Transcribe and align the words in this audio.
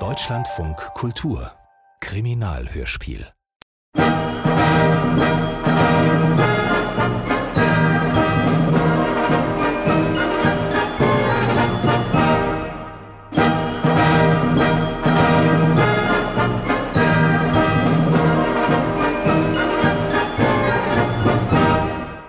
Deutschlandfunk 0.00 0.76
Kultur 0.94 1.52
Kriminalhörspiel 2.00 3.24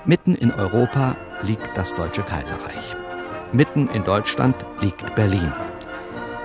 Mitten 0.05 0.35
in 0.35 0.51
Europa 0.51 1.15
liegt 1.41 1.75
das 1.75 1.95
Deutsche 1.95 2.21
Kaiserreich. 2.21 2.95
Mitten 3.55 3.87
in 3.93 4.03
Deutschland 4.03 4.53
liegt 4.81 5.15
Berlin. 5.15 5.53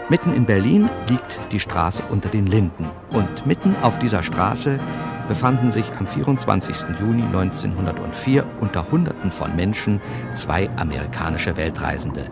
Mitten 0.08 0.32
in 0.32 0.46
Berlin 0.46 0.88
liegt 1.08 1.40
die 1.50 1.58
Straße 1.58 2.04
unter 2.08 2.28
den 2.28 2.46
Linden. 2.46 2.88
Und 3.10 3.46
mitten 3.46 3.74
auf 3.82 3.98
dieser 3.98 4.22
Straße 4.22 4.78
befanden 5.26 5.72
sich 5.72 5.86
am 5.98 6.06
24. 6.06 7.00
Juni 7.00 7.24
1904 7.24 8.44
unter 8.60 8.92
Hunderten 8.92 9.32
von 9.32 9.56
Menschen 9.56 10.00
zwei 10.34 10.70
amerikanische 10.76 11.56
Weltreisende. 11.56 12.26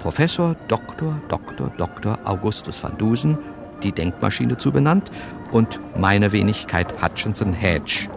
Professor 0.00 0.54
Dr. 0.68 1.18
Dr. 1.28 1.70
Dr. 1.78 2.18
Augustus 2.24 2.82
van 2.84 2.98
Dusen, 2.98 3.38
die 3.82 3.92
Denkmaschine 3.92 4.58
zu 4.58 4.70
benannt, 4.70 5.10
und 5.50 5.80
meine 5.96 6.32
Wenigkeit 6.32 7.02
Hutchinson 7.02 7.54
Hedge. 7.54 8.10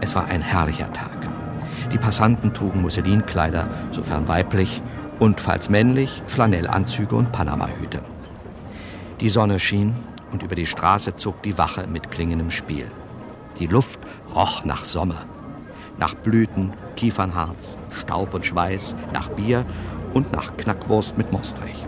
Es 0.00 0.14
war 0.14 0.26
ein 0.26 0.40
herrlicher 0.40 0.92
Tag. 0.92 1.20
Die 1.92 1.98
Passanten 1.98 2.54
trugen 2.54 2.82
Musselinkleider, 2.82 3.66
sofern 3.90 4.28
weiblich, 4.28 4.80
und 5.20 5.40
falls 5.40 5.68
männlich 5.68 6.22
Flanellanzüge 6.26 7.14
und 7.14 7.30
Panamahüte. 7.30 8.00
Die 9.20 9.28
Sonne 9.28 9.60
schien 9.60 9.94
und 10.32 10.42
über 10.42 10.56
die 10.56 10.66
Straße 10.66 11.14
zog 11.16 11.42
die 11.42 11.58
Wache 11.58 11.86
mit 11.86 12.10
klingendem 12.10 12.50
Spiel. 12.50 12.86
Die 13.58 13.66
Luft 13.66 14.00
roch 14.34 14.64
nach 14.64 14.84
Sommer, 14.84 15.26
nach 15.98 16.14
Blüten, 16.14 16.72
Kiefernharz, 16.96 17.76
Staub 17.90 18.34
und 18.34 18.46
Schweiß, 18.46 18.94
nach 19.12 19.28
Bier 19.28 19.64
und 20.14 20.32
nach 20.32 20.56
Knackwurst 20.56 21.18
mit 21.18 21.30
Mostrich. 21.30 21.86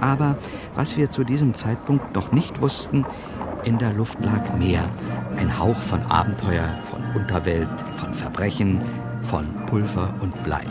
Aber 0.00 0.38
was 0.74 0.96
wir 0.96 1.10
zu 1.10 1.24
diesem 1.24 1.54
Zeitpunkt 1.54 2.14
noch 2.14 2.32
nicht 2.32 2.60
wussten, 2.62 3.04
in 3.64 3.78
der 3.78 3.92
Luft 3.92 4.24
lag 4.24 4.56
mehr. 4.56 4.88
Ein 5.36 5.58
Hauch 5.58 5.76
von 5.76 6.00
Abenteuer, 6.02 6.78
von 6.90 7.20
Unterwelt, 7.20 7.68
von 7.96 8.14
Verbrechen, 8.14 8.80
von 9.22 9.44
Pulver 9.66 10.14
und 10.20 10.42
Blei. 10.44 10.64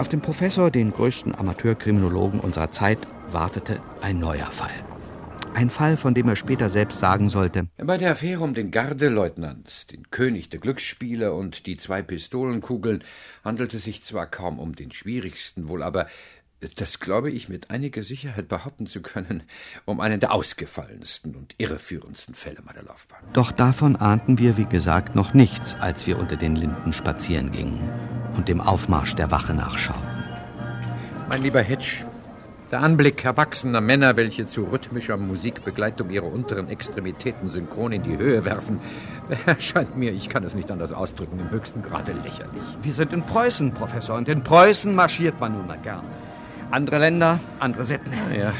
Auf 0.00 0.08
den 0.08 0.22
Professor, 0.22 0.70
den 0.70 0.92
größten 0.92 1.34
Amateurkriminologen 1.34 2.40
unserer 2.40 2.70
Zeit, 2.70 2.96
wartete 3.30 3.82
ein 4.00 4.18
neuer 4.18 4.50
Fall. 4.50 4.70
Ein 5.52 5.68
Fall, 5.68 5.98
von 5.98 6.14
dem 6.14 6.26
er 6.26 6.36
später 6.36 6.70
selbst 6.70 7.00
sagen 7.00 7.28
sollte. 7.28 7.66
Bei 7.76 7.98
der 7.98 8.12
Affäre 8.12 8.42
um 8.42 8.54
den 8.54 8.70
Gardeleutnant, 8.70 9.92
den 9.92 10.10
König 10.10 10.48
der 10.48 10.58
Glücksspiele 10.58 11.34
und 11.34 11.66
die 11.66 11.76
zwei 11.76 12.00
Pistolenkugeln 12.00 13.04
handelt 13.44 13.74
es 13.74 13.84
sich 13.84 14.02
zwar 14.02 14.26
kaum 14.26 14.58
um 14.58 14.74
den 14.74 14.90
schwierigsten, 14.90 15.68
wohl 15.68 15.82
aber 15.82 16.06
das 16.76 17.00
glaube 17.00 17.30
ich 17.30 17.48
mit 17.48 17.70
einiger 17.70 18.02
Sicherheit 18.02 18.48
behaupten 18.48 18.86
zu 18.86 19.00
können, 19.00 19.42
um 19.86 20.00
einen 20.00 20.20
der 20.20 20.32
ausgefallensten 20.32 21.34
und 21.34 21.54
irreführendsten 21.58 22.34
Fälle 22.34 22.60
meiner 22.62 22.82
Laufbahn. 22.82 23.20
Doch 23.32 23.50
davon 23.50 23.96
ahnten 23.96 24.38
wir, 24.38 24.56
wie 24.56 24.66
gesagt, 24.66 25.14
noch 25.14 25.32
nichts, 25.32 25.74
als 25.76 26.06
wir 26.06 26.18
unter 26.18 26.36
den 26.36 26.56
Linden 26.56 26.92
spazieren 26.92 27.50
gingen 27.50 27.88
und 28.34 28.48
dem 28.48 28.60
Aufmarsch 28.60 29.14
der 29.14 29.30
Wache 29.30 29.54
nachschauten. 29.54 30.20
Mein 31.28 31.42
lieber 31.42 31.62
Hedge, 31.62 32.04
der 32.70 32.82
Anblick 32.82 33.24
erwachsener 33.24 33.80
Männer, 33.80 34.16
welche 34.16 34.46
zu 34.46 34.64
rhythmischer 34.64 35.16
Musikbegleitung 35.16 36.10
ihre 36.10 36.26
unteren 36.26 36.68
Extremitäten 36.68 37.48
synchron 37.48 37.92
in 37.92 38.02
die 38.02 38.16
Höhe 38.16 38.44
werfen, 38.44 38.80
erscheint 39.46 39.96
mir, 39.96 40.12
ich 40.12 40.28
kann 40.28 40.44
es 40.44 40.54
nicht 40.54 40.70
anders 40.70 40.92
ausdrücken, 40.92 41.40
im 41.40 41.50
höchsten 41.50 41.82
Grade 41.82 42.12
lächerlich. 42.12 42.62
Wir 42.82 42.92
sind 42.92 43.12
in 43.12 43.22
Preußen, 43.22 43.72
Professor, 43.72 44.16
und 44.16 44.28
in 44.28 44.44
Preußen 44.44 44.94
marschiert 44.94 45.40
man 45.40 45.54
nun 45.54 45.66
mal 45.66 45.78
gern. 45.78 46.04
Andere 46.70 46.98
Länder, 46.98 47.40
andere 47.58 47.84
Sitten. 47.84 48.12
Ja. 48.32 48.52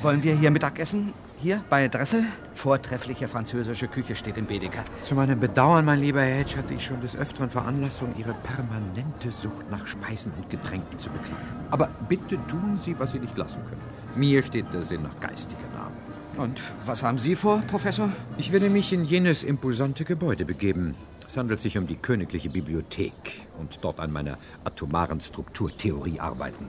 Wollen 0.00 0.22
wir 0.22 0.34
hier 0.34 0.50
Mittag 0.50 0.78
essen? 0.78 1.12
Hier 1.38 1.62
bei 1.68 1.88
Dressel? 1.88 2.24
Vortreffliche 2.54 3.28
französische 3.28 3.86
Küche 3.86 4.16
steht 4.16 4.38
im 4.38 4.46
Bedeker. 4.46 4.82
Zu 5.02 5.14
meinem 5.14 5.38
Bedauern, 5.40 5.84
mein 5.84 6.00
lieber 6.00 6.22
Hedge, 6.22 6.56
hatte 6.56 6.72
ich 6.72 6.84
schon 6.84 7.02
des 7.02 7.16
Öfteren 7.16 7.50
Veranlassung, 7.50 8.14
Ihre 8.16 8.34
permanente 8.34 9.30
Sucht 9.30 9.70
nach 9.70 9.86
Speisen 9.86 10.32
und 10.38 10.48
Getränken 10.48 10.98
zu 10.98 11.10
beklagen. 11.10 11.66
Aber 11.70 11.88
bitte 12.08 12.38
tun 12.46 12.78
Sie, 12.82 12.98
was 12.98 13.12
Sie 13.12 13.18
nicht 13.18 13.36
lassen 13.36 13.60
können. 13.68 13.82
Mir 14.16 14.42
steht 14.42 14.72
der 14.72 14.82
Sinn 14.82 15.02
nach 15.02 15.20
geistiger 15.20 15.68
Namen. 15.74 15.96
Und 16.38 16.62
was 16.86 17.02
haben 17.02 17.18
Sie 17.18 17.36
vor, 17.36 17.62
Professor? 17.68 18.10
Ich 18.38 18.52
werde 18.52 18.70
mich 18.70 18.92
in 18.94 19.04
jenes 19.04 19.44
imposante 19.44 20.06
Gebäude 20.06 20.46
begeben. 20.46 20.94
Es 21.26 21.36
handelt 21.36 21.60
sich 21.60 21.76
um 21.76 21.86
die 21.86 21.96
Königliche 21.96 22.48
Bibliothek 22.48 23.46
und 23.58 23.78
dort 23.82 24.00
an 24.00 24.10
meiner 24.12 24.38
atomaren 24.64 25.20
Strukturtheorie 25.20 26.18
arbeiten. 26.20 26.68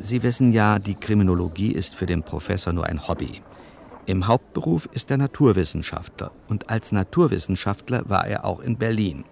Sie 0.00 0.22
wissen 0.22 0.52
ja, 0.52 0.78
die 0.78 0.94
Kriminologie 0.94 1.72
ist 1.72 1.94
für 1.94 2.06
den 2.06 2.22
Professor 2.22 2.72
nur 2.72 2.86
ein 2.86 3.06
Hobby. 3.06 3.42
Im 4.06 4.26
Hauptberuf 4.26 4.86
ist 4.92 5.10
er 5.10 5.16
Naturwissenschaftler 5.16 6.32
und 6.48 6.68
als 6.68 6.92
Naturwissenschaftler 6.92 8.08
war 8.08 8.26
er 8.26 8.44
auch 8.44 8.60
in 8.60 8.76
Berlin. 8.76 9.24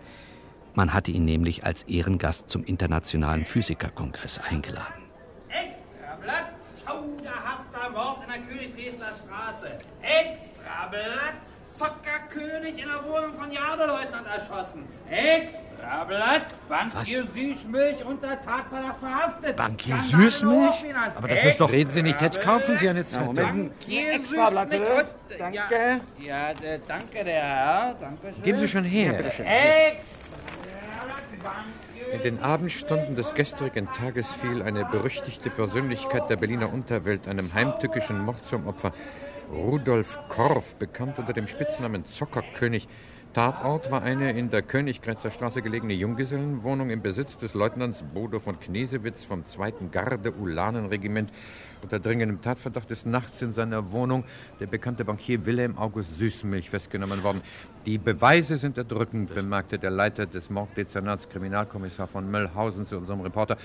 Man 0.75 0.95
hatte 0.95 1.11
ihn 1.11 1.27
nämlich 1.27 1.65
als 1.65 1.83
Ehrengast 1.83 2.49
zum 2.49 2.65
Internationalen 2.65 3.45
Physikerkongress 3.45 4.39
eingeladen. 4.39 5.05
Extrablatt, 5.51 6.53
schauderhafter 6.83 7.91
Mord 7.91 8.25
in 8.25 8.33
der 8.33 8.49
Königsriesner 8.49 9.13
Straße. 9.23 9.79
Extrablatt, 10.01 11.42
Zockerkönig 11.79 12.83
in 12.83 12.89
der 12.89 13.03
Wohnung 13.05 13.33
von 13.35 13.51
Jadeleutnant 13.51 14.27
erschossen. 14.27 14.85
Extrablatt, 15.11 16.47
Bankier 16.69 17.27
Süßmilch 17.27 18.05
unter 18.05 18.41
Tatverdacht 18.43 18.99
verhaftet. 19.01 19.57
Bankier 19.57 20.01
Süßmilch? 20.01 20.85
Aber 21.17 21.29
das 21.29 21.45
ist 21.45 21.61
doch- 21.61 21.71
Reden 21.71 21.91
Sie 21.91 22.03
nicht, 22.03 22.21
Hedge, 22.21 22.41
kaufen 22.41 22.77
Sie 22.77 22.89
eine 22.89 23.07
Zeitung. 23.07 23.35
Bankier 23.35 24.15
Extrablatt, 24.15 24.69
Danke. 25.39 26.01
Ja, 26.19 26.25
ja 26.27 26.51
äh, 26.51 26.81
danke, 26.87 27.25
der 27.25 27.43
Herr. 27.43 27.95
Danke 28.01 28.33
schön. 28.35 28.43
Geben 28.43 28.59
Sie 28.59 28.69
schon 28.69 28.85
her. 28.85 29.19
Extrablatt, 29.19 30.03
Bankier 31.43 32.13
In 32.13 32.23
den 32.23 32.43
Abendstunden 32.43 33.17
des 33.17 33.35
gestrigen 33.35 33.89
Tages 33.93 34.27
fiel 34.35 34.63
eine 34.63 34.85
berüchtigte 34.85 35.51
Persönlichkeit 35.51 36.29
der 36.29 36.37
Berliner 36.37 36.73
Unterwelt 36.73 37.27
einem 37.27 37.53
heimtückischen 37.55 38.21
Mord 38.21 38.47
zum 38.49 38.67
Opfer. 38.67 38.93
Rudolf 39.53 40.19
Korff, 40.31 40.77
bekannt 40.77 41.19
unter 41.19 41.35
dem 41.35 41.47
Spitznamen 41.47 42.07
Zockerkönig. 42.07 42.89
Tatort 43.35 43.91
war 43.91 44.03
eine 44.03 44.31
in 44.33 44.51
der 44.51 44.63
Königgrätzer 44.63 45.31
Straße 45.31 45.61
gelegene 45.61 45.93
Junggesellenwohnung 45.93 46.89
im 46.89 47.03
Besitz 47.03 47.37
des 47.37 47.53
Leutnants 47.53 48.03
Bodo 48.15 48.41
von 48.41 48.59
Knesewitz 48.59 49.25
vom 49.25 49.45
2. 49.45 49.73
Garde-Ulanenregiment. 49.91 51.31
Unter 51.83 51.99
dringendem 51.99 52.41
Tatverdacht 52.41 52.91
ist 52.91 53.05
nachts 53.05 53.43
in 53.43 53.53
seiner 53.53 53.93
Wohnung 53.93 54.25
der 54.59 54.69
bekannte 54.69 55.05
Bankier 55.05 55.45
Wilhelm 55.45 55.77
August 55.77 56.17
Süßmilch 56.17 56.71
festgenommen 56.71 57.23
worden. 57.23 57.43
Die 57.85 57.99
Beweise 57.99 58.57
sind 58.57 58.79
erdrückend, 58.79 59.35
bemerkte 59.35 59.79
der 59.79 59.91
Leiter 59.91 60.25
des 60.25 60.49
Morddezernats 60.49 61.29
Kriminalkommissar 61.29 62.07
von 62.07 62.31
Möllhausen 62.31 62.87
zu 62.87 62.97
unserem 62.97 63.21
Reporter. 63.21 63.59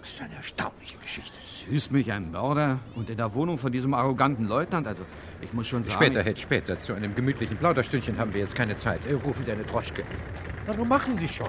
Das 0.00 0.10
ist 0.10 0.22
eine 0.22 0.34
erstaunliche 0.36 0.96
Geschichte. 0.98 1.36
Süßmilch 1.68 2.12
ein 2.12 2.30
Mörder 2.30 2.78
und 2.94 3.10
in 3.10 3.16
der 3.16 3.34
Wohnung 3.34 3.58
von 3.58 3.72
diesem 3.72 3.92
arroganten 3.94 4.46
Leutnant. 4.46 4.86
Also, 4.86 5.02
ich 5.40 5.52
muss 5.52 5.66
schon 5.66 5.84
sagen. 5.84 5.96
Später, 6.02 6.22
Hedge, 6.22 6.40
später. 6.40 6.80
Zu 6.80 6.94
einem 6.94 7.14
gemütlichen 7.14 7.56
Plauderstündchen 7.56 8.16
haben 8.18 8.32
wir 8.32 8.40
jetzt 8.40 8.54
keine 8.54 8.76
Zeit. 8.76 9.04
Äh, 9.06 9.14
Rufen 9.14 9.44
Sie 9.44 9.50
eine 9.50 9.64
Droschke. 9.64 10.02
Na, 10.66 10.74
nun 10.76 10.88
machen 10.88 11.18
Sie 11.18 11.28
schon. 11.28 11.48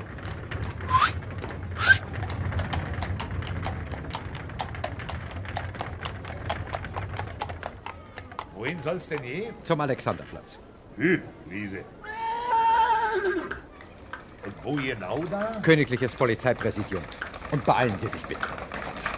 Wohin 8.56 8.80
soll's 8.80 9.08
denn 9.08 9.24
je? 9.24 9.50
Zum 9.64 9.80
Alexanderplatz. 9.82 10.58
Hü, 10.98 11.20
Liese. 11.50 11.84
Und 14.46 14.56
wo 14.64 14.76
genau 14.76 15.24
da? 15.26 15.60
Königliches 15.62 16.16
Polizeipräsidium. 16.16 17.04
Und 17.52 17.64
beeilen 17.64 17.98
Sie 18.00 18.08
sich 18.08 18.26
bitte. 18.26 18.48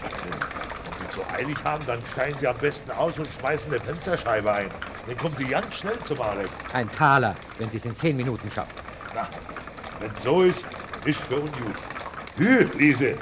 Warte, 0.01 0.15
wenn 0.29 1.07
Sie 1.07 1.13
zu 1.13 1.27
eilig 1.29 1.57
haben, 1.63 1.85
dann 1.85 2.01
steigen 2.11 2.37
Sie 2.39 2.47
am 2.47 2.57
besten 2.57 2.91
aus 2.91 3.17
und 3.17 3.27
schmeißen 3.39 3.71
eine 3.71 3.81
Fensterscheibe 3.81 4.51
ein. 4.51 4.69
Dann 5.07 5.17
kommen 5.17 5.35
Sie 5.35 5.45
ganz 5.45 5.75
schnell 5.75 5.97
zum 6.03 6.21
Alex. 6.21 6.49
Ein 6.73 6.89
Taler, 6.89 7.35
wenn 7.57 7.69
Sie 7.71 7.77
es 7.77 7.85
in 7.85 7.95
zehn 7.95 8.15
Minuten 8.15 8.49
schaffen. 8.51 8.73
Na, 9.15 9.27
wenn 9.99 10.15
so 10.17 10.41
ist, 10.43 10.65
nicht 11.05 11.19
für 11.19 11.39
ungut. 11.39 11.75
Hü, 12.37 12.67
Liese. 12.77 13.17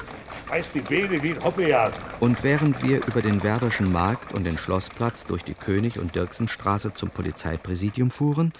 Schmeißt 0.48 0.75
die 0.75 0.81
Beine 0.81 1.21
wie 1.21 1.31
ein 1.31 1.44
Hoppejagd. 1.44 2.00
Und 2.21 2.44
während 2.44 2.83
wir 2.83 3.06
über 3.06 3.21
den 3.21 3.44
Werderschen 3.44 3.92
Markt 3.92 4.33
und 4.33 4.44
den 4.44 4.57
Schlossplatz 4.57 5.25
durch 5.25 5.44
die 5.44 5.54
König- 5.54 6.00
und 6.00 6.15
Dirksenstraße 6.15 6.94
zum 6.94 7.09
Polizeipräsidium 7.09 8.12
fuhren, 8.12 8.54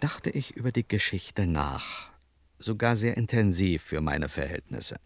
dachte 0.00 0.30
ich 0.30 0.56
über 0.56 0.72
die 0.72 0.86
Geschichte 0.86 1.46
nach. 1.46 2.10
Sogar 2.58 2.96
sehr 2.96 3.16
intensiv 3.16 3.82
für 3.82 4.00
meine 4.00 4.28
Verhältnisse. 4.28 4.96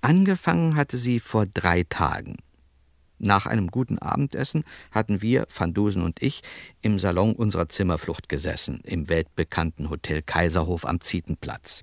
Angefangen 0.00 0.76
hatte 0.76 0.96
sie 0.96 1.20
vor 1.20 1.46
drei 1.46 1.84
Tagen. 1.84 2.36
Nach 3.18 3.46
einem 3.46 3.68
guten 3.68 3.98
Abendessen 3.98 4.64
hatten 4.90 5.22
wir, 5.22 5.46
Van 5.54 5.72
Dusen 5.72 6.02
und 6.02 6.22
ich, 6.22 6.42
im 6.82 6.98
Salon 6.98 7.34
unserer 7.34 7.68
Zimmerflucht 7.68 8.28
gesessen, 8.28 8.80
im 8.84 9.08
weltbekannten 9.08 9.88
Hotel 9.88 10.22
Kaiserhof 10.22 10.84
am 10.84 11.00
Zietenplatz. 11.00 11.82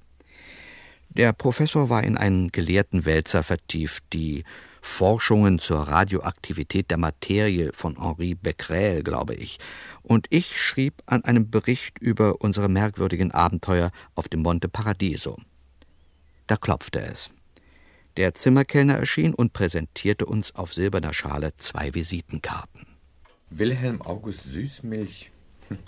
Der 1.09 1.33
Professor 1.33 1.89
war 1.89 2.03
in 2.03 2.17
einen 2.17 2.51
gelehrten 2.51 3.05
Wälzer 3.05 3.43
vertieft, 3.43 4.03
die 4.13 4.43
Forschungen 4.81 5.59
zur 5.59 5.79
Radioaktivität 5.87 6.91
der 6.91 6.97
Materie 6.97 7.71
von 7.73 8.01
Henri 8.01 8.35
Becquerel, 8.35 9.01
glaube 9.01 9.33
ich, 9.33 9.57
und 10.01 10.27
ich 10.29 10.61
schrieb 10.61 11.01
an 11.05 11.23
einem 11.23 11.49
Bericht 11.49 11.99
über 11.99 12.41
unsere 12.41 12.67
merkwürdigen 12.67 13.31
Abenteuer 13.31 13.91
auf 14.15 14.27
dem 14.27 14.41
Monte 14.41 14.67
Paradiso. 14.67 15.37
Da 16.47 16.57
klopfte 16.57 17.01
es. 17.01 17.29
Der 18.15 18.35
Zimmerkellner 18.35 18.95
erschien 18.95 19.33
und 19.33 19.53
präsentierte 19.53 20.27
uns 20.27 20.53
auf 20.53 20.71
silberner 20.71 21.13
Schale 21.13 21.55
zwei 21.57 21.95
Visitenkarten. 21.95 22.85
Wilhelm 23.49 24.03
August 24.03 24.43
Süßmilch. 24.43 25.31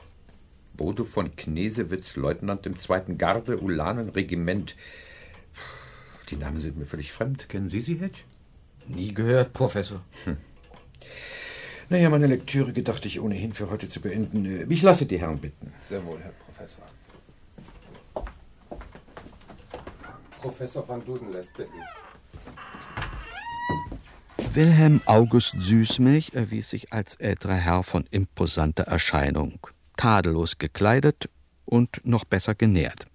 Bodo 0.73 1.03
von 1.03 1.35
Knesewitz, 1.35 2.15
Leutnant 2.15 2.65
im 2.65 2.79
zweiten 2.79 3.19
Garde-Ulanenregiment. 3.19 4.75
Die 6.29 6.35
Namen 6.35 6.59
sind 6.59 6.77
mir 6.77 6.85
völlig 6.85 7.11
fremd. 7.11 7.47
Kennen 7.47 7.69
Sie 7.69 7.81
sie, 7.81 7.99
Hedge? 7.99 8.21
Nie 8.87 9.13
gehört, 9.13 9.53
Professor. 9.53 10.01
Hm. 10.23 10.37
Naja, 11.89 12.09
meine 12.09 12.25
Lektüre 12.25 12.73
gedachte 12.73 13.07
ich 13.07 13.19
ohnehin 13.19 13.53
für 13.53 13.69
heute 13.69 13.87
zu 13.87 14.01
beenden. 14.01 14.71
Ich 14.71 14.81
lasse 14.81 15.05
die 15.05 15.19
Herren 15.19 15.37
bitten. 15.37 15.71
Sehr 15.87 16.03
wohl, 16.03 16.19
Herr 16.19 16.31
Professor. 16.31 16.83
Professor 20.39 20.87
van 20.87 21.05
Duden 21.05 21.31
lässt 21.31 21.53
bitten. 21.53 21.79
Wilhelm 24.55 25.01
August 25.05 25.55
Süßmilch 25.59 26.31
erwies 26.33 26.69
sich 26.69 26.93
als 26.93 27.15
älterer 27.15 27.55
Herr 27.55 27.83
von 27.83 28.05
imposanter 28.09 28.83
Erscheinung, 28.83 29.59
tadellos 29.97 30.57
gekleidet 30.57 31.29
und 31.65 31.99
noch 32.05 32.23
besser 32.23 32.55
genährt. 32.55 33.05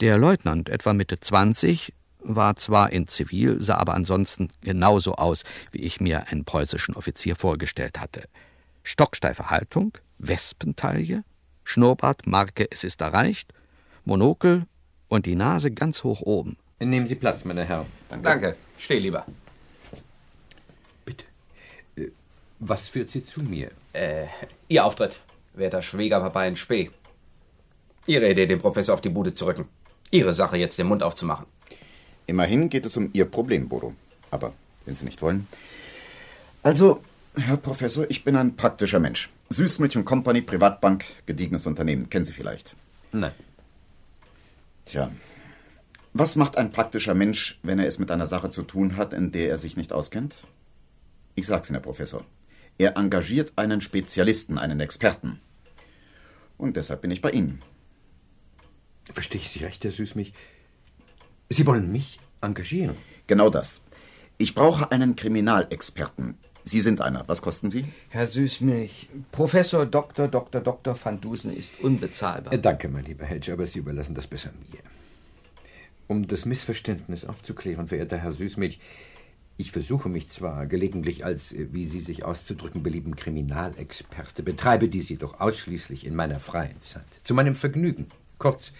Der 0.00 0.16
Leutnant, 0.16 0.70
etwa 0.70 0.94
Mitte 0.94 1.20
20, 1.20 1.92
war 2.20 2.56
zwar 2.56 2.90
in 2.90 3.06
Zivil, 3.06 3.60
sah 3.60 3.76
aber 3.76 3.92
ansonsten 3.92 4.48
genauso 4.62 5.16
aus, 5.16 5.42
wie 5.72 5.80
ich 5.80 6.00
mir 6.00 6.28
einen 6.28 6.46
preußischen 6.46 6.96
Offizier 6.96 7.36
vorgestellt 7.36 8.00
hatte. 8.00 8.24
Stocksteife 8.82 9.50
Haltung, 9.50 9.98
Wespentaille, 10.18 11.22
Schnurrbart, 11.64 12.26
Marke 12.26 12.66
Es 12.70 12.82
ist 12.82 13.02
erreicht, 13.02 13.52
Monokel 14.06 14.64
und 15.08 15.26
die 15.26 15.34
Nase 15.34 15.70
ganz 15.70 16.02
hoch 16.02 16.22
oben. 16.22 16.56
Nehmen 16.80 17.06
Sie 17.06 17.14
Platz, 17.14 17.44
meine 17.44 17.64
Herren. 17.64 17.86
Danke. 18.08 18.24
Danke. 18.24 18.56
Steh 18.78 18.98
lieber. 18.98 19.26
Bitte. 21.04 21.24
Äh, 21.96 22.10
was 22.64 22.88
führt 22.88 23.10
Sie 23.10 23.26
zu 23.26 23.42
mir? 23.42 23.72
Äh, 23.92 24.26
Ihr 24.68 24.84
Auftritt, 24.84 25.20
werter 25.54 25.82
Schwiegerpapa 25.82 26.44
in 26.44 26.56
Spee. 26.56 26.90
Ihre 28.06 28.30
Idee, 28.30 28.46
den 28.46 28.60
Professor 28.60 28.94
auf 28.94 29.00
die 29.00 29.08
Bude 29.08 29.34
zu 29.34 29.46
rücken. 29.46 29.68
Ihre 30.10 30.32
Sache, 30.32 30.56
jetzt 30.56 30.78
den 30.78 30.86
Mund 30.86 31.02
aufzumachen. 31.02 31.46
Immerhin 32.26 32.68
geht 32.68 32.86
es 32.86 32.96
um 32.96 33.10
Ihr 33.12 33.24
Problem, 33.24 33.68
Bodo. 33.68 33.94
Aber 34.30 34.52
wenn 34.84 34.94
Sie 34.94 35.04
nicht 35.04 35.22
wollen. 35.22 35.48
Also, 36.62 37.02
Herr 37.34 37.56
Professor, 37.56 38.06
ich 38.08 38.22
bin 38.22 38.36
ein 38.36 38.56
praktischer 38.56 39.00
Mensch. 39.00 39.28
Süßmilch 39.48 39.96
und 39.96 40.04
Company, 40.04 40.40
Privatbank, 40.40 41.04
gediegenes 41.26 41.66
Unternehmen. 41.66 42.10
Kennen 42.10 42.24
Sie 42.24 42.32
vielleicht? 42.32 42.76
Nein. 43.10 43.32
Tja. 44.84 45.10
Was 46.12 46.36
macht 46.36 46.56
ein 46.58 46.70
praktischer 46.70 47.14
Mensch, 47.14 47.58
wenn 47.62 47.78
er 47.80 47.86
es 47.86 47.98
mit 47.98 48.10
einer 48.10 48.26
Sache 48.28 48.50
zu 48.50 48.62
tun 48.62 48.96
hat, 48.96 49.12
in 49.12 49.32
der 49.32 49.48
er 49.50 49.58
sich 49.58 49.76
nicht 49.76 49.92
auskennt? 49.92 50.36
Ich 51.34 51.46
sag's 51.46 51.68
Ihnen, 51.68 51.76
Herr 51.76 51.82
Professor. 51.82 52.24
Er 52.78 52.96
engagiert 52.96 53.52
einen 53.56 53.80
Spezialisten, 53.80 54.58
einen 54.58 54.80
Experten. 54.80 55.40
Und 56.58 56.76
deshalb 56.76 57.02
bin 57.02 57.10
ich 57.10 57.20
bei 57.20 57.30
Ihnen. 57.30 57.60
Verstehe 59.12 59.40
ich 59.40 59.50
Sie 59.50 59.64
recht, 59.64 59.84
Herr 59.84 59.90
Süßmilch? 59.90 60.32
Sie 61.48 61.66
wollen 61.66 61.90
mich 61.90 62.18
engagieren? 62.40 62.96
Genau 63.26 63.50
das. 63.50 63.82
Ich 64.38 64.54
brauche 64.54 64.90
einen 64.90 65.16
Kriminalexperten. 65.16 66.36
Sie 66.64 66.80
sind 66.80 67.00
einer. 67.00 67.26
Was 67.28 67.42
kosten 67.42 67.70
Sie? 67.70 67.84
Herr 68.08 68.26
Süßmilch, 68.26 69.08
Professor 69.32 69.84
Dr. 69.84 70.28
Dr. 70.28 70.60
Dr. 70.60 70.96
van 71.04 71.20
Dusen 71.20 71.54
ist 71.54 71.78
unbezahlbar. 71.80 72.52
Äh, 72.52 72.58
danke, 72.58 72.88
mein 72.88 73.04
lieber 73.04 73.24
Hedge, 73.24 73.52
aber 73.52 73.66
Sie 73.66 73.80
überlassen 73.80 74.14
das 74.14 74.26
besser 74.26 74.50
mir. 74.70 74.80
Um 76.06 76.26
das 76.26 76.44
Missverständnis 76.44 77.24
aufzuklären, 77.24 77.88
verehrter 77.88 78.18
Herr 78.18 78.32
Süßmilch, 78.32 78.78
ich 79.56 79.70
versuche 79.72 80.08
mich 80.08 80.28
zwar 80.28 80.66
gelegentlich 80.66 81.24
als, 81.24 81.52
äh, 81.52 81.68
wie 81.72 81.84
Sie 81.84 82.00
sich 82.00 82.24
auszudrücken 82.24 82.82
belieben, 82.82 83.16
Kriminalexperte, 83.16 84.42
betreibe 84.42 84.88
dies 84.88 85.08
jedoch 85.08 85.40
ausschließlich 85.40 86.06
in 86.06 86.14
meiner 86.14 86.40
freien 86.40 86.80
Zeit. 86.80 87.04
Zu 87.22 87.34
meinem 87.34 87.54
Vergnügen. 87.54 88.06
Kurz, 88.38 88.72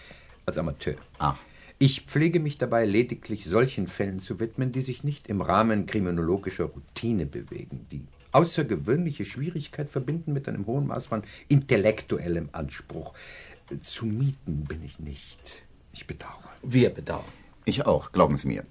als 0.45 0.57
Amateur. 0.57 0.95
Ah. 1.19 1.35
Ich 1.79 2.01
pflege 2.01 2.39
mich 2.39 2.57
dabei 2.57 2.85
lediglich 2.85 3.45
solchen 3.45 3.87
Fällen 3.87 4.19
zu 4.19 4.39
widmen, 4.39 4.71
die 4.71 4.81
sich 4.81 5.03
nicht 5.03 5.27
im 5.27 5.41
Rahmen 5.41 5.85
kriminologischer 5.85 6.65
Routine 6.65 7.25
bewegen, 7.25 7.87
die 7.91 8.03
außergewöhnliche 8.31 9.25
Schwierigkeit 9.25 9.89
verbinden 9.89 10.33
mit 10.33 10.47
einem 10.47 10.65
hohen 10.65 10.87
Maß 10.87 11.07
von 11.07 11.23
intellektuellem 11.49 12.49
Anspruch. 12.51 13.13
Zu 13.83 14.05
mieten 14.05 14.65
bin 14.65 14.83
ich 14.83 14.99
nicht. 14.99 15.63
Ich 15.93 16.07
bedauere. 16.07 16.51
Wir 16.61 16.89
bedauern. 16.89 17.23
Ich 17.65 17.85
auch, 17.85 18.11
glauben 18.11 18.37
Sie 18.37 18.47
mir. 18.47 18.63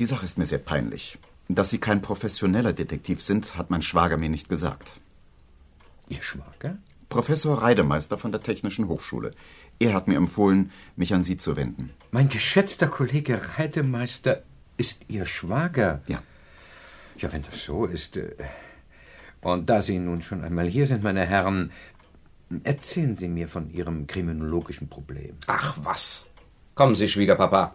Die 0.00 0.06
Sache 0.06 0.24
ist 0.24 0.38
mir 0.38 0.46
sehr 0.46 0.58
peinlich. 0.58 1.18
Dass 1.48 1.68
Sie 1.68 1.78
kein 1.78 2.00
professioneller 2.00 2.72
Detektiv 2.72 3.20
sind, 3.20 3.58
hat 3.58 3.68
mein 3.68 3.82
Schwager 3.82 4.16
mir 4.16 4.30
nicht 4.30 4.48
gesagt. 4.48 4.98
Ihr 6.08 6.22
Schwager? 6.22 6.78
Professor 7.10 7.60
Reidemeister 7.60 8.16
von 8.16 8.32
der 8.32 8.42
Technischen 8.42 8.88
Hochschule. 8.88 9.32
Er 9.78 9.92
hat 9.92 10.08
mir 10.08 10.16
empfohlen, 10.16 10.70
mich 10.96 11.12
an 11.12 11.22
Sie 11.22 11.36
zu 11.36 11.54
wenden. 11.54 11.90
Mein 12.12 12.30
geschätzter 12.30 12.86
Kollege 12.86 13.58
Reidemeister 13.58 14.42
ist 14.78 15.00
Ihr 15.08 15.26
Schwager? 15.26 16.00
Ja. 16.06 16.22
Ja, 17.18 17.30
wenn 17.32 17.42
das 17.42 17.62
so 17.62 17.84
ist. 17.84 18.16
Äh, 18.16 18.36
und 19.42 19.68
da 19.68 19.82
Sie 19.82 19.98
nun 19.98 20.22
schon 20.22 20.42
einmal 20.42 20.66
hier 20.66 20.86
sind, 20.86 21.02
meine 21.02 21.26
Herren, 21.26 21.72
erzählen 22.64 23.16
Sie 23.16 23.28
mir 23.28 23.48
von 23.48 23.70
Ihrem 23.70 24.06
kriminologischen 24.06 24.88
Problem. 24.88 25.36
Ach 25.46 25.76
was. 25.82 26.30
Kommen 26.74 26.94
Sie, 26.94 27.08
Schwiegerpapa. 27.08 27.74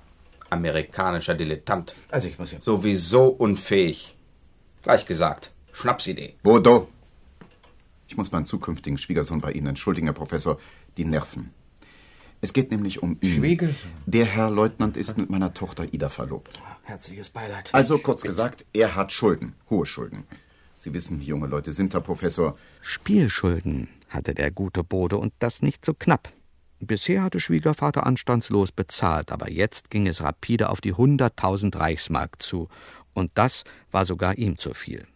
Amerikanischer 0.55 1.35
Dilettant. 1.35 1.95
Also 2.09 2.27
ich 2.27 2.39
muss 2.39 2.51
ja. 2.51 2.59
Sowieso 2.61 3.27
unfähig. 3.27 4.17
Gleich 4.81 5.05
gesagt. 5.05 5.51
Schnapsidee. 5.73 6.35
Bodo! 6.41 6.87
Ich 8.07 8.17
muss 8.17 8.31
meinen 8.31 8.45
zukünftigen 8.45 8.97
Schwiegersohn 8.97 9.41
bei 9.41 9.51
Ihnen 9.51 9.67
entschuldigen, 9.67 10.07
Herr 10.07 10.13
Professor. 10.13 10.57
Die 10.97 11.05
Nerven. 11.05 11.51
Es 12.41 12.53
geht 12.53 12.71
nämlich 12.71 13.01
um 13.01 13.17
ihn. 13.21 13.35
Schwiegersohn? 13.35 13.91
Der 14.05 14.25
Herr 14.25 14.49
Leutnant 14.49 14.95
ist 14.97 15.17
mit 15.17 15.29
meiner 15.29 15.53
Tochter 15.53 15.91
Ida 15.91 16.09
verlobt. 16.09 16.59
Herzliches 16.83 17.29
Beileid. 17.29 17.69
Also 17.73 17.97
kurz 17.97 18.21
gesagt, 18.21 18.65
er 18.73 18.95
hat 18.95 19.11
Schulden. 19.11 19.55
Hohe 19.69 19.85
Schulden. 19.85 20.25
Sie 20.77 20.93
wissen, 20.93 21.19
wie 21.19 21.25
junge 21.25 21.47
Leute 21.47 21.71
sind, 21.71 21.93
Herr 21.93 22.01
Professor. 22.01 22.57
Spielschulden 22.81 23.89
hatte 24.09 24.35
der 24.35 24.51
gute 24.51 24.83
Bode 24.83 25.17
und 25.17 25.33
das 25.39 25.61
nicht 25.61 25.83
so 25.83 25.93
knapp. 25.93 26.31
Bisher 26.79 27.23
hatte 27.23 27.39
Schwiegervater 27.39 28.05
anstandslos 28.05 28.71
bezahlt, 28.71 29.31
aber 29.31 29.49
jetzt 29.49 29.89
ging 29.89 30.07
es 30.07 30.21
rapide 30.21 30.69
auf 30.69 30.81
die 30.81 30.93
hunderttausend 30.93 31.77
Reichsmark 31.77 32.41
zu, 32.41 32.67
und 33.13 33.31
das 33.35 33.63
war 33.91 34.05
sogar 34.05 34.37
ihm 34.37 34.57
zu 34.57 34.73
viel. 34.73 35.07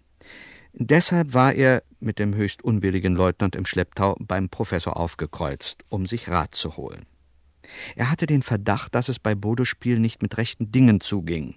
Deshalb 0.74 1.34
war 1.34 1.54
er 1.54 1.84
mit 2.00 2.20
dem 2.20 2.34
höchst 2.34 2.64
unwilligen 2.64 3.16
Leutnant 3.16 3.56
im 3.56 3.66
Schlepptau 3.66 4.16
beim 4.20 4.50
Professor 4.50 4.98
aufgekreuzt, 4.98 5.84
um 5.90 6.06
sich 6.06 6.30
Rat 6.30 6.56
zu 6.56 6.78
holen. 6.78 7.06
Er 7.96 8.10
hatte 8.10 8.26
den 8.26 8.42
Verdacht, 8.42 8.96
dass 8.96 9.10
es 9.10 9.20
bei 9.20 9.36
Bodespiel 9.36 10.00
nicht 10.00 10.22
mit 10.22 10.38
rechten 10.38 10.72
Dingen 10.72 11.02
zuging. 11.02 11.56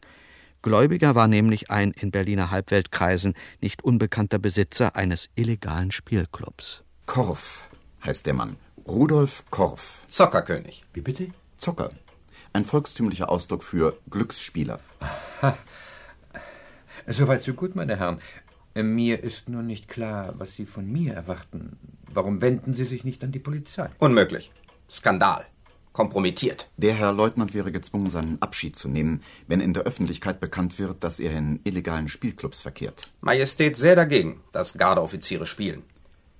Gläubiger 0.62 1.14
war 1.14 1.28
nämlich 1.28 1.70
ein 1.70 1.92
in 1.92 2.10
Berliner 2.10 2.50
Halbweltkreisen 2.50 3.34
nicht 3.60 3.82
unbekannter 3.82 4.38
Besitzer 4.38 4.96
eines 4.96 5.30
illegalen 5.34 5.90
Spielclubs. 5.90 6.82
Korff 7.06 7.66
heißt 8.04 8.26
der 8.26 8.34
Mann. 8.34 8.56
Rudolf 8.86 9.44
Korff. 9.50 10.04
Zockerkönig. 10.08 10.84
Wie 10.92 11.00
bitte? 11.00 11.28
Zocker. 11.56 11.90
Ein 12.52 12.64
volkstümlicher 12.64 13.28
Ausdruck 13.28 13.62
für 13.64 13.96
Glücksspieler. 14.10 14.78
Aha. 15.40 15.56
Soweit 17.06 17.42
so 17.42 17.54
gut, 17.54 17.74
meine 17.74 17.96
Herren. 17.96 18.18
Mir 18.74 19.22
ist 19.22 19.48
nur 19.48 19.62
nicht 19.62 19.88
klar, 19.88 20.34
was 20.38 20.56
Sie 20.56 20.66
von 20.66 20.90
mir 20.90 21.14
erwarten. 21.14 21.78
Warum 22.12 22.40
wenden 22.42 22.74
Sie 22.74 22.84
sich 22.84 23.04
nicht 23.04 23.22
an 23.22 23.32
die 23.32 23.38
Polizei? 23.38 23.88
Unmöglich. 23.98 24.52
Skandal. 24.90 25.44
Kompromittiert. 25.92 26.70
Der 26.78 26.94
Herr 26.94 27.12
Leutnant 27.12 27.52
wäre 27.52 27.70
gezwungen, 27.70 28.08
seinen 28.08 28.40
Abschied 28.40 28.76
zu 28.76 28.88
nehmen, 28.88 29.22
wenn 29.46 29.60
in 29.60 29.74
der 29.74 29.82
Öffentlichkeit 29.82 30.40
bekannt 30.40 30.78
wird, 30.78 31.04
dass 31.04 31.20
er 31.20 31.32
in 31.32 31.60
illegalen 31.64 32.08
Spielclubs 32.08 32.62
verkehrt. 32.62 33.02
Majestät 33.20 33.76
sehr 33.76 33.94
dagegen, 33.94 34.40
dass 34.52 34.78
Gardeoffiziere 34.78 35.44
spielen. 35.44 35.82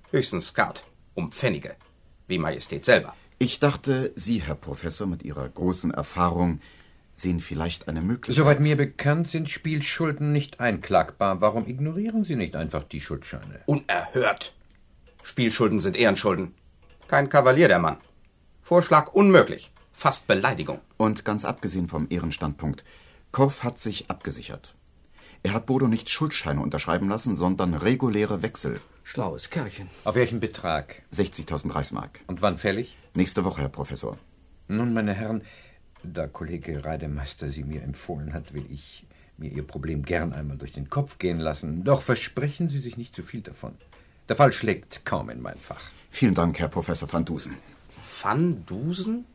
Höchstens 0.09 0.47
Skat. 0.47 0.85
Um 1.13 1.31
Pfennige. 1.31 1.75
Wie 2.33 2.39
Majestät 2.39 2.83
selber. 2.83 3.13
Ich 3.37 3.59
dachte, 3.59 4.11
Sie, 4.15 4.41
Herr 4.41 4.55
Professor, 4.55 5.05
mit 5.05 5.21
Ihrer 5.21 5.47
großen 5.47 5.91
Erfahrung 5.91 6.61
sehen 7.13 7.41
vielleicht 7.41 7.87
eine 7.87 8.01
Möglichkeit. 8.01 8.35
Soweit 8.35 8.59
mir 8.59 8.75
bekannt 8.75 9.27
sind 9.27 9.51
Spielschulden 9.51 10.31
nicht 10.31 10.59
einklagbar. 10.59 11.41
Warum 11.41 11.67
ignorieren 11.67 12.23
Sie 12.23 12.35
nicht 12.35 12.55
einfach 12.55 12.85
die 12.85 13.01
Schuldscheine? 13.01 13.61
Unerhört. 13.67 14.55
Spielschulden 15.21 15.79
sind 15.79 15.95
Ehrenschulden. 15.95 16.55
Kein 17.07 17.29
Kavalier, 17.29 17.67
der 17.67 17.77
Mann. 17.77 17.97
Vorschlag 18.63 19.13
unmöglich. 19.13 19.71
Fast 19.91 20.25
Beleidigung. 20.25 20.81
Und 20.97 21.23
ganz 21.23 21.45
abgesehen 21.45 21.87
vom 21.87 22.07
Ehrenstandpunkt, 22.09 22.83
Korff 23.31 23.63
hat 23.63 23.77
sich 23.77 24.09
abgesichert. 24.09 24.73
Er 25.45 25.53
hat 25.53 25.65
Bodo 25.65 25.89
nicht 25.89 26.09
Schuldscheine 26.09 26.61
unterschreiben 26.61 27.09
lassen, 27.09 27.35
sondern 27.35 27.73
reguläre 27.73 28.41
Wechsel. 28.41 28.79
Schlaues 29.03 29.49
Kerlchen. 29.49 29.89
Auf 30.05 30.15
welchen 30.15 30.39
Betrag? 30.39 31.01
60.000 31.13 31.75
Reichsmark. 31.75 32.21
Und 32.27 32.41
wann 32.41 32.57
fällig? 32.57 32.95
Nächste 33.13 33.43
Woche, 33.43 33.61
Herr 33.61 33.69
Professor. 33.69 34.17
Nun, 34.69 34.93
meine 34.93 35.13
Herren, 35.13 35.43
da 36.01 36.27
Kollege 36.27 36.85
Reidemeister 36.85 37.49
Sie 37.49 37.65
mir 37.65 37.83
empfohlen 37.83 38.33
hat, 38.33 38.53
will 38.53 38.65
ich 38.71 39.05
mir 39.37 39.51
Ihr 39.51 39.67
Problem 39.67 40.03
gern 40.03 40.31
einmal 40.31 40.57
durch 40.57 40.71
den 40.71 40.89
Kopf 40.89 41.17
gehen 41.17 41.39
lassen. 41.39 41.83
Doch 41.83 42.01
versprechen 42.01 42.69
Sie 42.69 42.79
sich 42.79 42.95
nicht 42.95 43.13
zu 43.13 43.23
viel 43.23 43.41
davon. 43.41 43.73
Der 44.29 44.37
Fall 44.37 44.53
schlägt 44.53 45.05
kaum 45.05 45.29
in 45.29 45.41
mein 45.41 45.57
Fach. 45.57 45.83
Vielen 46.09 46.35
Dank, 46.35 46.57
Herr 46.59 46.69
Professor 46.69 47.11
van 47.11 47.25
Dusen. 47.25 47.57
Van 48.21 48.65
Dusen? 48.65 49.25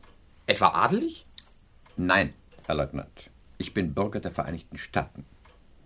Etwa 0.47 0.69
adelig? 0.69 1.27
Nein, 1.97 2.33
Herr 2.65 2.75
Leutnant. 2.75 3.29
Ich 3.59 3.75
bin 3.75 3.93
Bürger 3.93 4.19
der 4.19 4.31
Vereinigten 4.31 4.77
Staaten. 4.77 5.25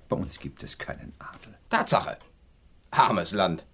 Bei 0.10 0.16
uns 0.16 0.40
gibt 0.40 0.64
es 0.64 0.78
keinen 0.78 1.14
Adel. 1.20 1.54
Tatsache. 1.70 2.18
Armes 2.92 3.32
Land. 3.32 3.66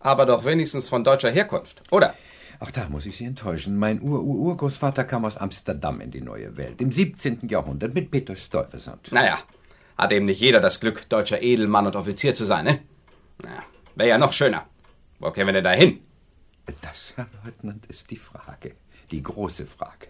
Aber 0.00 0.26
doch 0.26 0.44
wenigstens 0.44 0.88
von 0.88 1.02
deutscher 1.02 1.30
Herkunft, 1.30 1.82
oder? 1.90 2.14
Auch 2.60 2.70
da 2.70 2.88
muss 2.88 3.06
ich 3.06 3.16
Sie 3.16 3.24
enttäuschen. 3.24 3.76
Mein 3.76 4.00
Ur-Ur-Urgroßvater 4.00 5.04
kam 5.04 5.24
aus 5.24 5.36
Amsterdam 5.36 6.00
in 6.00 6.10
die 6.10 6.20
neue 6.20 6.56
Welt, 6.56 6.80
im 6.80 6.92
17. 6.92 7.48
Jahrhundert, 7.48 7.94
mit 7.94 8.10
Peter 8.10 8.36
Stuyvesant. 8.36 9.12
Naja, 9.12 9.38
hat 9.98 10.12
eben 10.12 10.26
nicht 10.26 10.40
jeder 10.40 10.60
das 10.60 10.80
Glück, 10.80 11.08
deutscher 11.08 11.42
Edelmann 11.42 11.86
und 11.86 11.96
Offizier 11.96 12.34
zu 12.34 12.44
sein, 12.44 12.64
ne? 12.64 12.80
Na, 13.42 13.62
wäre 13.94 14.10
ja 14.10 14.18
noch 14.18 14.32
schöner. 14.32 14.66
Wo 15.18 15.30
kämen 15.30 15.48
wir 15.48 15.52
denn 15.54 15.64
da 15.64 15.72
hin? 15.72 16.00
Das, 16.80 17.12
Herr 17.16 17.26
Leutnant, 17.44 17.86
ist 17.86 18.10
die 18.10 18.16
Frage. 18.16 18.74
Die 19.10 19.22
große 19.22 19.66
Frage. 19.66 20.08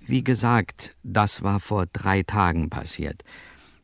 Wie 0.00 0.24
gesagt, 0.24 0.96
das 1.02 1.42
war 1.42 1.60
vor 1.60 1.86
drei 1.86 2.22
Tagen 2.22 2.68
passiert. 2.70 3.22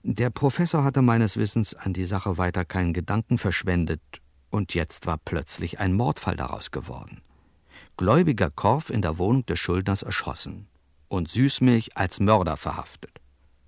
Der 0.08 0.30
Professor 0.30 0.84
hatte 0.84 1.02
meines 1.02 1.36
Wissens 1.36 1.74
an 1.74 1.92
die 1.92 2.04
Sache 2.04 2.38
weiter 2.38 2.64
keinen 2.64 2.92
Gedanken 2.92 3.38
verschwendet, 3.38 4.00
und 4.50 4.72
jetzt 4.72 5.04
war 5.04 5.18
plötzlich 5.18 5.80
ein 5.80 5.94
Mordfall 5.94 6.36
daraus 6.36 6.70
geworden. 6.70 7.22
Gläubiger 7.96 8.48
Korf 8.50 8.88
in 8.90 9.02
der 9.02 9.18
Wohnung 9.18 9.44
des 9.46 9.58
Schuldners 9.58 10.04
erschossen 10.04 10.68
und 11.08 11.28
Süßmilch 11.28 11.96
als 11.96 12.20
Mörder 12.20 12.56
verhaftet. 12.56 13.18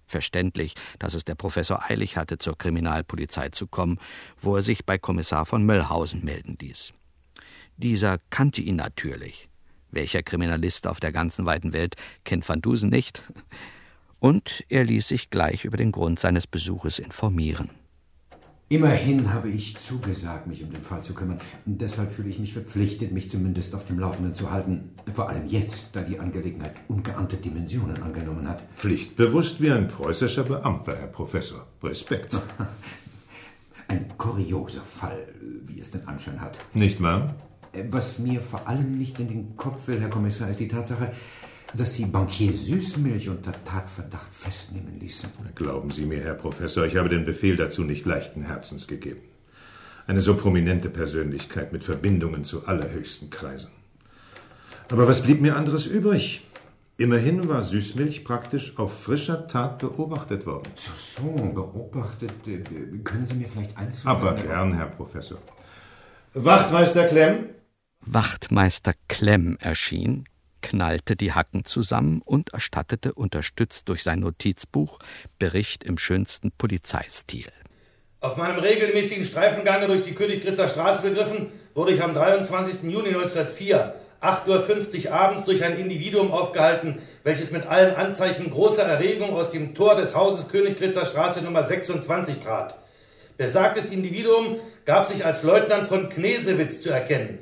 Verständlich, 0.06 0.76
dass 1.00 1.14
es 1.14 1.24
der 1.24 1.34
Professor 1.34 1.90
eilig 1.90 2.16
hatte, 2.16 2.38
zur 2.38 2.56
Kriminalpolizei 2.56 3.48
zu 3.48 3.66
kommen, 3.66 3.98
wo 4.40 4.54
er 4.54 4.62
sich 4.62 4.86
bei 4.86 4.96
Kommissar 4.96 5.44
von 5.44 5.66
Möllhausen 5.66 6.24
melden 6.24 6.56
ließ. 6.60 6.94
Dieser 7.78 8.18
kannte 8.30 8.60
ihn 8.62 8.76
natürlich. 8.76 9.48
Welcher 9.90 10.22
Kriminalist 10.22 10.86
auf 10.86 11.00
der 11.00 11.10
ganzen 11.10 11.46
weiten 11.46 11.72
Welt 11.72 11.96
kennt 12.22 12.48
Van 12.48 12.62
Dusen 12.62 12.90
nicht? 12.90 13.24
Und 14.20 14.64
er 14.68 14.84
ließ 14.84 15.08
sich 15.08 15.30
gleich 15.30 15.64
über 15.64 15.76
den 15.76 15.92
Grund 15.92 16.18
seines 16.18 16.46
Besuches 16.46 16.98
informieren. 16.98 17.70
Immerhin 18.70 19.32
habe 19.32 19.48
ich 19.48 19.78
zugesagt, 19.78 20.46
mich 20.46 20.62
um 20.62 20.70
den 20.70 20.82
Fall 20.82 21.02
zu 21.02 21.14
kümmern. 21.14 21.38
Und 21.64 21.80
deshalb 21.80 22.10
fühle 22.10 22.28
ich 22.28 22.38
mich 22.38 22.52
verpflichtet, 22.52 23.12
mich 23.12 23.30
zumindest 23.30 23.74
auf 23.74 23.86
dem 23.86 23.98
Laufenden 23.98 24.34
zu 24.34 24.50
halten. 24.50 24.90
Vor 25.14 25.30
allem 25.30 25.46
jetzt, 25.46 25.88
da 25.94 26.02
die 26.02 26.18
Angelegenheit 26.18 26.74
ungeahnte 26.86 27.38
Dimensionen 27.38 28.02
angenommen 28.02 28.46
hat. 28.46 28.62
Pflichtbewusst 28.76 29.62
wie 29.62 29.70
ein 29.70 29.88
preußischer 29.88 30.44
Beamter, 30.44 30.98
Herr 30.98 31.06
Professor. 31.06 31.66
Respekt. 31.82 32.38
Ein 33.88 34.18
kurioser 34.18 34.82
Fall, 34.82 35.28
wie 35.64 35.80
es 35.80 35.90
den 35.90 36.06
Anschein 36.06 36.38
hat. 36.42 36.58
Nicht 36.74 37.02
wahr? 37.02 37.34
Was 37.88 38.18
mir 38.18 38.42
vor 38.42 38.68
allem 38.68 38.98
nicht 38.98 39.18
in 39.18 39.28
den 39.28 39.56
Kopf 39.56 39.88
will, 39.88 39.98
Herr 39.98 40.10
Kommissar, 40.10 40.50
ist 40.50 40.60
die 40.60 40.68
Tatsache, 40.68 41.12
dass 41.74 41.94
Sie 41.94 42.06
Bankier 42.06 42.52
Süßmilch 42.52 43.28
unter 43.28 43.52
Tatverdacht 43.64 44.34
festnehmen 44.34 44.98
ließen. 44.98 45.28
Glauben 45.54 45.90
Sie 45.90 46.06
mir, 46.06 46.20
Herr 46.20 46.34
Professor, 46.34 46.86
ich 46.86 46.96
habe 46.96 47.08
den 47.08 47.24
Befehl 47.24 47.56
dazu 47.56 47.82
nicht 47.82 48.06
leichten 48.06 48.42
Herzens 48.42 48.86
gegeben. 48.86 49.20
Eine 50.06 50.20
so 50.20 50.34
prominente 50.34 50.88
Persönlichkeit 50.88 51.72
mit 51.72 51.84
Verbindungen 51.84 52.44
zu 52.44 52.66
allerhöchsten 52.66 53.28
Kreisen. 53.28 53.70
Aber 54.90 55.06
was 55.06 55.22
blieb 55.22 55.42
mir 55.42 55.56
anderes 55.56 55.86
übrig? 55.86 56.42
Immerhin 56.96 57.48
war 57.48 57.62
Süßmilch 57.62 58.24
praktisch 58.24 58.76
auf 58.78 59.02
frischer 59.02 59.46
Tat 59.46 59.78
beobachtet 59.78 60.46
worden. 60.46 60.68
So, 60.74 61.22
so, 61.22 61.52
beobachtet. 61.52 62.32
Äh, 62.46 62.58
können 63.04 63.26
Sie 63.26 63.36
mir 63.36 63.48
vielleicht 63.48 63.76
eins 63.76 64.04
Aber 64.04 64.34
gern, 64.34 64.72
Herr 64.74 64.86
Professor. 64.86 65.38
Wachtmeister 66.34 67.04
Klemm? 67.04 67.50
Wachtmeister 68.00 68.94
Klemm 69.06 69.58
erschien, 69.60 70.27
knallte 70.62 71.16
die 71.16 71.32
Hacken 71.32 71.64
zusammen 71.64 72.22
und 72.24 72.52
erstattete, 72.52 73.14
unterstützt 73.14 73.88
durch 73.88 74.02
sein 74.02 74.20
Notizbuch, 74.20 74.98
Bericht 75.38 75.84
im 75.84 75.98
schönsten 75.98 76.52
Polizeistil. 76.52 77.46
Auf 78.20 78.36
meinem 78.36 78.58
regelmäßigen 78.58 79.24
Streifengange 79.24 79.86
durch 79.86 80.02
die 80.02 80.14
Königgritzer 80.14 80.68
Straße 80.68 81.02
begriffen, 81.02 81.52
wurde 81.74 81.92
ich 81.92 82.02
am 82.02 82.14
23. 82.14 82.82
Juni 82.82 83.08
1904, 83.08 83.94
8.50 84.20 85.06
Uhr 85.06 85.12
abends, 85.12 85.44
durch 85.44 85.62
ein 85.62 85.78
Individuum 85.78 86.32
aufgehalten, 86.32 86.98
welches 87.22 87.52
mit 87.52 87.64
allen 87.66 87.94
Anzeichen 87.94 88.50
großer 88.50 88.82
Erregung 88.82 89.30
aus 89.30 89.50
dem 89.50 89.74
Tor 89.74 89.94
des 89.94 90.16
Hauses 90.16 90.48
Königgritzer 90.48 91.06
Straße 91.06 91.42
Nummer 91.42 91.62
26 91.62 92.40
trat. 92.40 92.76
Besagtes 93.36 93.90
Individuum 93.90 94.56
gab 94.84 95.06
sich 95.06 95.24
als 95.24 95.44
Leutnant 95.44 95.88
von 95.88 96.08
Knesewitz 96.08 96.80
zu 96.80 96.90
erkennen, 96.90 97.38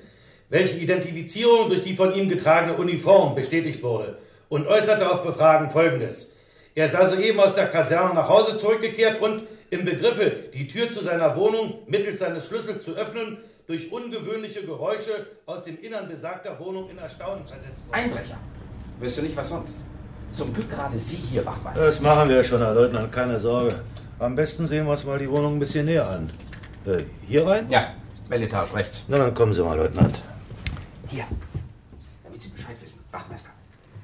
welche 0.48 0.76
Identifizierung 0.76 1.68
durch 1.68 1.82
die 1.82 1.96
von 1.96 2.14
ihm 2.14 2.28
getragene 2.28 2.74
Uniform 2.74 3.34
bestätigt 3.34 3.82
wurde, 3.82 4.18
und 4.48 4.66
äußerte 4.66 5.10
auf 5.10 5.22
Befragen 5.22 5.70
Folgendes. 5.70 6.30
Er 6.74 6.88
sei 6.88 7.08
soeben 7.08 7.40
aus 7.40 7.54
der 7.54 7.68
Kaserne 7.68 8.14
nach 8.14 8.28
Hause 8.28 8.56
zurückgekehrt 8.58 9.20
und 9.20 9.42
im 9.70 9.84
Begriffe, 9.84 10.30
die 10.54 10.68
Tür 10.68 10.92
zu 10.92 11.02
seiner 11.02 11.34
Wohnung 11.34 11.78
mittels 11.86 12.20
seines 12.20 12.46
Schlüssels 12.46 12.84
zu 12.84 12.94
öffnen, 12.94 13.38
durch 13.66 13.90
ungewöhnliche 13.90 14.62
Geräusche 14.62 15.26
aus 15.46 15.64
dem 15.64 15.80
Innern 15.80 16.08
besagter 16.08 16.56
Wohnung 16.60 16.88
in 16.88 16.98
Erstaunen 16.98 17.44
versetzt 17.44 17.64
worden. 17.88 17.92
Einbrecher. 17.92 18.38
Wirst 19.00 19.18
du 19.18 19.22
nicht 19.22 19.36
was 19.36 19.48
sonst? 19.48 19.80
Zum 20.30 20.54
Glück 20.54 20.70
gerade 20.70 20.96
Sie 20.96 21.16
hier, 21.16 21.44
Wachtmeister. 21.44 21.86
Das 21.86 22.00
machen 22.00 22.28
wir 22.28 22.44
schon, 22.44 22.60
Herr 22.60 22.74
Leutnant, 22.74 23.10
keine 23.12 23.40
Sorge. 23.40 23.74
Am 24.18 24.36
besten 24.36 24.68
sehen 24.68 24.86
wir 24.86 24.92
uns 24.92 25.04
mal 25.04 25.18
die 25.18 25.28
Wohnung 25.28 25.56
ein 25.56 25.58
bisschen 25.58 25.86
näher 25.86 26.08
an. 26.08 26.30
Äh, 26.86 27.02
hier 27.26 27.44
rein? 27.46 27.66
Ja, 27.68 27.94
Welletage 28.28 28.74
rechts. 28.74 29.04
Na, 29.08 29.18
dann 29.18 29.34
kommen 29.34 29.52
Sie 29.52 29.62
mal, 29.62 29.76
Leutnant. 29.76 30.20
Hier, 31.08 31.24
damit 32.24 32.42
Sie 32.42 32.48
Bescheid 32.48 32.76
wissen. 32.80 33.04
Wachtmeister. 33.12 33.50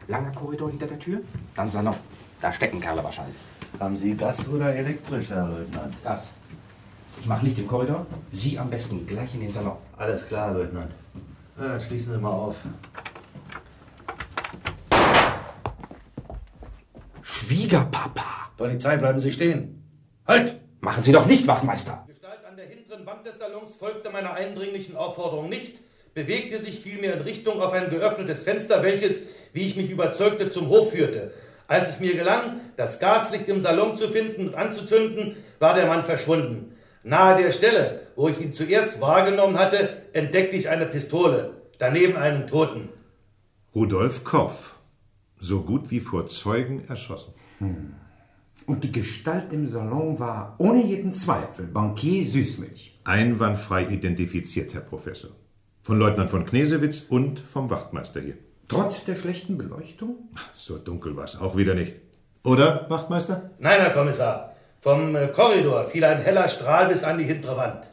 Langer 0.08 0.30
Korridor 0.32 0.70
hinter 0.70 0.86
der 0.86 0.98
Tür, 0.98 1.20
dann 1.54 1.68
Salon. 1.68 1.94
Da 2.40 2.52
stecken 2.52 2.80
Kerle 2.80 3.02
wahrscheinlich. 3.02 3.36
Haben 3.78 3.96
Sie 3.96 4.14
Gas 4.14 4.46
oder 4.48 4.74
elektrisch, 4.74 5.30
Herr 5.30 5.48
Leutnant? 5.48 6.02
Gas. 6.02 6.30
Ich 7.20 7.26
mache 7.26 7.46
Licht 7.46 7.58
im 7.58 7.66
Korridor. 7.66 8.06
Sie 8.30 8.58
am 8.58 8.70
besten 8.70 9.06
gleich 9.06 9.34
in 9.34 9.40
den 9.40 9.52
Salon. 9.52 9.76
Alles 9.96 10.26
klar, 10.26 10.52
Leutnant. 10.52 10.92
Ja, 11.58 11.78
schließen 11.78 12.12
Sie 12.14 12.18
mal 12.18 12.30
auf. 12.30 12.56
Schwiegerpapa. 17.22 18.50
Polizei, 18.56 18.96
bleiben 18.96 19.20
Sie 19.20 19.32
stehen. 19.32 19.82
Halt! 20.26 20.60
Machen 20.80 21.02
Sie 21.02 21.12
doch 21.12 21.26
nicht, 21.26 21.46
Wachtmeister. 21.46 22.04
Gestalt 22.08 22.44
an 22.44 22.56
der 22.56 22.66
hinteren 22.66 23.06
Wand 23.06 23.24
des 23.24 23.38
Salons 23.38 23.76
folgte 23.76 24.10
meiner 24.10 24.32
eindringlichen 24.34 24.96
Aufforderung 24.96 25.48
nicht, 25.48 25.78
bewegte 26.14 26.60
sich 26.60 26.80
vielmehr 26.80 27.14
in 27.14 27.22
Richtung 27.22 27.60
auf 27.60 27.72
ein 27.72 27.90
geöffnetes 27.90 28.44
Fenster, 28.44 28.82
welches, 28.82 29.20
wie 29.52 29.66
ich 29.66 29.76
mich 29.76 29.90
überzeugte, 29.90 30.50
zum 30.50 30.68
Hof 30.68 30.92
führte. 30.92 31.32
Als 31.68 31.88
es 31.88 32.00
mir 32.00 32.14
gelang, 32.14 32.60
das 32.76 32.98
Gaslicht 32.98 33.48
im 33.48 33.62
Salon 33.62 33.96
zu 33.96 34.08
finden 34.08 34.48
und 34.48 34.54
anzuzünden, 34.54 35.36
war 35.58 35.74
der 35.74 35.86
Mann 35.86 36.04
verschwunden. 36.04 36.74
Nahe 37.02 37.42
der 37.42 37.50
Stelle, 37.50 38.08
wo 38.14 38.28
ich 38.28 38.40
ihn 38.40 38.54
zuerst 38.54 39.00
wahrgenommen 39.00 39.58
hatte, 39.58 40.02
entdeckte 40.12 40.56
ich 40.56 40.68
eine 40.68 40.86
Pistole, 40.86 41.54
daneben 41.78 42.16
einen 42.16 42.46
Toten. 42.46 42.90
Rudolf 43.74 44.22
Korff. 44.22 44.76
So 45.40 45.62
gut 45.62 45.90
wie 45.90 46.00
vor 46.00 46.26
Zeugen 46.26 46.84
erschossen. 46.88 47.34
Hm. 47.58 47.94
Und 48.66 48.84
die 48.84 48.92
Gestalt 48.92 49.52
im 49.52 49.66
Salon 49.66 50.18
war 50.20 50.54
ohne 50.58 50.84
jeden 50.84 51.12
Zweifel 51.12 51.66
Bankier 51.66 52.24
Süßmilch. 52.26 53.00
Einwandfrei 53.02 53.86
identifiziert, 53.86 54.74
Herr 54.74 54.82
Professor. 54.82 55.30
Von 55.82 55.98
Leutnant 55.98 56.30
von 56.30 56.46
Knesewitz 56.46 57.00
und 57.08 57.40
vom 57.40 57.68
Wachtmeister 57.68 58.20
hier. 58.20 58.38
Trotz 58.68 59.04
der 59.04 59.16
schlechten 59.16 59.58
Beleuchtung? 59.58 60.30
So 60.54 60.78
dunkel 60.78 61.16
war 61.16 61.24
es 61.24 61.36
auch 61.36 61.56
wieder 61.56 61.74
nicht. 61.74 61.96
Oder, 62.44 62.86
Wachtmeister? 62.88 63.50
Nein, 63.58 63.80
Herr 63.80 63.90
Kommissar. 63.90 64.54
Vom 64.80 65.14
äh, 65.16 65.28
Korridor 65.28 65.86
fiel 65.86 66.04
ein 66.04 66.22
heller 66.22 66.48
Strahl 66.48 66.88
bis 66.88 67.02
an 67.02 67.18
die 67.18 67.24
hintere 67.24 67.56
Wand. 67.56 67.84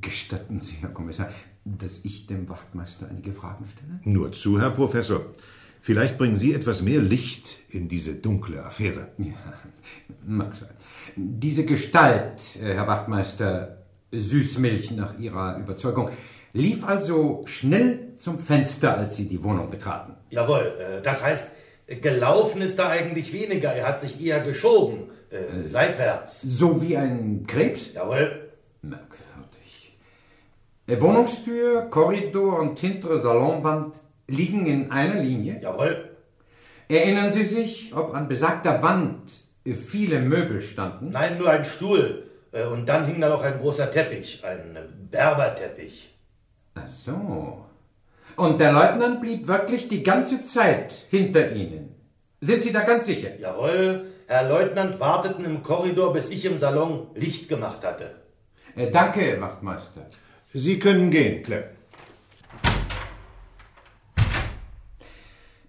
Gestatten 0.00 0.60
Sie, 0.60 0.76
Herr 0.80 0.90
Kommissar, 0.90 1.30
dass 1.64 2.00
ich 2.04 2.26
dem 2.26 2.48
Wachtmeister 2.48 3.08
einige 3.08 3.32
Fragen 3.32 3.64
stelle? 3.66 4.00
Nur 4.04 4.32
zu, 4.32 4.60
Herr 4.60 4.70
Professor. 4.70 5.26
Vielleicht 5.80 6.16
bringen 6.16 6.36
Sie 6.36 6.54
etwas 6.54 6.80
mehr 6.80 7.00
Licht 7.00 7.60
in 7.68 7.88
diese 7.88 8.14
dunkle 8.14 8.64
Affäre. 8.64 9.08
Ja, 9.18 9.34
mag 10.26 10.54
sein. 10.54 10.70
Diese 11.16 11.66
Gestalt, 11.66 12.56
äh, 12.56 12.74
Herr 12.74 12.86
Wachtmeister, 12.86 13.83
Süßmilch 14.20 14.92
nach 14.92 15.18
Ihrer 15.18 15.58
Überzeugung, 15.58 16.10
lief 16.52 16.84
also 16.84 17.44
schnell 17.46 18.14
zum 18.18 18.38
Fenster, 18.38 18.96
als 18.96 19.16
Sie 19.16 19.26
die 19.26 19.42
Wohnung 19.42 19.70
betraten. 19.70 20.14
Jawohl, 20.30 20.72
äh, 20.78 21.02
das 21.02 21.22
heißt, 21.22 21.50
gelaufen 22.00 22.62
ist 22.62 22.78
da 22.78 22.88
eigentlich 22.88 23.32
weniger. 23.32 23.72
Er 23.72 23.88
hat 23.88 24.00
sich 24.00 24.20
eher 24.24 24.40
geschoben, 24.40 25.10
äh, 25.30 25.62
seitwärts. 25.62 26.40
So 26.42 26.80
wie 26.80 26.96
ein 26.96 27.44
Krebs? 27.46 27.92
Jawohl. 27.92 28.50
Merkwürdig. 28.82 29.96
Äh, 30.86 31.00
Wohnungstür, 31.00 31.82
Korridor 31.90 32.60
und 32.60 32.78
hintere 32.78 33.20
Salonwand 33.20 33.96
liegen 34.28 34.66
in 34.66 34.90
einer 34.90 35.20
Linie? 35.20 35.60
Jawohl. 35.60 36.10
Erinnern 36.88 37.32
Sie 37.32 37.44
sich, 37.44 37.94
ob 37.94 38.14
an 38.14 38.28
besagter 38.28 38.82
Wand 38.82 39.32
viele 39.64 40.20
Möbel 40.20 40.60
standen? 40.60 41.10
Nein, 41.10 41.38
nur 41.38 41.50
ein 41.50 41.64
Stuhl. 41.64 42.24
Äh, 42.54 42.64
Und 42.64 42.86
dann 42.86 43.04
hing 43.06 43.20
da 43.20 43.28
noch 43.28 43.42
ein 43.42 43.58
großer 43.58 43.90
Teppich, 43.90 44.42
ein 44.44 45.08
Berberteppich. 45.10 46.14
Ach 46.74 46.88
so. 46.88 47.66
Und 48.36 48.58
der 48.58 48.72
Leutnant 48.72 49.20
blieb 49.20 49.46
wirklich 49.46 49.88
die 49.88 50.02
ganze 50.02 50.42
Zeit 50.42 50.92
hinter 51.10 51.52
Ihnen. 51.52 51.94
Sind 52.40 52.62
Sie 52.62 52.72
da 52.72 52.80
ganz 52.80 53.04
sicher? 53.06 53.36
Jawohl, 53.38 54.10
Herr 54.26 54.48
Leutnant 54.48 54.98
warteten 54.98 55.44
im 55.44 55.62
Korridor, 55.62 56.12
bis 56.12 56.30
ich 56.30 56.44
im 56.44 56.58
Salon 56.58 57.08
Licht 57.14 57.48
gemacht 57.48 57.84
hatte. 57.84 58.14
Äh, 58.74 58.90
danke, 58.90 59.40
Wachtmeister. 59.40 60.06
Sie 60.52 60.78
können 60.78 61.10
gehen, 61.10 61.42
Klepp. 61.42 61.70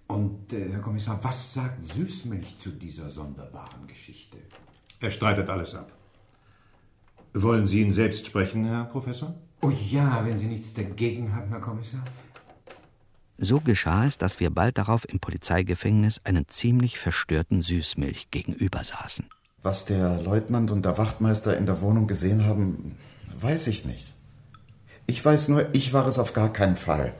Und, 0.08 0.52
äh, 0.52 0.68
Herr 0.72 0.80
Kommissar, 0.80 1.18
was 1.22 1.54
sagt 1.54 1.84
Süßmilch 1.84 2.58
zu 2.58 2.70
dieser 2.70 3.10
sonderbaren 3.10 3.86
Geschichte? 3.86 4.38
Er 5.00 5.10
streitet 5.10 5.48
alles 5.48 5.74
ab. 5.74 5.90
Wollen 7.42 7.66
Sie 7.66 7.82
ihn 7.82 7.92
selbst 7.92 8.24
sprechen, 8.24 8.64
Herr 8.64 8.84
Professor? 8.84 9.34
Oh 9.60 9.70
ja, 9.90 10.24
wenn 10.24 10.38
Sie 10.38 10.46
nichts 10.46 10.72
dagegen 10.72 11.34
haben, 11.36 11.50
Herr 11.50 11.60
Kommissar. 11.60 12.00
So 13.36 13.60
geschah 13.60 14.06
es, 14.06 14.16
dass 14.16 14.40
wir 14.40 14.48
bald 14.48 14.78
darauf 14.78 15.06
im 15.06 15.20
Polizeigefängnis 15.20 16.22
einen 16.24 16.48
ziemlich 16.48 16.98
verstörten 16.98 17.60
Süßmilch 17.60 18.30
gegenüber 18.30 18.82
saßen. 18.82 19.26
Was 19.62 19.84
der 19.84 20.22
Leutnant 20.22 20.70
und 20.70 20.86
der 20.86 20.96
Wachtmeister 20.96 21.54
in 21.58 21.66
der 21.66 21.82
Wohnung 21.82 22.06
gesehen 22.06 22.46
haben, 22.46 22.96
weiß 23.38 23.66
ich 23.66 23.84
nicht. 23.84 24.14
Ich 25.06 25.22
weiß 25.22 25.48
nur, 25.48 25.74
ich 25.74 25.92
war 25.92 26.06
es 26.06 26.18
auf 26.18 26.32
gar 26.32 26.50
keinen 26.50 26.76
Fall. 26.76 27.12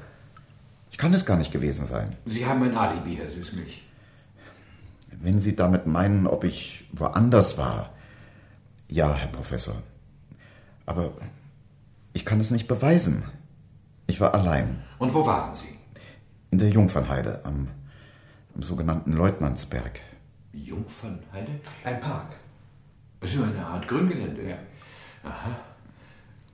Ich 0.90 0.96
kann 0.96 1.12
es 1.12 1.26
gar 1.26 1.36
nicht 1.36 1.52
gewesen 1.52 1.84
sein. 1.84 2.16
Sie 2.24 2.46
haben 2.46 2.62
ein 2.62 2.74
Alibi, 2.74 3.16
Herr 3.16 3.28
Süßmilch. 3.28 3.82
Wenn 5.10 5.40
Sie 5.40 5.54
damit 5.54 5.86
meinen, 5.86 6.26
ob 6.26 6.44
ich 6.44 6.88
woanders 6.92 7.58
war. 7.58 7.92
Ja, 8.88 9.14
Herr 9.14 9.28
Professor. 9.28 9.82
Aber 10.86 11.12
ich 12.12 12.24
kann 12.24 12.40
es 12.40 12.50
nicht 12.50 12.68
beweisen. 12.68 13.24
Ich 14.06 14.20
war 14.20 14.32
allein. 14.34 14.82
Und 14.98 15.12
wo 15.12 15.26
waren 15.26 15.54
Sie? 15.54 15.68
In 16.50 16.58
der 16.58 16.70
Jungfernheide, 16.70 17.40
am, 17.44 17.68
am 18.54 18.62
sogenannten 18.62 19.12
Leutnantsberg. 19.12 20.00
Jungfernheide? 20.52 21.60
Ein 21.84 22.00
Park. 22.00 22.36
Das 23.20 23.34
ist 23.34 23.42
eine 23.42 23.66
Art 23.66 23.86
Grüngelände. 23.88 24.48
Ja. 24.48 24.56
Aha. 25.24 25.50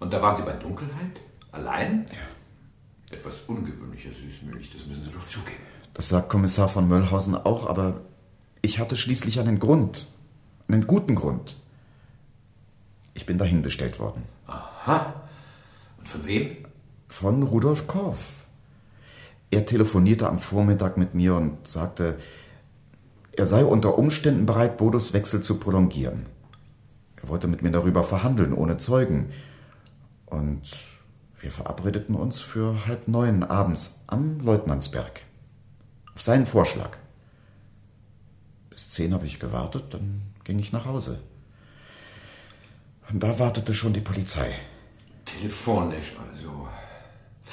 Und 0.01 0.13
da 0.13 0.21
waren 0.21 0.37
Sie 0.37 0.43
bei 0.43 0.55
Dunkelheit? 0.55 1.21
Allein? 1.53 2.07
Ja. 2.11 3.17
Etwas 3.17 3.43
ungewöhnlicher 3.43 4.11
Süßmilch, 4.11 4.73
das 4.73 4.87
müssen 4.87 5.05
Sie 5.05 5.11
doch 5.11 5.29
zugeben. 5.29 5.61
Das 5.95 6.09
sagt 6.09 6.31
Kommissar 6.31 6.69
von 6.69 6.89
Möllhausen 6.89 7.37
auch, 7.37 7.69
aber 7.69 8.01
ich 8.63 8.79
hatte 8.79 8.97
schließlich 8.97 9.39
einen 9.39 9.59
Grund. 9.59 10.09
Einen 10.69 10.87
guten 10.87 11.15
Grund. 11.15 11.57
Ich 13.15 13.27
bin 13.27 13.39
dahin 13.39 13.63
bestellt 13.63 13.99
worden. 13.99 14.25
Aha. 14.47 15.15
Und 15.99 16.09
von 16.09 16.27
wem? 16.27 16.57
Von 17.09 17.43
Rudolf 17.43 17.87
Korff. 17.87 18.41
Er 19.51 19.67
telefonierte 19.67 20.29
am 20.29 20.39
Vormittag 20.39 20.97
mit 20.97 21.15
mir 21.15 21.35
und 21.35 21.69
sagte, 21.69 22.19
er 23.33 23.47
sei 23.47 23.65
unter 23.65 23.99
Umständen 23.99 24.47
bereit, 24.47 24.79
Bodos 24.79 25.13
Wechsel 25.13 25.43
zu 25.43 25.59
prolongieren. 25.59 26.27
Er 27.17 27.29
wollte 27.29 27.49
mit 27.49 27.63
mir 27.63 27.71
darüber 27.71 28.03
verhandeln, 28.03 28.53
ohne 28.53 28.79
Zeugen. 28.79 29.31
Und 30.27 30.63
wir 31.39 31.51
verabredeten 31.51 32.15
uns 32.15 32.41
für 32.41 32.87
halb 32.87 33.09
neun 33.09 33.43
abends 33.43 34.03
am 34.07 34.41
Leutnantsberg. 34.41 35.23
Auf 36.15 36.23
seinen 36.23 36.47
Vorschlag. 36.47 36.97
Bis 38.71 38.89
zehn 38.91 39.13
habe 39.13 39.27
ich 39.27 39.39
gewartet, 39.39 39.85
dann 39.91 40.23
ging 40.45 40.59
ich 40.59 40.73
nach 40.73 40.87
Hause. 40.87 41.21
Und 43.13 43.23
da 43.23 43.39
wartete 43.39 43.75
schon 43.75 43.93
die 43.93 44.01
Polizei. 44.01 44.55
Telefonisch 45.25 46.15
also. 46.31 46.69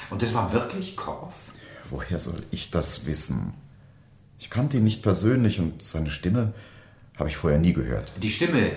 Und 0.08 0.22
das 0.22 0.32
war 0.32 0.52
wirklich 0.52 0.96
Korff? 0.96 1.34
Woher 1.90 2.18
soll 2.18 2.42
ich 2.50 2.70
das 2.70 3.04
wissen? 3.04 3.52
Ich 4.38 4.48
kannte 4.48 4.78
ihn 4.78 4.84
nicht 4.84 5.02
persönlich 5.02 5.60
und 5.60 5.82
seine 5.82 6.08
Stimme 6.08 6.54
habe 7.18 7.28
ich 7.28 7.36
vorher 7.36 7.58
nie 7.58 7.74
gehört. 7.74 8.14
Die 8.22 8.30
Stimme, 8.30 8.72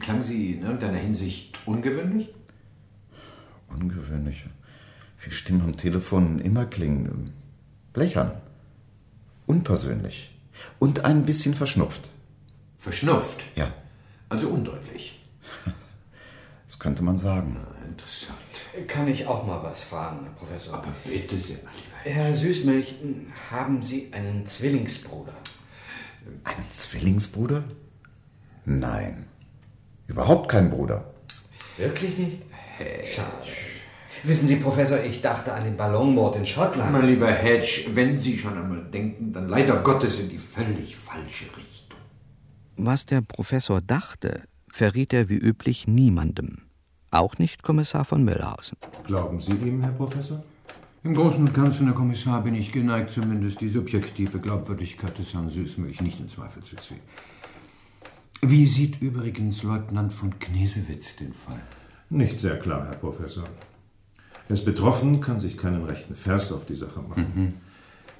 klang 0.00 0.24
sie 0.24 0.54
in 0.54 0.62
irgendeiner 0.62 0.98
Hinsicht 0.98 1.60
ungewöhnlich? 1.66 2.28
Ungewöhnlich. 3.68 4.44
Wie 5.20 5.30
Stimmen 5.30 5.62
am 5.62 5.76
Telefon 5.76 6.40
immer 6.40 6.66
klingen. 6.66 7.32
Blechern. 7.92 8.32
Unpersönlich. 9.46 10.32
Und 10.80 11.04
ein 11.04 11.22
bisschen 11.24 11.54
verschnupft. 11.54 12.10
Verschnupft? 12.78 13.44
Ja. 13.54 13.72
Also 14.28 14.48
undeutlich. 14.48 15.20
Könnte 16.82 17.04
man 17.04 17.16
sagen. 17.16 17.58
Interessant. 17.86 18.88
Kann 18.88 19.06
ich 19.06 19.28
auch 19.28 19.46
mal 19.46 19.62
was 19.62 19.84
fragen, 19.84 20.18
Herr 20.24 20.32
Professor? 20.32 20.74
Aber 20.74 20.92
bitte 21.04 21.38
sehr, 21.38 21.58
mein 21.64 21.74
lieber 21.76 22.16
Herr 22.16 22.34
Süßmilch, 22.34 22.96
haben 23.52 23.84
Sie 23.84 24.08
einen 24.12 24.46
Zwillingsbruder? 24.46 25.34
Einen 26.42 26.66
Zwillingsbruder? 26.74 27.62
Nein. 28.64 29.26
Überhaupt 30.08 30.48
kein 30.48 30.70
Bruder. 30.70 31.14
Wirklich 31.76 32.18
nicht? 32.18 32.42
Schade. 33.04 33.46
Wissen 34.24 34.48
Sie, 34.48 34.56
Professor, 34.56 34.98
ich 35.04 35.22
dachte 35.22 35.52
an 35.52 35.62
den 35.62 35.76
Ballonmord 35.76 36.34
in 36.34 36.46
Schottland. 36.46 36.90
Mein 36.90 37.06
lieber 37.06 37.30
Hedge, 37.30 37.90
wenn 37.92 38.20
Sie 38.20 38.36
schon 38.36 38.58
einmal 38.58 38.82
denken, 38.86 39.32
dann 39.32 39.48
leider 39.48 39.76
Gottes 39.76 40.18
in 40.18 40.28
die 40.28 40.38
völlig 40.38 40.96
falsche 40.96 41.44
Richtung. 41.56 42.00
Was 42.76 43.06
der 43.06 43.20
Professor 43.20 43.80
dachte, 43.80 44.42
verriet 44.72 45.12
er 45.12 45.28
wie 45.28 45.38
üblich 45.38 45.86
niemandem. 45.86 46.62
Auch 47.12 47.36
nicht 47.38 47.62
Kommissar 47.62 48.06
von 48.06 48.24
Möllhausen. 48.24 48.78
Glauben 49.04 49.38
Sie 49.38 49.52
ihm, 49.52 49.82
Herr 49.82 49.92
Professor? 49.92 50.42
Im 51.04 51.14
Großen 51.14 51.40
und 51.40 51.52
Ganzen, 51.52 51.86
Herr 51.86 51.94
Kommissar, 51.94 52.42
bin 52.42 52.54
ich 52.54 52.72
geneigt, 52.72 53.10
zumindest 53.10 53.60
die 53.60 53.68
subjektive 53.68 54.38
Glaubwürdigkeit 54.38 55.18
des 55.18 55.34
Herrn 55.34 55.50
Süßmilch 55.50 56.00
nicht 56.00 56.18
in 56.20 56.28
Zweifel 56.28 56.62
zu 56.62 56.76
ziehen. 56.76 57.00
Wie 58.40 58.64
sieht 58.64 59.02
übrigens 59.02 59.62
Leutnant 59.62 60.14
von 60.14 60.38
Knesewitz 60.38 61.16
den 61.16 61.34
Fall? 61.34 61.60
Nicht 62.08 62.40
sehr 62.40 62.58
klar, 62.58 62.86
Herr 62.86 62.96
Professor. 62.96 63.44
Er 64.48 64.54
ist 64.54 64.64
betroffen, 64.64 65.20
kann 65.20 65.38
sich 65.38 65.58
keinen 65.58 65.84
rechten 65.84 66.14
Vers 66.14 66.50
auf 66.50 66.64
die 66.64 66.74
Sache 66.74 67.00
machen. 67.00 67.26
Mhm. 67.34 67.54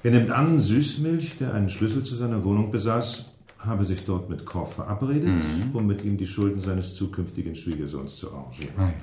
Er 0.03 0.11
nimmt 0.11 0.29
an, 0.29 0.59
Süßmilch, 0.59 1.39
der 1.39 1.55
einen 1.55 1.69
Schlüssel 1.69 2.03
zu 2.03 2.13
seiner 2.13 2.43
Wohnung 2.43 2.69
besaß, 2.69 3.32
habe 3.65 3.83
sich 3.85 4.05
dort 4.05 4.29
mit 4.29 4.45
Korff 4.45 4.73
verabredet, 4.75 5.27
Mhm. 5.29 5.71
um 5.73 5.85
mit 5.87 6.03
ihm 6.03 6.17
die 6.17 6.27
Schulden 6.27 6.59
seines 6.59 6.95
zukünftigen 6.95 7.55
Schwiegersohns 7.55 8.15
zu 8.17 8.31
arrangieren. 8.33 8.73
Ah, 8.77 8.83
ja. 8.87 8.93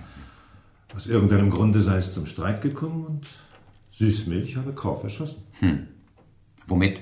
Aus 0.96 1.06
irgendeinem 1.06 1.50
Grunde 1.50 1.80
sei 1.80 1.98
es 1.98 2.12
zum 2.12 2.26
Streit 2.26 2.60
gekommen 2.62 3.04
und 3.06 3.30
Süßmilch 3.92 4.56
habe 4.56 4.72
Korff 4.72 5.02
erschossen. 5.04 5.42
Hm. 5.60 5.86
Womit? 6.66 7.00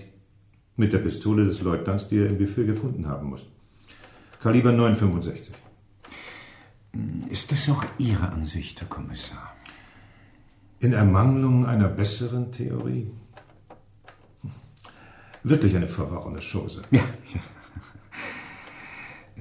Mit 0.76 0.92
der 0.92 0.98
Pistole 0.98 1.46
des 1.46 1.60
Leutnants, 1.62 2.08
die 2.08 2.18
er 2.18 2.28
im 2.28 2.38
Buffet 2.38 2.66
gefunden 2.66 3.06
haben 3.08 3.28
muss. 3.30 3.44
Kaliber 4.40 4.72
965. 4.72 5.54
Ist 7.28 7.50
das 7.52 7.68
auch 7.68 7.84
Ihre 7.98 8.30
Ansicht, 8.30 8.80
Herr 8.80 8.88
Kommissar? 8.88 9.54
In 10.80 10.92
Ermangelung 10.92 11.66
einer 11.66 11.88
besseren 11.88 12.52
Theorie? 12.52 13.10
Wirklich 15.42 15.76
eine 15.76 15.88
verworrene 15.88 16.40
Chose. 16.40 16.82
Ja, 16.90 17.02
ja. 17.34 17.40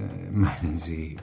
Äh, 0.04 0.30
meinen 0.30 0.76
Sie, 0.76 1.16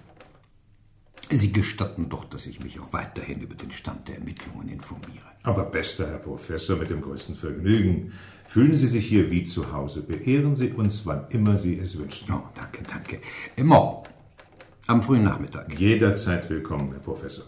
Sie 1.29 1.51
gestatten 1.51 2.09
doch, 2.09 2.25
dass 2.25 2.45
ich 2.45 2.61
mich 2.61 2.79
auch 2.79 2.91
weiterhin 2.91 3.41
über 3.41 3.55
den 3.55 3.71
Stand 3.71 4.07
der 4.07 4.15
Ermittlungen 4.15 4.67
informiere. 4.69 5.25
Aber 5.43 5.63
bester 5.63 6.07
Herr 6.07 6.17
Professor, 6.17 6.75
mit 6.75 6.89
dem 6.89 7.01
größten 7.01 7.35
Vergnügen. 7.35 8.11
Fühlen 8.45 8.75
Sie 8.75 8.88
sich 8.88 9.07
hier 9.07 9.31
wie 9.31 9.43
zu 9.43 9.71
Hause. 9.71 10.01
Beehren 10.01 10.55
Sie 10.55 10.71
uns, 10.71 11.05
wann 11.05 11.27
immer 11.29 11.57
Sie 11.57 11.77
es 11.79 11.97
wünschen. 11.97 12.33
Oh, 12.33 12.43
danke, 12.53 12.83
danke. 12.83 13.19
Äh, 13.55 13.63
Morgen. 13.63 14.09
Am 14.88 15.01
frühen 15.01 15.23
Nachmittag. 15.23 15.79
Jederzeit 15.79 16.47
willkommen, 16.49 16.91
Herr 16.91 16.99
Professor. 16.99 17.45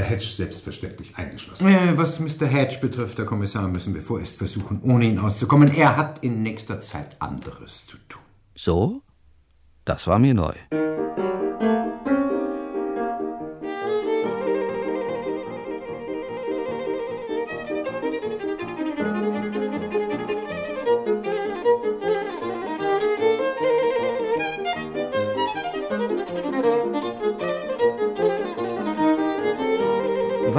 Herr 0.00 0.10
Hedge 0.10 0.24
selbstverständlich 0.24 1.16
eingeschlossen. 1.16 1.66
Äh, 1.66 1.96
was 1.96 2.20
Mr. 2.20 2.46
Hedge 2.46 2.78
betrifft, 2.80 3.18
Herr 3.18 3.26
Kommissar, 3.26 3.68
müssen 3.68 3.94
wir 3.94 4.02
vorerst 4.02 4.36
versuchen, 4.36 4.80
ohne 4.82 5.04
ihn 5.04 5.18
auszukommen. 5.18 5.74
Er 5.74 5.96
hat 5.96 6.22
in 6.24 6.42
nächster 6.42 6.80
Zeit 6.80 7.20
anderes 7.20 7.86
zu 7.86 7.96
tun. 8.08 8.22
So? 8.54 9.02
Das 9.84 10.06
war 10.06 10.18
mir 10.18 10.34
neu. 10.34 10.54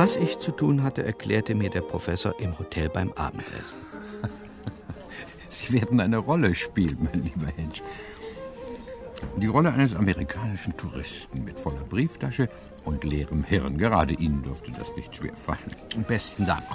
Was 0.02 0.18
ich 0.18 0.40
zu 0.40 0.52
tun 0.52 0.82
hatte, 0.82 1.04
erklärte 1.04 1.54
mir 1.54 1.70
der 1.70 1.82
Professor 1.82 2.34
im 2.40 2.58
Hotel 2.58 2.90
beim 2.90 3.12
Abendessen. 3.12 3.82
Sie 5.50 5.72
werden 5.74 6.00
eine 6.00 6.18
Rolle 6.18 6.56
spielen, 6.56 6.98
mein 7.02 7.22
lieber 7.22 7.46
Hedge. 7.46 7.84
Die 9.38 9.46
Rolle 9.46 9.72
eines 9.72 9.96
amerikanischen 9.96 10.76
Touristen 10.76 11.44
mit 11.44 11.60
voller 11.60 11.84
Brieftasche 11.84 12.50
und 12.84 13.04
leerem 13.04 13.44
Hirn. 13.44 13.78
Gerade 13.78 14.16
Ihnen 14.16 14.42
dürfte 14.42 14.72
das 14.72 14.88
nicht 14.96 15.16
schwer 15.16 15.36
fallen. 15.36 15.76
Besten 16.08 16.48
Dank. 16.48 16.66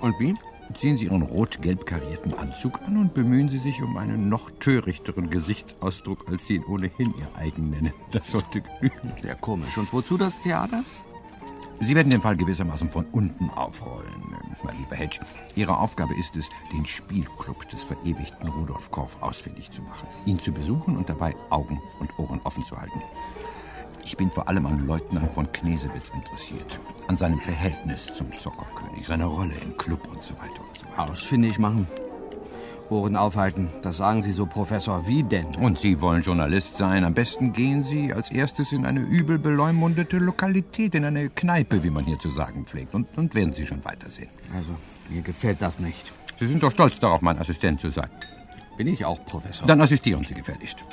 Und 0.00 0.20
wie? 0.20 0.34
Ziehen 0.74 0.98
Sie 0.98 1.06
Ihren 1.06 1.22
rot-gelb 1.22 1.86
karierten 1.86 2.34
Anzug 2.34 2.82
an 2.82 2.98
und 2.98 3.14
bemühen 3.14 3.48
Sie 3.48 3.56
sich 3.56 3.80
um 3.80 3.96
einen 3.96 4.28
noch 4.28 4.50
törichteren 4.60 5.30
Gesichtsausdruck, 5.30 6.28
als 6.28 6.48
Sie 6.48 6.56
ihn 6.56 6.64
ohnehin 6.64 7.14
Ihr 7.18 7.28
eigen 7.34 7.70
nennen. 7.70 7.94
Das 8.10 8.30
sollte 8.30 8.60
genügen. 8.60 9.14
Sehr 9.22 9.36
komisch. 9.36 9.78
Und 9.78 9.90
wozu 9.90 10.18
das 10.18 10.38
Theater? 10.42 10.84
Sie 11.80 11.94
werden 11.94 12.10
den 12.10 12.20
Fall 12.20 12.36
gewissermaßen 12.36 12.88
von 12.88 13.04
unten 13.12 13.50
aufrollen, 13.50 14.36
mein 14.62 14.78
lieber 14.78 14.96
Hedge. 14.96 15.20
Ihre 15.54 15.76
Aufgabe 15.76 16.14
ist 16.16 16.36
es, 16.36 16.48
den 16.72 16.86
Spielclub 16.86 17.68
des 17.68 17.82
verewigten 17.82 18.48
Rudolf 18.48 18.90
Korff 18.90 19.16
ausfindig 19.20 19.70
zu 19.70 19.82
machen, 19.82 20.08
ihn 20.24 20.38
zu 20.38 20.52
besuchen 20.52 20.96
und 20.96 21.08
dabei 21.08 21.34
Augen 21.50 21.80
und 22.00 22.18
Ohren 22.18 22.40
offen 22.44 22.64
zu 22.64 22.76
halten. 22.76 23.02
Ich 24.04 24.16
bin 24.16 24.30
vor 24.30 24.48
allem 24.48 24.66
an 24.66 24.86
Leutnant 24.86 25.32
von 25.32 25.50
Knesewitz 25.52 26.10
interessiert, 26.10 26.78
an 27.08 27.16
seinem 27.16 27.40
Verhältnis 27.40 28.12
zum 28.14 28.30
Zockerkönig, 28.38 29.06
seiner 29.06 29.26
Rolle 29.26 29.54
im 29.62 29.76
Club 29.76 30.06
und 30.08 30.22
so 30.22 30.34
weiter 30.34 30.60
und 30.60 30.76
so 30.76 30.86
weiter. 30.86 31.10
Ausfindig 31.10 31.58
machen. 31.58 31.86
Ohren 32.90 33.16
aufhalten. 33.16 33.68
Das 33.82 33.96
sagen 33.98 34.22
Sie 34.22 34.32
so, 34.32 34.46
Professor. 34.46 35.06
Wie 35.06 35.22
denn? 35.22 35.46
Und 35.56 35.78
Sie 35.78 36.00
wollen 36.00 36.22
Journalist 36.22 36.76
sein. 36.76 37.04
Am 37.04 37.14
besten 37.14 37.52
gehen 37.52 37.82
Sie 37.82 38.12
als 38.12 38.30
erstes 38.30 38.72
in 38.72 38.86
eine 38.86 39.00
übel 39.00 39.38
beleumundete 39.38 40.18
Lokalität, 40.18 40.94
in 40.94 41.04
eine 41.04 41.30
Kneipe, 41.30 41.82
wie 41.82 41.90
man 41.90 42.04
hier 42.04 42.18
zu 42.18 42.30
sagen 42.30 42.64
pflegt. 42.66 42.94
Und, 42.94 43.06
und 43.16 43.34
werden 43.34 43.54
Sie 43.54 43.66
schon 43.66 43.84
weitersehen. 43.84 44.30
Also, 44.54 44.70
mir 45.08 45.22
gefällt 45.22 45.60
das 45.60 45.78
nicht. 45.78 46.12
Sie 46.36 46.46
sind 46.46 46.62
doch 46.62 46.72
stolz 46.72 46.98
darauf, 46.98 47.22
mein 47.22 47.38
Assistent 47.38 47.80
zu 47.80 47.90
sein. 47.90 48.10
Bin 48.76 48.86
ich 48.86 49.04
auch, 49.04 49.24
Professor. 49.24 49.66
Dann 49.66 49.80
assistieren 49.80 50.24
Sie 50.24 50.34
gefälligst. 50.34 50.84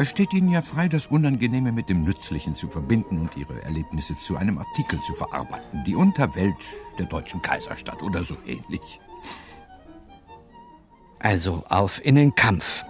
Es 0.00 0.10
steht 0.10 0.32
Ihnen 0.32 0.50
ja 0.50 0.62
frei, 0.62 0.86
das 0.86 1.08
Unangenehme 1.08 1.72
mit 1.72 1.88
dem 1.88 2.04
Nützlichen 2.04 2.54
zu 2.54 2.68
verbinden 2.68 3.18
und 3.18 3.36
Ihre 3.36 3.60
Erlebnisse 3.62 4.14
zu 4.16 4.36
einem 4.36 4.58
Artikel 4.58 5.00
zu 5.00 5.12
verarbeiten. 5.14 5.82
Die 5.84 5.96
Unterwelt 5.96 6.54
der 6.98 7.06
deutschen 7.06 7.42
Kaiserstadt 7.42 8.00
oder 8.02 8.22
so 8.22 8.36
ähnlich. 8.46 9.00
Also 11.20 11.64
auf 11.68 12.04
in 12.04 12.14
den 12.14 12.34
Kampf. 12.34 12.84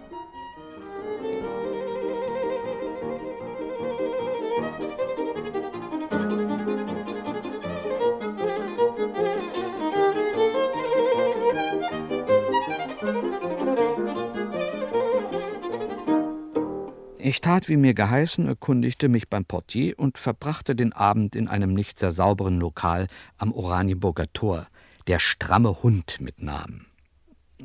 Ich 17.20 17.42
tat, 17.42 17.68
wie 17.68 17.76
mir 17.76 17.92
geheißen, 17.92 18.46
erkundigte 18.46 19.08
mich 19.08 19.28
beim 19.28 19.44
Portier 19.44 19.98
und 19.98 20.16
verbrachte 20.16 20.74
den 20.74 20.92
Abend 20.94 21.36
in 21.36 21.46
einem 21.46 21.74
nicht 21.74 21.98
sehr 21.98 22.10
sauberen 22.10 22.58
Lokal 22.58 23.06
am 23.36 23.52
Oranienburger 23.52 24.32
Tor, 24.32 24.66
der 25.08 25.18
stramme 25.18 25.82
Hund 25.82 26.20
mit 26.20 26.42
Namen. 26.42 26.87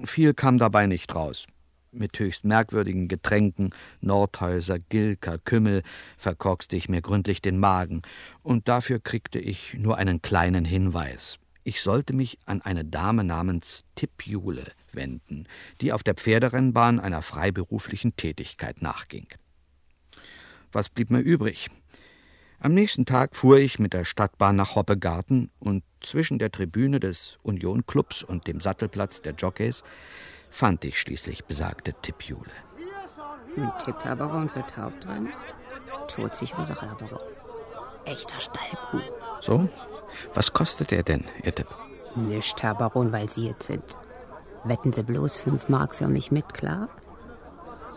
Viel 0.04 0.34
kam 0.34 0.58
dabei 0.58 0.88
nicht 0.88 1.14
raus. 1.14 1.46
Mit 1.92 2.18
höchst 2.18 2.44
merkwürdigen 2.44 3.08
Getränken, 3.08 3.70
Nordhäuser, 4.02 4.80
Gilka, 4.80 5.38
Kümmel, 5.38 5.84
verkorkste 6.18 6.76
ich 6.76 6.90
mir 6.90 7.02
gründlich 7.02 7.42
den 7.42 7.60
Magen, 7.60 8.02
und 8.42 8.68
dafür 8.68 9.00
kriegte 9.00 9.38
ich 9.40 9.76
nur 9.76 9.98
einen 9.98 10.22
kleinen 10.22 10.66
Hinweis. 10.66 11.38
Ich 11.64 11.82
sollte 11.82 12.14
mich 12.14 12.40
an 12.46 12.62
eine 12.62 12.84
Dame 12.84 13.24
namens 13.24 13.86
Tippjule 13.96 14.66
wenden, 14.92 15.48
die 15.82 15.94
auf 15.94 16.04
der 16.04 16.16
Pferderennbahn 16.16 17.00
einer 17.00 17.22
freiberuflichen 17.22 18.16
Tätigkeit 18.16 18.82
nachging. 18.82 19.28
Was 20.72 20.90
blieb 20.90 21.12
mir 21.12 21.20
übrig? 21.20 21.70
Am 22.64 22.74
nächsten 22.74 23.06
Tag 23.06 23.36
fuhr 23.36 23.58
ich 23.58 23.78
mit 23.78 23.92
der 23.92 24.06
Stadtbahn 24.06 24.56
nach 24.56 24.76
Hoppegarten 24.76 25.52
und 25.60 25.84
zwischen 26.02 26.40
der 26.40 26.50
Tribüne 26.50 27.02
des 27.02 27.38
Union-Clubs 27.44 28.24
und 28.24 28.48
dem 28.48 28.62
Sattelplatz 28.62 29.22
der 29.22 29.34
Jockeys 29.34 29.84
fand 30.50 30.86
ich 30.86 30.98
schließlich 30.98 31.44
besagte 31.44 31.94
Tippjule. 32.02 32.54
Ein 33.58 33.70
Tipp, 33.84 33.98
Herr 34.04 34.16
Baron, 34.16 34.48
für 34.48 34.66
Taubtrennen? 34.66 35.34
Todsichere 36.08 36.66
Sache, 36.66 36.88
Herr 36.88 36.96
Baron. 36.96 37.20
Echter 38.06 38.40
Stallkuh. 38.40 39.12
So? 39.42 39.68
Was 40.34 40.54
kostet 40.54 40.94
er 40.94 41.04
denn, 41.04 41.26
Ihr 41.44 41.54
Tipp? 41.54 41.68
Nicht, 42.16 42.64
Herr 42.64 42.76
Baron, 42.76 43.12
weil 43.12 43.28
Sie 43.28 43.48
jetzt 43.48 43.68
sind. 43.68 43.98
Wetten 44.64 44.94
Sie 44.94 45.04
bloß 45.04 45.36
fünf 45.36 45.68
Mark 45.68 45.96
für 45.96 46.08
mich 46.08 46.32
mit, 46.32 46.54
klar? 46.54 46.88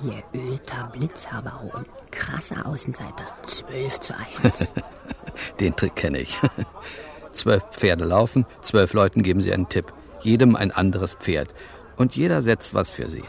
Ihr 0.03 0.23
ölter 0.41 0.91
Blitz, 0.93 1.27
Herr 1.27 1.43
Baron. 1.43 1.87
Krasser 2.11 2.67
Außenseiter. 2.67 3.25
Zwölf 3.45 4.01
zu 4.01 4.15
eins. 4.15 4.71
Den 5.61 5.75
Trick 5.75 5.97
kenne 5.97 6.19
ich. 6.19 6.39
Zwölf 7.31 7.65
Pferde 7.71 8.05
laufen, 8.05 8.47
zwölf 8.63 8.95
Leuten 8.95 9.23
geben 9.23 9.43
sie 9.43 9.53
einen 9.53 9.69
Tipp. 9.69 9.93
Jedem 10.21 10.57
ein 10.57 10.71
anderes 10.71 11.15
Pferd. 11.15 11.55
Und 11.97 12.17
jeder 12.17 12.41
setzt 12.41 12.73
was 12.73 12.89
für 12.89 13.11
sie. 13.11 13.25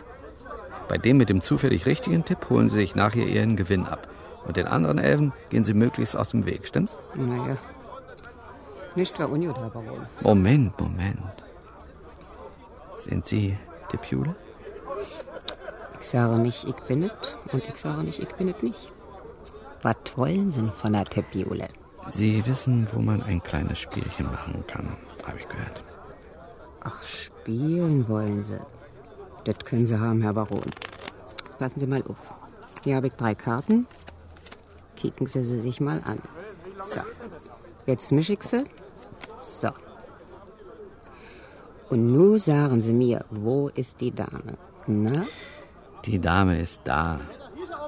Bei 0.87 0.97
dem 0.97 1.17
mit 1.17 1.27
dem 1.27 1.41
zufällig 1.41 1.85
richtigen 1.85 2.23
Tipp 2.23 2.49
holen 2.49 2.69
sie 2.69 2.77
sich 2.77 2.95
nachher 2.95 3.27
ihren 3.27 3.57
Gewinn 3.57 3.85
ab. 3.85 4.07
Und 4.45 4.55
den 4.55 4.65
anderen 4.67 4.97
Elfen 4.97 5.33
gehen 5.49 5.65
sie 5.65 5.73
möglichst 5.73 6.15
aus 6.15 6.29
dem 6.29 6.45
Weg, 6.45 6.67
stimmt's? 6.67 6.95
naja. 7.15 7.57
Nicht 8.95 9.17
für 9.17 9.27
Unio, 9.27 9.53
Herr 9.55 9.69
Baron. 9.69 10.07
Moment, 10.21 10.79
Moment. 10.79 11.19
Sind 12.95 13.25
Sie 13.25 13.57
Tippjule? 13.89 14.35
Ich 15.99 16.07
sage 16.07 16.39
nicht, 16.39 16.63
ich 16.63 16.75
bin 16.87 17.03
es 17.03 17.37
und 17.51 17.67
ich 17.67 17.75
sage 17.75 18.03
nicht, 18.03 18.19
ich 18.19 18.33
bin 18.35 18.49
es 18.49 18.61
nicht. 18.61 18.91
Was 19.81 19.95
wollen 20.15 20.51
Sie 20.51 20.71
von 20.81 20.93
der 20.93 21.05
Teppiole? 21.05 21.67
Sie 22.11 22.45
wissen, 22.45 22.87
wo 22.93 22.99
man 22.99 23.21
ein 23.21 23.43
kleines 23.43 23.79
Spielchen 23.79 24.25
machen 24.27 24.63
kann, 24.67 24.97
habe 25.25 25.39
ich 25.39 25.47
gehört. 25.47 25.83
Ach, 26.81 27.03
spielen 27.03 28.07
wollen 28.07 28.43
Sie. 28.45 28.59
Das 29.43 29.59
können 29.59 29.87
Sie 29.87 29.99
haben, 29.99 30.21
Herr 30.21 30.33
Baron. 30.33 30.71
Passen 31.59 31.79
Sie 31.79 31.87
mal 31.87 32.03
auf. 32.03 32.17
Hier 32.83 32.95
habe 32.95 33.07
ich 33.07 33.13
drei 33.13 33.35
Karten. 33.35 33.87
Kicken 34.95 35.27
Sie 35.27 35.43
sie 35.43 35.61
sich 35.61 35.81
mal 35.81 36.01
an. 36.05 36.19
So. 36.83 37.01
Jetzt 37.85 38.11
mische 38.11 38.33
ich 38.33 38.43
sie. 38.43 38.63
So. 39.43 39.69
Und 41.89 42.13
nun 42.13 42.39
sagen 42.39 42.81
Sie 42.81 42.93
mir, 42.93 43.25
wo 43.29 43.69
ist 43.69 43.99
die 44.01 44.11
Dame? 44.11 44.57
Na? 44.87 45.25
Die 46.07 46.19
Dame 46.19 46.57
ist 46.61 46.81
da. 46.85 47.19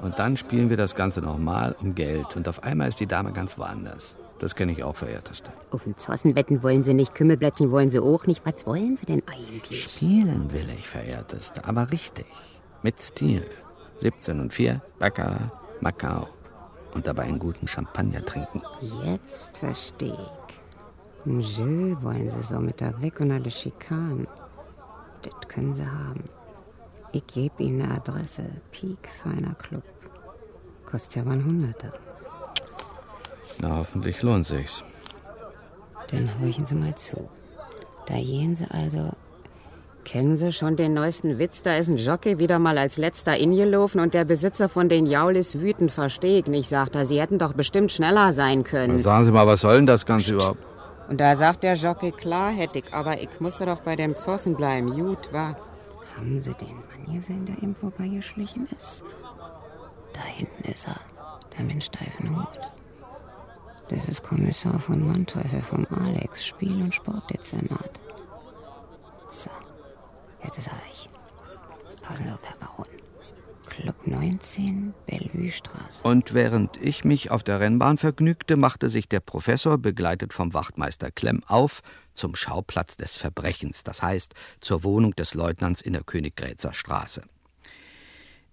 Und 0.02 0.18
dann 0.18 0.36
spielen 0.36 0.68
wir 0.68 0.76
das 0.76 0.94
Ganze 0.94 1.22
nochmal 1.22 1.74
um 1.80 1.94
Geld. 1.94 2.36
Und 2.36 2.48
auf 2.48 2.62
einmal 2.62 2.88
ist 2.88 3.00
die 3.00 3.06
Dame 3.06 3.32
ganz 3.32 3.56
woanders. 3.56 4.14
Das 4.38 4.54
kenne 4.54 4.72
ich 4.72 4.84
auch, 4.84 4.94
verehrteste. 4.94 5.50
Auf 5.70 5.84
den 5.84 5.96
Zossen 5.96 6.36
wetten 6.36 6.62
wollen 6.62 6.84
Sie 6.84 6.92
nicht, 6.92 7.14
Kümmelblättchen 7.14 7.70
wollen 7.70 7.90
Sie 7.90 7.98
auch 7.98 8.26
nicht. 8.26 8.42
Was 8.44 8.66
wollen 8.66 8.98
Sie 8.98 9.06
denn 9.06 9.22
eigentlich? 9.26 9.84
Spielen 9.84 10.52
will 10.52 10.68
ich, 10.78 10.86
verehrteste, 10.86 11.64
aber 11.64 11.90
richtig. 11.90 12.26
Mit 12.82 13.00
Stil. 13.00 13.46
17 14.00 14.40
und 14.40 14.52
4, 14.52 14.82
Baccarat, 14.98 15.50
Macau. 15.80 16.28
Und 16.94 17.06
dabei 17.06 17.22
einen 17.22 17.38
guten 17.38 17.66
Champagner 17.66 18.24
trinken. 18.24 18.60
Jetzt 19.04 19.56
verstehe 19.56 20.12
ich. 20.12 21.26
Ein 21.26 21.40
Jeu 21.40 21.96
wollen 22.02 22.30
Sie 22.30 22.42
so 22.42 22.60
mit 22.60 22.80
der 22.80 23.00
Weg 23.00 23.20
und 23.20 23.30
alle 23.30 23.50
Schikanen. 23.50 24.26
Das 25.22 25.48
können 25.48 25.74
Sie 25.74 25.86
haben. 25.86 26.24
Ich 27.12 27.26
gebe 27.26 27.62
Ihnen 27.62 27.82
eine 27.82 27.94
Adresse. 27.94 28.44
Peak 28.70 29.08
Feiner 29.22 29.54
Club. 29.54 29.82
Kostet 30.86 31.16
ja 31.16 31.22
100. 31.22 31.92
Na, 33.60 33.76
hoffentlich 33.78 34.22
lohnt 34.22 34.46
sich's. 34.46 34.84
Dann 36.10 36.30
horchen 36.40 36.66
Sie 36.66 36.74
mal 36.74 36.94
zu. 36.94 37.28
Da 38.06 38.14
gehen 38.14 38.56
Sie 38.56 38.66
also. 38.70 39.10
Kennen 40.04 40.36
Sie 40.36 40.52
schon 40.52 40.76
den 40.76 40.94
neuesten 40.94 41.38
Witz? 41.38 41.62
Da 41.62 41.76
ist 41.76 41.88
ein 41.88 41.98
Jockey 41.98 42.38
wieder 42.38 42.58
mal 42.58 42.78
als 42.78 42.96
letzter 42.96 43.36
ingelaufen 43.36 44.00
und 44.00 44.14
der 44.14 44.24
Besitzer 44.24 44.68
von 44.68 44.88
den 44.88 45.06
Jaulis 45.06 45.60
wütend, 45.60 45.92
verstehe 45.92 46.40
ich 46.40 46.46
nicht, 46.46 46.68
sagt 46.68 46.94
er. 46.94 47.06
Sie 47.06 47.20
hätten 47.20 47.38
doch 47.38 47.52
bestimmt 47.52 47.92
schneller 47.92 48.32
sein 48.32 48.64
können. 48.64 48.98
Sagen 48.98 49.26
Sie 49.26 49.30
mal, 49.30 49.46
was 49.46 49.60
soll 49.60 49.76
denn 49.76 49.86
das 49.86 50.06
Ganze 50.06 50.34
überhaupt? 50.34 50.58
Und 51.08 51.20
da 51.20 51.36
sagt 51.36 51.64
der 51.64 51.74
Jockey, 51.74 52.12
klar 52.12 52.50
hätte 52.50 52.78
ich, 52.78 52.94
aber 52.94 53.20
ich 53.20 53.40
musste 53.40 53.66
doch 53.66 53.80
bei 53.80 53.94
dem 53.94 54.16
Zossen 54.16 54.54
bleiben. 54.54 54.90
Gut, 54.92 55.32
war. 55.32 55.56
Haben 56.16 56.42
Sie 56.42 56.54
den 56.54 56.76
Mann 56.76 57.14
gesehen, 57.14 57.46
der 57.46 57.56
eben 57.62 57.74
vorbeigeschlichen 57.74 58.66
ist? 58.66 59.02
Da 60.12 60.22
hinten 60.22 60.64
ist 60.64 60.86
er, 60.86 61.00
der 61.56 61.64
mit 61.64 61.82
steifen 61.82 62.36
Hut. 62.36 62.58
Das 63.88 64.04
ist 64.06 64.22
Kommissar 64.22 64.78
von 64.78 65.06
Manteuffel 65.06 65.62
vom 65.62 65.86
Alex, 65.90 66.46
Spiel- 66.46 66.82
und 66.82 66.94
Sportdezernat. 66.94 68.00
So, 69.32 69.50
jetzt 70.44 70.58
ist 70.58 70.68
er 70.68 70.74
weg. 70.74 71.10
Passen 72.02 72.30
auf, 72.32 72.40
Herr 72.42 72.56
Baron. 72.58 72.86
Club 73.68 74.06
19, 74.06 74.94
Bellevue-Straße. 75.06 76.00
Und 76.02 76.34
während 76.34 76.76
ich 76.76 77.04
mich 77.04 77.30
auf 77.30 77.42
der 77.42 77.60
Rennbahn 77.60 77.98
vergnügte, 77.98 78.56
machte 78.56 78.90
sich 78.90 79.08
der 79.08 79.20
Professor, 79.20 79.78
begleitet 79.78 80.32
vom 80.32 80.52
Wachtmeister 80.52 81.10
Klemm, 81.10 81.42
auf 81.46 81.80
zum 82.20 82.36
Schauplatz 82.36 82.96
des 82.96 83.16
Verbrechens, 83.16 83.82
das 83.82 84.02
heißt 84.02 84.34
zur 84.60 84.84
Wohnung 84.84 85.16
des 85.16 85.32
Leutnants 85.34 85.80
in 85.80 85.94
der 85.94 86.04
Königgrätzer 86.04 86.74
Straße. 86.74 87.22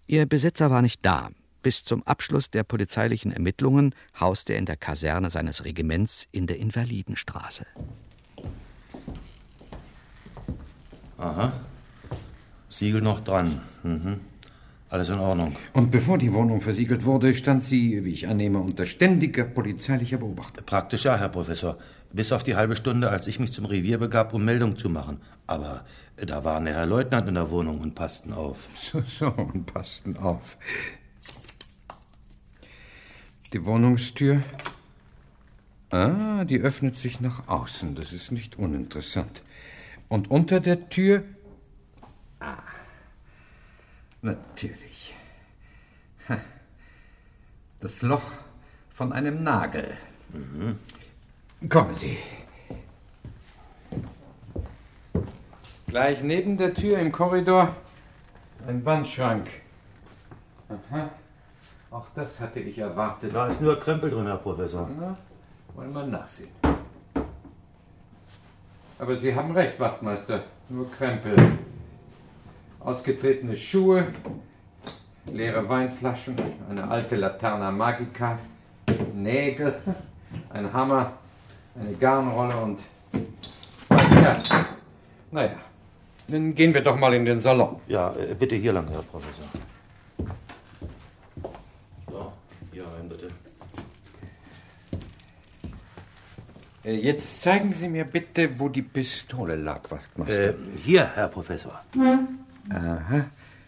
Ihr 0.07 0.25
Besitzer 0.25 0.71
war 0.71 0.81
nicht 0.81 1.05
da. 1.05 1.29
Bis 1.61 1.83
zum 1.83 2.01
Abschluss 2.03 2.49
der 2.49 2.63
polizeilichen 2.63 3.33
Ermittlungen 3.33 3.93
hauste 4.17 4.53
er 4.53 4.59
in 4.59 4.65
der 4.65 4.77
Kaserne 4.77 5.29
seines 5.29 5.65
Regiments 5.65 6.27
in 6.31 6.47
der 6.47 6.59
Invalidenstraße. 6.59 7.65
Aha. 11.17 11.51
Siegel 12.69 13.01
noch 13.01 13.19
dran. 13.19 13.61
Mhm. 13.83 14.21
Alles 14.89 15.09
in 15.09 15.19
Ordnung. 15.19 15.57
Und 15.73 15.91
bevor 15.91 16.17
die 16.17 16.31
Wohnung 16.31 16.61
versiegelt 16.61 17.03
wurde, 17.03 17.33
stand 17.33 17.65
sie, 17.65 18.05
wie 18.05 18.11
ich 18.11 18.29
annehme, 18.29 18.59
unter 18.59 18.85
ständiger 18.85 19.43
polizeilicher 19.43 20.17
Beobachtung. 20.17 20.65
Praktisch 20.65 21.03
ja, 21.03 21.17
Herr 21.17 21.27
Professor. 21.27 21.77
Bis 22.11 22.31
auf 22.31 22.43
die 22.43 22.55
halbe 22.55 22.75
Stunde, 22.75 23.09
als 23.09 23.27
ich 23.27 23.39
mich 23.39 23.51
zum 23.51 23.65
Revier 23.65 23.97
begab, 23.97 24.33
um 24.33 24.45
Meldung 24.45 24.77
zu 24.77 24.89
machen. 24.89 25.21
Aber 25.45 25.85
da 26.15 26.43
waren 26.43 26.65
der 26.65 26.75
Herr 26.75 26.85
Leutnant 26.85 27.27
in 27.27 27.35
der 27.35 27.49
Wohnung 27.49 27.79
und 27.79 27.95
passten 27.95 28.33
auf. 28.33 28.67
So, 28.75 29.01
so, 29.01 29.27
und 29.27 29.65
passten 29.65 30.17
auf. 30.17 30.57
Die 33.53 33.63
Wohnungstür. 33.65 34.41
Ah, 35.89 36.43
die 36.43 36.59
öffnet 36.59 36.95
sich 36.95 37.21
nach 37.21 37.47
außen. 37.47 37.95
Das 37.95 38.11
ist 38.11 38.31
nicht 38.31 38.57
uninteressant. 38.57 39.41
Und 40.09 40.29
unter 40.29 40.59
der 40.59 40.89
Tür. 40.89 41.23
Ah, 42.39 42.57
natürlich. 44.21 45.13
Das 47.79 48.01
Loch 48.01 48.31
von 48.89 49.13
einem 49.13 49.43
Nagel. 49.43 49.95
Mhm. 50.33 50.77
Kommen 51.69 51.95
Sie. 51.95 52.17
Gleich 55.87 56.21
neben 56.21 56.55
der 56.57 56.73
Tür 56.73 56.99
im 56.99 57.11
Korridor 57.11 57.75
ein 58.67 58.85
Wandschrank. 58.85 59.47
Aha. 60.69 61.09
Auch 61.89 62.05
das 62.13 62.39
hatte 62.39 62.59
ich 62.59 62.77
erwartet. 62.77 63.33
Da 63.33 63.47
ist 63.47 63.59
nur 63.59 63.79
Krempel 63.79 64.11
drin, 64.11 64.27
Herr 64.27 64.37
Professor. 64.37 64.87
Na, 64.99 65.17
wollen 65.73 65.91
wir 65.93 66.05
nachsehen. 66.05 66.49
Aber 68.99 69.15
Sie 69.15 69.33
haben 69.33 69.51
recht, 69.51 69.79
Wachtmeister. 69.79 70.43
Nur 70.69 70.91
Krempel. 70.91 71.57
Ausgetretene 72.79 73.57
Schuhe, 73.57 74.07
leere 75.31 75.67
Weinflaschen, 75.67 76.35
eine 76.69 76.87
alte 76.87 77.15
Laterna 77.15 77.71
Magica, 77.71 78.37
Nägel, 79.13 79.81
ein 80.49 80.71
Hammer, 80.71 81.13
eine 81.79 81.93
Garnrolle 81.93 82.57
und 82.57 82.79
zwei 83.87 84.05
Kerzen. 84.21 84.65
Naja, 85.31 85.55
dann 86.27 86.55
gehen 86.55 86.73
wir 86.73 86.81
doch 86.81 86.97
mal 86.97 87.13
in 87.13 87.25
den 87.25 87.39
Salon. 87.39 87.79
Ja, 87.87 88.13
äh, 88.15 88.33
bitte 88.33 88.55
hier 88.55 88.73
lang, 88.73 88.87
Herr 88.89 89.03
Professor. 89.03 89.45
So, 92.09 92.33
hier 92.71 92.83
rein, 92.85 93.09
bitte. 93.09 93.27
Äh, 96.83 96.95
Jetzt 96.95 97.41
zeigen 97.41 97.73
Sie 97.73 97.89
mir 97.89 98.05
bitte, 98.05 98.59
wo 98.59 98.69
die 98.69 98.81
Pistole 98.81 99.55
lag, 99.55 99.89
Wachtmeister. 99.91 100.49
Äh, 100.49 100.53
hier, 100.83 101.11
Herr 101.15 101.27
Professor. 101.27 101.81
Aha. 102.69 103.25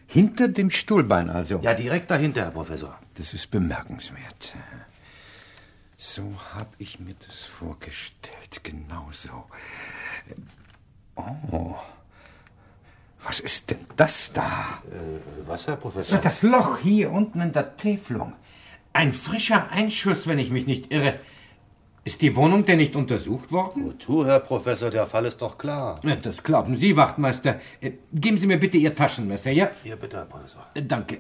Hinter 0.07 0.47
dem 0.47 0.69
Stuhlbein 0.71 1.29
also. 1.29 1.59
Ja, 1.61 1.73
direkt 1.75 2.09
dahinter, 2.09 2.41
Herr 2.41 2.51
Professor. 2.51 2.97
Das 3.15 3.33
ist 3.33 3.51
bemerkenswert. 3.51 4.55
So 6.01 6.23
habe 6.55 6.69
ich 6.77 6.97
mir 7.01 7.13
das 7.27 7.39
vorgestellt. 7.41 8.63
Genau 8.63 9.09
so. 9.11 9.43
Oh. 11.17 11.75
Was 13.21 13.41
ist 13.41 13.69
denn 13.69 13.85
das 13.97 14.31
da? 14.31 14.81
Äh, 14.89 15.19
was, 15.45 15.67
Herr 15.67 15.75
Professor? 15.75 16.17
Das 16.19 16.41
Loch 16.41 16.77
hier 16.77 17.11
unten 17.11 17.41
in 17.41 17.51
der 17.51 17.75
Täfelung. 17.75 18.31
Ein 18.93 19.11
frischer 19.11 19.71
Einschuss, 19.71 20.25
wenn 20.25 20.39
ich 20.39 20.51
mich 20.51 20.65
nicht 20.65 20.89
irre. 20.89 21.19
Ist 22.05 22.21
die 22.21 22.33
Wohnung 22.37 22.63
denn 22.63 22.77
nicht 22.77 22.95
untersucht 22.95 23.51
worden? 23.51 23.85
Wozu, 23.85 24.25
Herr 24.25 24.39
Professor? 24.39 24.89
Der 24.89 25.05
Fall 25.05 25.25
ist 25.25 25.41
doch 25.41 25.57
klar. 25.57 25.99
Ja, 26.03 26.15
das 26.15 26.41
glauben 26.41 26.77
Sie, 26.77 26.95
Wachtmeister. 26.95 27.59
Äh, 27.81 27.91
Geben 28.13 28.37
Sie 28.37 28.47
mir 28.47 28.57
bitte 28.57 28.77
Ihr 28.77 28.95
Taschenmesser, 28.95 29.51
ja? 29.51 29.69
Hier, 29.83 29.97
bitte, 29.97 30.15
Herr 30.15 30.25
Professor. 30.25 30.65
Äh, 30.75 30.83
Danke. 30.83 31.17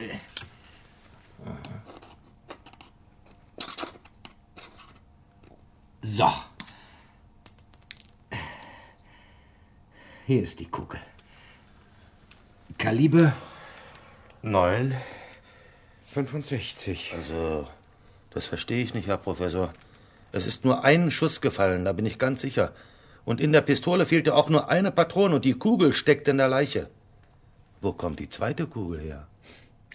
So. 0.00 0.35
Hier 10.26 10.42
ist 10.42 10.58
die 10.58 10.66
Kugel. 10.66 10.98
Kaliber 12.78 13.32
9. 14.42 14.96
65. 16.02 17.14
Also, 17.14 17.68
das 18.30 18.46
verstehe 18.46 18.82
ich 18.82 18.92
nicht, 18.92 19.06
Herr 19.06 19.18
Professor. 19.18 19.72
Es 20.32 20.48
ist 20.48 20.64
nur 20.64 20.82
ein 20.82 21.12
Schuss 21.12 21.40
gefallen, 21.40 21.84
da 21.84 21.92
bin 21.92 22.06
ich 22.06 22.18
ganz 22.18 22.40
sicher. 22.40 22.72
Und 23.24 23.40
in 23.40 23.52
der 23.52 23.60
Pistole 23.60 24.04
fehlte 24.04 24.34
auch 24.34 24.50
nur 24.50 24.68
eine 24.68 24.90
Patrone 24.90 25.36
und 25.36 25.44
die 25.44 25.54
Kugel 25.54 25.94
steckt 25.94 26.26
in 26.26 26.38
der 26.38 26.48
Leiche. 26.48 26.90
Wo 27.80 27.92
kommt 27.92 28.18
die 28.18 28.28
zweite 28.28 28.66
Kugel 28.66 28.98
her? 29.02 29.28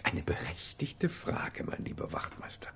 Eine 0.02 0.22
berechtigte 0.22 1.10
Frage, 1.10 1.62
mein 1.62 1.84
lieber 1.84 2.10
Wachtmeister. 2.10 2.70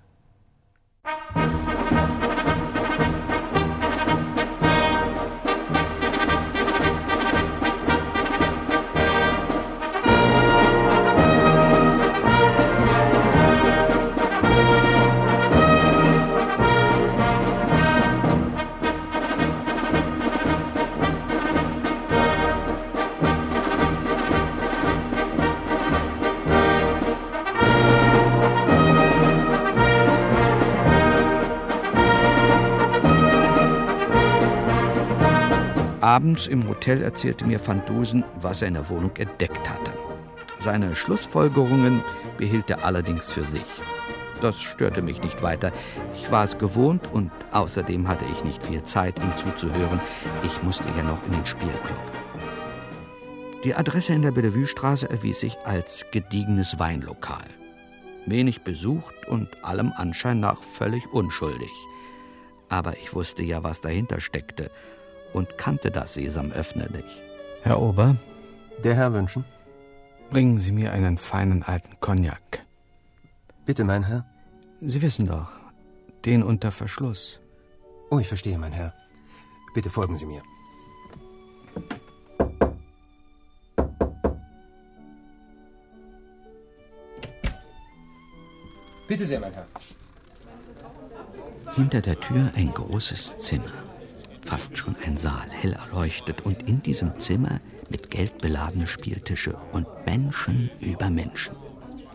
Abends 36.16 36.46
im 36.46 36.66
Hotel 36.66 37.02
erzählte 37.02 37.44
mir 37.44 37.60
Van 37.66 37.84
Dusen, 37.84 38.24
was 38.40 38.62
er 38.62 38.68
in 38.68 38.74
der 38.74 38.88
Wohnung 38.88 39.14
entdeckt 39.18 39.68
hatte. 39.68 39.92
Seine 40.58 40.96
Schlussfolgerungen 40.96 42.02
behielt 42.38 42.70
er 42.70 42.86
allerdings 42.86 43.30
für 43.30 43.44
sich. 43.44 43.66
Das 44.40 44.62
störte 44.62 45.02
mich 45.02 45.22
nicht 45.22 45.42
weiter. 45.42 45.72
Ich 46.14 46.30
war 46.30 46.42
es 46.42 46.56
gewohnt 46.56 47.06
und 47.12 47.30
außerdem 47.52 48.08
hatte 48.08 48.24
ich 48.32 48.44
nicht 48.44 48.62
viel 48.62 48.82
Zeit, 48.82 49.18
ihm 49.18 49.36
zuzuhören. 49.36 50.00
Ich 50.42 50.62
musste 50.62 50.88
ja 50.96 51.02
noch 51.02 51.22
in 51.26 51.32
den 51.32 51.44
Spielclub. 51.44 52.00
Die 53.64 53.74
Adresse 53.74 54.14
in 54.14 54.22
der 54.22 54.30
Bellevue-Straße 54.30 55.10
erwies 55.10 55.40
sich 55.40 55.58
als 55.66 56.06
gediegenes 56.12 56.78
Weinlokal. 56.78 57.44
Wenig 58.24 58.62
besucht 58.62 59.28
und 59.28 59.62
allem 59.62 59.92
Anschein 59.94 60.40
nach 60.40 60.62
völlig 60.62 61.12
unschuldig. 61.12 61.72
Aber 62.70 62.96
ich 62.96 63.12
wusste 63.14 63.42
ja, 63.42 63.62
was 63.62 63.82
dahinter 63.82 64.18
steckte 64.18 64.70
und 65.36 65.58
kannte 65.58 65.90
das 65.90 66.14
Sesamöffner 66.14 66.88
nicht. 66.88 67.20
Herr 67.62 67.80
Ober, 67.82 68.16
Der 68.82 68.94
Herr 68.94 69.12
wünschen? 69.12 69.44
bringen 70.30 70.58
Sie 70.58 70.72
mir 70.72 70.92
einen 70.92 71.18
feinen 71.18 71.62
alten 71.62 72.00
Cognac. 72.00 72.64
Bitte, 73.66 73.84
mein 73.84 74.02
Herr. 74.02 74.24
Sie 74.80 75.02
wissen 75.02 75.26
doch, 75.26 75.50
den 76.24 76.42
unter 76.42 76.72
Verschluss. 76.72 77.38
Oh, 78.10 78.18
ich 78.18 78.28
verstehe, 78.28 78.56
mein 78.58 78.72
Herr. 78.72 78.94
Bitte 79.74 79.90
folgen 79.90 80.16
Sie 80.18 80.26
mir. 80.26 80.42
Bitte 89.06 89.26
sehr, 89.26 89.40
mein 89.40 89.52
Herr. 89.52 89.66
Hinter 91.74 92.00
der 92.00 92.18
Tür 92.18 92.50
ein 92.56 92.72
großes 92.72 93.36
Zimmer. 93.38 93.85
Fast 94.46 94.78
schon 94.78 94.94
ein 95.04 95.16
Saal, 95.16 95.50
hell 95.50 95.72
erleuchtet. 95.72 96.42
Und 96.42 96.68
in 96.68 96.80
diesem 96.80 97.18
Zimmer 97.18 97.60
mit 97.90 98.10
Geld 98.10 98.38
beladene 98.38 98.86
Spieltische 98.86 99.56
und 99.72 99.88
Menschen 100.06 100.70
über 100.78 101.10
Menschen. 101.10 101.56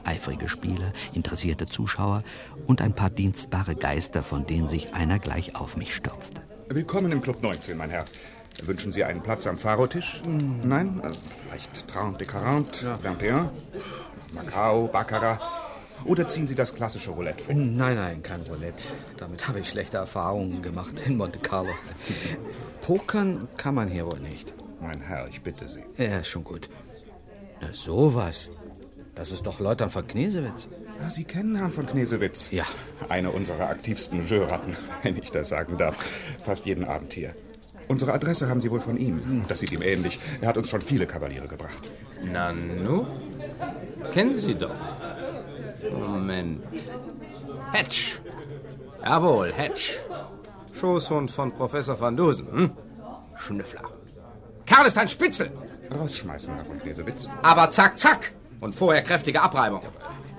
Eifrige 0.06 0.48
Spieler, 0.48 0.94
interessierte 1.14 1.68
Zuschauer 1.68 2.24
und 2.68 2.82
ein 2.82 2.94
paar 2.94 3.10
dienstbare 3.10 3.76
Geister, 3.76 4.24
von 4.24 4.48
denen 4.48 4.70
sich 4.70 4.94
einer 4.94 5.20
gleich 5.20 5.58
auf 5.58 5.76
mich 5.76 5.94
stürzte. 5.94 6.42
Willkommen 6.70 7.12
im 7.12 7.22
Club 7.22 7.44
19, 7.44 7.78
mein 7.78 7.90
Herr. 7.90 8.06
Wünschen 8.64 8.94
Sie 8.94 9.04
einen 9.04 9.22
Platz 9.22 9.46
am 9.46 9.58
Pharotisch? 9.58 10.22
Nein? 10.26 11.02
Äh, 11.04 11.12
Vielleicht 11.44 11.94
30 11.94 12.32
40, 12.32 13.06
21, 13.06 13.50
Macao, 14.34 14.88
Baccarat? 14.88 15.61
Oder 16.06 16.28
ziehen 16.28 16.48
Sie 16.48 16.56
das 16.56 16.74
klassische 16.74 17.12
Roulette 17.12 17.44
vor? 17.44 17.56
Nein, 17.56 17.96
nein, 17.96 18.24
kein 18.24 18.42
Roulette. 18.42 18.84
Damit 19.18 19.48
habe 19.48 19.60
ich 19.60 19.70
schlechte 19.70 19.98
Erfahrungen 19.98 20.62
gemacht 20.62 20.96
in 21.06 21.18
Monte 21.18 21.40
Carlo. 21.40 21.72
Pokern 22.82 23.48
kann 23.58 23.76
man 23.76 23.88
hier 23.88 24.06
wohl 24.06 24.20
nicht. 24.20 24.54
Mein 24.82 25.02
Herr, 25.02 25.28
ich 25.28 25.42
bitte 25.42 25.70
Sie. 25.70 25.84
Ja, 25.98 26.24
schon 26.24 26.44
gut. 26.44 26.70
Na, 27.62 27.72
sowas. 27.74 28.50
Das 29.16 29.32
ist 29.32 29.46
doch 29.46 29.60
Leutern 29.60 29.90
von 29.90 30.08
Knesewitz. 30.08 30.68
Ja, 31.00 31.10
Sie 31.10 31.24
kennen 31.24 31.56
Herrn 31.56 31.72
von 31.72 31.86
Knesewitz. 31.86 32.52
Ja. 32.52 32.66
Eine 33.10 33.32
unserer 33.32 33.70
aktivsten 33.70 34.28
Jeuxratten, 34.28 34.76
wenn 35.04 35.18
ich 35.18 35.30
das 35.32 35.50
sagen 35.50 35.78
darf. 35.78 35.98
Fast 36.44 36.66
jeden 36.66 36.86
Abend 36.86 37.14
hier. 37.14 37.36
Unsere 37.88 38.14
Adresse 38.14 38.48
haben 38.48 38.62
Sie 38.62 38.72
wohl 38.72 38.80
von 38.80 38.98
ihm. 38.98 39.46
Das 39.50 39.60
sieht 39.60 39.72
ihm 39.72 39.82
ähnlich. 39.82 40.20
Er 40.40 40.48
hat 40.48 40.58
uns 40.58 40.70
schon 40.70 40.82
viele 40.82 41.06
Kavaliere 41.06 41.48
gebracht. 41.48 41.92
Nanu? 42.24 43.06
Kennen 44.12 44.40
Sie 44.40 44.56
doch. 44.56 44.76
Moment. 45.94 46.64
Hedge. 47.72 48.20
Jawohl, 49.04 49.52
Hedge. 49.54 50.00
Schoßhund 50.80 51.32
von 51.32 51.52
Professor 51.52 52.00
van 52.00 52.16
Dusen. 52.18 52.48
Hm? 52.52 52.72
Schnüffler. 53.36 53.84
Kerl 54.66 54.86
ist 54.88 54.98
ein 54.98 55.10
Spitzel. 55.10 55.52
Rausschmeißen, 55.94 56.56
Herr 56.56 56.66
von 56.66 56.80
Knesewitz. 56.80 57.28
Aber 57.42 57.70
zack, 57.70 57.98
zack. 57.98 58.32
Und 58.62 58.74
vorher 58.74 59.02
kräftige 59.02 59.42
Abreibung. 59.42 59.82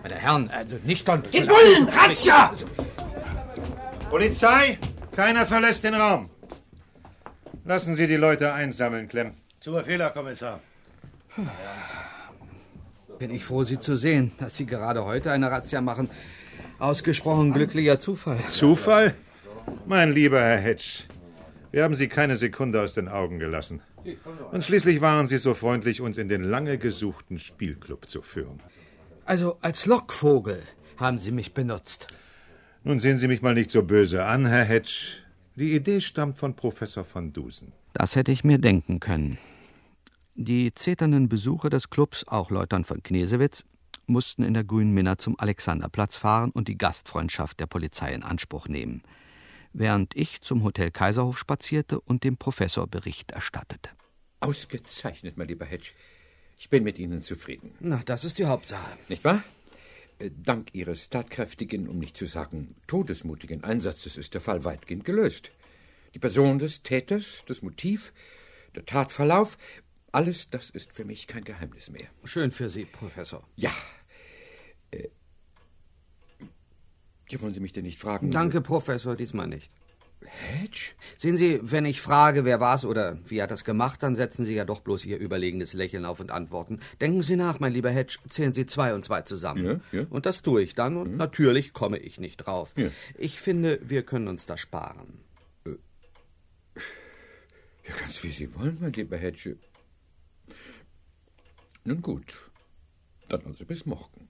Meine 0.03 0.15
Herren, 0.17 0.51
also 0.51 0.77
nicht 0.85 1.07
dann. 1.07 1.23
Die 1.33 1.41
Bullen, 1.41 1.89
Razzia! 1.89 2.53
Polizei! 4.11 4.79
Keiner 5.15 5.45
verlässt 5.47 5.85
den 5.85 5.95
Raum. 5.95 6.31
Lassen 7.65 7.95
Sie 7.95 8.07
die 8.07 8.17
Leute 8.17 8.53
einsammeln, 8.53 9.09
Clem. 9.09 9.35
Zu 9.61 9.73
Befehl, 9.73 10.01
Herr 10.01 10.11
Kommissar. 10.11 10.61
Bin 13.23 13.31
ich 13.31 13.45
froh, 13.45 13.63
Sie 13.63 13.79
zu 13.79 13.97
sehen, 13.97 14.33
dass 14.41 14.57
Sie 14.57 14.67
gerade 14.67 15.05
heute 15.05 15.31
eine 15.31 15.49
Razzia 15.49 15.81
machen. 15.81 16.11
Ausgesprochen 16.81 17.53
glücklicher 17.53 18.01
Zufall. 18.01 18.41
Zufall? 18.51 19.15
Mein 19.87 20.13
lieber 20.13 20.41
Herr 20.41 20.59
Hedge, 20.59 21.05
wir 21.71 21.85
haben 21.85 21.95
Sie 21.95 22.09
keine 22.09 22.35
Sekunde 22.35 22.81
aus 22.81 22.95
den 22.95 23.07
Augen 23.07 23.39
gelassen. 23.39 23.81
Und 24.51 24.65
schließlich 24.65 25.01
waren 25.03 25.29
Sie 25.29 25.39
so 25.39 25.55
freundlich, 25.55 26.01
uns 26.01 26.19
in 26.19 26.29
den 26.29 26.43
lange 26.43 26.79
gesuchten 26.79 27.39
Spielclub 27.39 28.09
zu 28.09 28.23
führen. 28.23 28.59
Also 29.25 29.57
als 29.61 29.87
Lockvogel 29.87 30.61
haben 30.97 31.19
Sie 31.19 31.31
mich 31.31 31.55
benutzt. 31.55 32.09
Nun 32.83 32.99
sehen 32.99 33.19
Sie 33.19 33.29
mich 33.29 33.41
mal 33.41 33.55
nicht 33.55 33.71
so 33.71 33.85
böse 33.85 34.25
an, 34.25 34.47
Herr 34.47 34.65
Hedge. 34.65 35.19
Die 35.55 35.77
Idee 35.77 36.01
stammt 36.01 36.39
von 36.39 36.57
Professor 36.57 37.07
van 37.15 37.33
Dusen. 37.33 37.71
Das 37.93 38.17
hätte 38.17 38.33
ich 38.33 38.43
mir 38.43 38.59
denken 38.59 38.99
können. 38.99 39.39
Die 40.35 40.73
zeternden 40.73 41.29
Besucher 41.29 41.69
des 41.69 41.91
Clubs, 41.91 42.27
auch 42.27 42.51
Leutern 42.51 42.85
von 42.85 43.03
Knesewitz, 43.03 43.65
mussten 44.07 44.43
in 44.43 44.55
der 44.55 44.65
grünen 44.65 44.93
Minna 44.93 45.19
zum 45.19 45.39
Alexanderplatz 45.39 46.17
fahren 46.17 46.51
und 46.51 46.69
die 46.69 46.79
Gastfreundschaft 46.79 47.61
der 47.61 47.67
Polizei 47.67 48.13
in 48.13 48.23
Anspruch 48.23 48.67
nehmen, 48.67 49.03
während 49.73 50.17
ich 50.17 50.41
zum 50.41 50.65
Hotel 50.65 50.91
Kaiserhof 50.91 51.39
spazierte 51.39 52.01
und 52.01 52.25
dem 52.25 52.39
Professor 52.39 52.87
Bericht 52.87 53.31
erstattete. 53.31 53.91
Ausgezeichnet, 54.41 55.37
mein 55.37 55.49
lieber 55.49 55.67
Hedge. 55.67 55.93
Ich 56.59 56.71
bin 56.71 56.83
mit 56.83 56.99
Ihnen 56.99 57.23
zufrieden. 57.23 57.75
Na, 57.81 58.03
das 58.05 58.25
ist 58.25 58.39
die 58.39 58.47
Hauptsache. 58.47 58.97
Nicht 59.09 59.25
wahr? 59.25 59.43
Äh, 60.19 60.31
Dank 60.35 60.75
Ihres 60.75 61.11
tatkräftigen, 61.11 61.89
um 61.89 61.99
nicht 61.99 62.17
zu 62.17 62.27
sagen 62.27 62.75
todesmutigen 62.87 63.65
Einsatzes 63.65 64.17
ist 64.17 64.35
der 64.35 64.41
Fall 64.41 64.65
weitgehend 64.65 65.05
gelöst. 65.05 65.51
Die 66.15 66.19
Person 66.19 66.59
des 66.59 66.83
Täters, 66.83 67.45
das 67.47 67.63
Motiv, 67.63 68.13
der 68.75 68.85
Tatverlauf, 68.85 69.59
alles 70.13 70.51
das 70.51 70.71
ist 70.71 70.93
für 70.93 71.05
mich 71.05 71.27
kein 71.27 71.45
Geheimnis 71.45 71.91
mehr. 71.91 72.09
Schön 72.25 72.51
für 72.51 72.69
Sie, 72.69 72.85
Professor. 72.85 73.47
Ja. 73.57 73.73
Äh, 74.91 75.09
ja, 77.31 77.41
wollen 77.41 77.55
Sie 77.55 77.61
mich 77.61 77.73
denn 77.73 77.85
nicht 77.85 77.99
fragen? 77.99 78.31
Danke, 78.31 78.61
Professor, 78.61 79.17
diesmal 79.17 79.49
nicht. 79.49 79.71
Hedge? 80.25 80.93
Sehen 81.19 81.37
Sie, 81.37 81.59
wenn 81.63 81.85
ich 81.85 82.01
frage, 82.01 82.45
wer 82.45 82.61
war's 82.61 82.85
oder 82.85 83.19
wie 83.27 83.43
hat 83.43 83.51
das 83.51 83.65
gemacht, 83.65 84.03
dann 84.03 84.15
setzen 84.15 84.45
Sie 84.45 84.55
ja 84.55 84.65
doch 84.65 84.81
bloß 84.81 85.05
Ihr 85.05 85.19
überlegenes 85.19 85.73
Lächeln 85.73 86.05
auf 86.05 86.21
und 86.21 86.31
antworten. 86.31 86.81
Denken 87.01 87.23
Sie 87.23 87.37
nach, 87.37 87.59
mein 87.59 87.73
lieber 87.73 87.91
Hedge, 87.91 88.19
zählen 88.29 88.53
Sie 88.53 88.67
zwei 88.67 88.95
und 88.95 89.05
zwei 89.05 89.23
zusammen. 89.23 89.83
Ja, 89.93 90.01
ja. 90.01 90.07
Und 90.11 90.27
das 90.27 90.43
tue 90.43 90.63
ich 90.63 90.75
dann 90.75 90.97
und 90.97 91.17
natürlich 91.17 91.73
komme 91.73 91.99
ich 91.99 92.21
nicht 92.21 92.37
drauf. 92.37 92.73
Ja. 92.77 92.91
Ich 93.17 93.41
finde, 93.41 93.81
wir 93.83 94.05
können 94.05 94.29
uns 94.29 94.47
das 94.47 94.61
sparen. 94.61 95.25
Ja, 95.65 95.73
ganz 97.99 98.23
wie 98.23 98.31
Sie 98.31 98.55
wollen, 98.55 98.79
mein 98.81 98.93
lieber 98.93 99.17
Hedge. 99.17 99.57
Nun 101.85 102.01
gut, 102.03 102.51
dann 103.29 103.45
also 103.47 103.65
bis 103.65 103.87
morgen. 103.87 104.29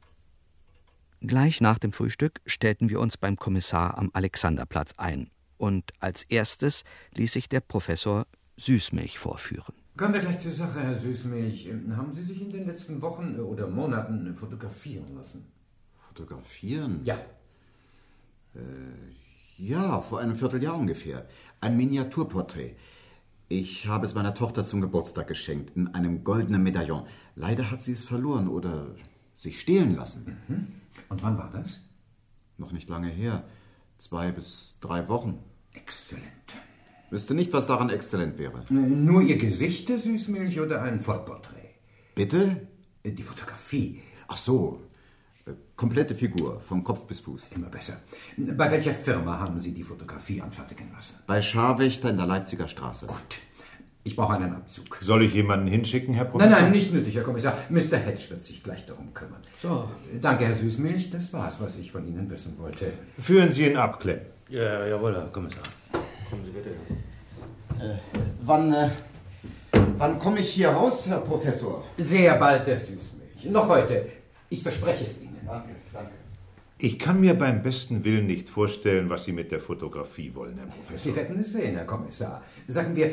Gleich 1.20 1.60
nach 1.60 1.78
dem 1.78 1.92
Frühstück 1.92 2.40
stellten 2.46 2.88
wir 2.88 2.98
uns 2.98 3.16
beim 3.16 3.36
Kommissar 3.36 3.98
am 3.98 4.10
Alexanderplatz 4.12 4.94
ein. 4.96 5.30
Und 5.56 5.92
als 6.00 6.24
erstes 6.24 6.82
ließ 7.14 7.32
sich 7.32 7.48
der 7.48 7.60
Professor 7.60 8.26
Süßmilch 8.56 9.18
vorführen. 9.18 9.74
Kommen 9.96 10.14
wir 10.14 10.20
gleich 10.20 10.40
zur 10.40 10.52
Sache, 10.52 10.80
Herr 10.80 10.98
Süßmilch. 10.98 11.68
Haben 11.96 12.12
Sie 12.12 12.22
sich 12.22 12.40
in 12.40 12.50
den 12.50 12.66
letzten 12.66 13.00
Wochen 13.02 13.36
äh, 13.36 13.40
oder 13.40 13.68
Monaten 13.68 14.32
äh, 14.32 14.34
fotografieren 14.34 15.14
lassen? 15.14 15.46
Fotografieren? 16.08 17.04
Ja. 17.04 17.16
Äh, 18.54 18.58
ja, 19.58 20.00
vor 20.00 20.20
einem 20.20 20.34
Vierteljahr 20.34 20.76
ungefähr. 20.76 21.26
Ein 21.60 21.76
Miniaturporträt. 21.76 22.74
Ich 23.54 23.86
habe 23.86 24.06
es 24.06 24.14
meiner 24.14 24.32
Tochter 24.32 24.64
zum 24.64 24.80
Geburtstag 24.80 25.26
geschenkt, 25.26 25.76
in 25.76 25.88
einem 25.88 26.24
goldenen 26.24 26.62
Medaillon. 26.62 27.06
Leider 27.36 27.70
hat 27.70 27.82
sie 27.82 27.92
es 27.92 28.02
verloren 28.02 28.48
oder 28.48 28.94
sich 29.36 29.60
stehlen 29.60 29.94
lassen. 29.94 30.38
Und 31.10 31.22
wann 31.22 31.36
war 31.36 31.50
das? 31.50 31.78
Noch 32.56 32.72
nicht 32.72 32.88
lange 32.88 33.08
her. 33.08 33.44
Zwei 33.98 34.32
bis 34.32 34.78
drei 34.80 35.06
Wochen. 35.08 35.38
Exzellent. 35.74 36.24
Wüsste 37.10 37.34
nicht, 37.34 37.52
was 37.52 37.66
daran 37.66 37.90
exzellent 37.90 38.38
wäre. 38.38 38.64
Nur 38.70 39.20
Ihr 39.20 39.36
Gesicht, 39.36 39.86
Herr 39.90 39.98
Süßmilch, 39.98 40.58
oder 40.58 40.80
ein 40.80 41.02
Vollporträt? 41.02 41.74
Bitte? 42.14 42.68
Die 43.04 43.22
Fotografie. 43.22 44.00
Ach 44.28 44.38
so. 44.38 44.80
Komplette 45.82 46.14
Figur, 46.14 46.60
von 46.60 46.84
Kopf 46.84 47.06
bis 47.08 47.18
Fuß. 47.18 47.50
Immer 47.56 47.66
besser. 47.66 47.94
Bei 48.36 48.70
welcher 48.70 48.94
Firma 48.94 49.40
haben 49.40 49.58
Sie 49.58 49.72
die 49.72 49.82
Fotografie 49.82 50.40
anfertigen 50.40 50.92
lassen? 50.94 51.16
Bei 51.26 51.42
Scharwächter 51.42 52.10
in 52.10 52.18
der 52.18 52.26
Leipziger 52.26 52.68
Straße. 52.68 53.06
Gut. 53.06 53.16
Ich 54.04 54.14
brauche 54.14 54.34
einen 54.34 54.54
Abzug. 54.54 54.96
Soll 55.00 55.24
ich 55.24 55.34
jemanden 55.34 55.66
hinschicken, 55.66 56.14
Herr 56.14 56.26
Professor? 56.26 56.52
Nein, 56.52 56.62
nein, 56.66 56.72
nicht 56.72 56.92
nötig, 56.92 57.16
Herr 57.16 57.24
Kommissar. 57.24 57.58
Mr. 57.68 57.96
Hedge 57.96 58.30
wird 58.30 58.44
sich 58.44 58.62
gleich 58.62 58.86
darum 58.86 59.12
kümmern. 59.12 59.40
So. 59.60 59.88
Danke, 60.20 60.46
Herr 60.46 60.54
Süßmilch. 60.54 61.10
Das 61.10 61.32
war's, 61.32 61.56
was 61.58 61.76
ich 61.76 61.90
von 61.90 62.06
Ihnen 62.06 62.30
wissen 62.30 62.56
wollte. 62.58 62.92
Führen 63.18 63.50
Sie 63.50 63.66
ihn 63.66 63.76
ab, 63.76 63.98
Clem. 63.98 64.20
Ja, 64.50 64.86
jawohl, 64.86 65.16
Herr 65.16 65.32
Kommissar. 65.32 65.64
Kommen 66.30 66.44
Sie 66.44 66.52
bitte. 66.52 66.70
Äh, 67.84 67.98
wann, 68.42 68.72
äh, 68.72 68.88
wann 69.98 70.16
komme 70.20 70.38
ich 70.38 70.50
hier 70.50 70.68
raus, 70.68 71.08
Herr 71.08 71.22
Professor? 71.22 71.84
Sehr 71.98 72.36
bald, 72.36 72.68
Herr 72.68 72.76
Süßmilch. 72.76 73.46
Noch 73.46 73.66
heute. 73.66 74.06
Ich 74.48 74.62
verspreche 74.62 75.06
es 75.06 75.20
Ihnen. 75.20 75.31
Danke, 75.52 75.74
danke. 75.92 76.12
Ich 76.78 76.98
kann 76.98 77.20
mir 77.20 77.34
beim 77.34 77.62
besten 77.62 78.04
Willen 78.04 78.26
nicht 78.26 78.48
vorstellen, 78.48 79.10
was 79.10 79.24
Sie 79.24 79.32
mit 79.32 79.52
der 79.52 79.60
Fotografie 79.60 80.34
wollen, 80.34 80.56
Herr 80.56 80.66
Professor. 80.66 81.12
Sie 81.12 81.14
werden 81.16 81.38
es 81.40 81.52
sehen, 81.52 81.74
Herr 81.76 81.84
Kommissar. 81.84 82.42
Sagen 82.66 82.96
wir 82.96 83.12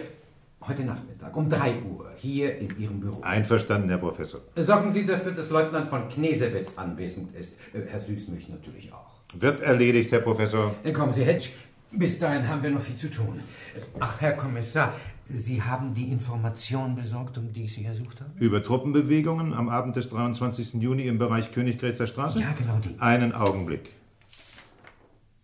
heute 0.66 0.84
Nachmittag 0.84 1.36
um 1.36 1.50
3 1.50 1.74
Uhr 1.84 2.12
hier 2.16 2.58
in 2.58 2.80
Ihrem 2.80 3.02
Büro. 3.02 3.22
Einverstanden, 3.22 3.90
Herr 3.90 3.98
Professor. 3.98 4.40
Sorgen 4.56 4.94
Sie 4.94 5.06
dafür, 5.06 5.34
dass 5.34 5.50
Leutnant 5.50 5.88
von 5.90 6.08
Knesewitz 6.08 6.78
anwesend 6.78 7.36
ist. 7.36 7.54
Äh, 7.74 7.82
Herr 7.90 8.00
Süßmilch 8.00 8.48
natürlich 8.48 8.92
auch. 8.94 9.20
Wird 9.38 9.62
erledigt, 9.62 10.12
Herr 10.14 10.22
Professor. 10.22 10.74
Äh, 10.84 10.94
Kommen 10.94 11.12
Sie, 11.12 11.24
Hedge. 11.24 11.50
Bis 11.92 12.18
dahin 12.20 12.48
haben 12.48 12.64
wir 12.64 12.70
noch 12.70 12.82
viel 12.82 12.96
zu 12.96 13.10
tun. 13.10 13.40
Äh, 13.76 13.82
Ach, 14.00 14.22
Herr 14.22 14.34
Kommissar, 14.34 14.94
Sie 15.32 15.62
haben 15.62 15.94
die 15.94 16.12
Information 16.12 16.96
besorgt, 16.96 17.38
um 17.38 17.54
die 17.54 17.66
ich 17.66 17.76
Sie 17.76 17.84
gesucht 17.84 18.20
habe? 18.20 18.32
Über 18.40 18.64
Truppenbewegungen 18.64 19.54
am 19.54 19.70
Abend 19.70 19.96
des 19.96 20.10
23. 20.10 20.76
Juni 20.76 21.04
im 21.04 21.20
Bereich 21.20 21.52
Königgrätzer 21.52 22.08
Straße? 22.08 22.40
Ja, 22.40 22.54
genau 22.58 22.80
die. 22.80 23.00
Einen 23.00 23.34
Augenblick. 23.34 23.94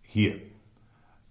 Hier. 0.02 0.38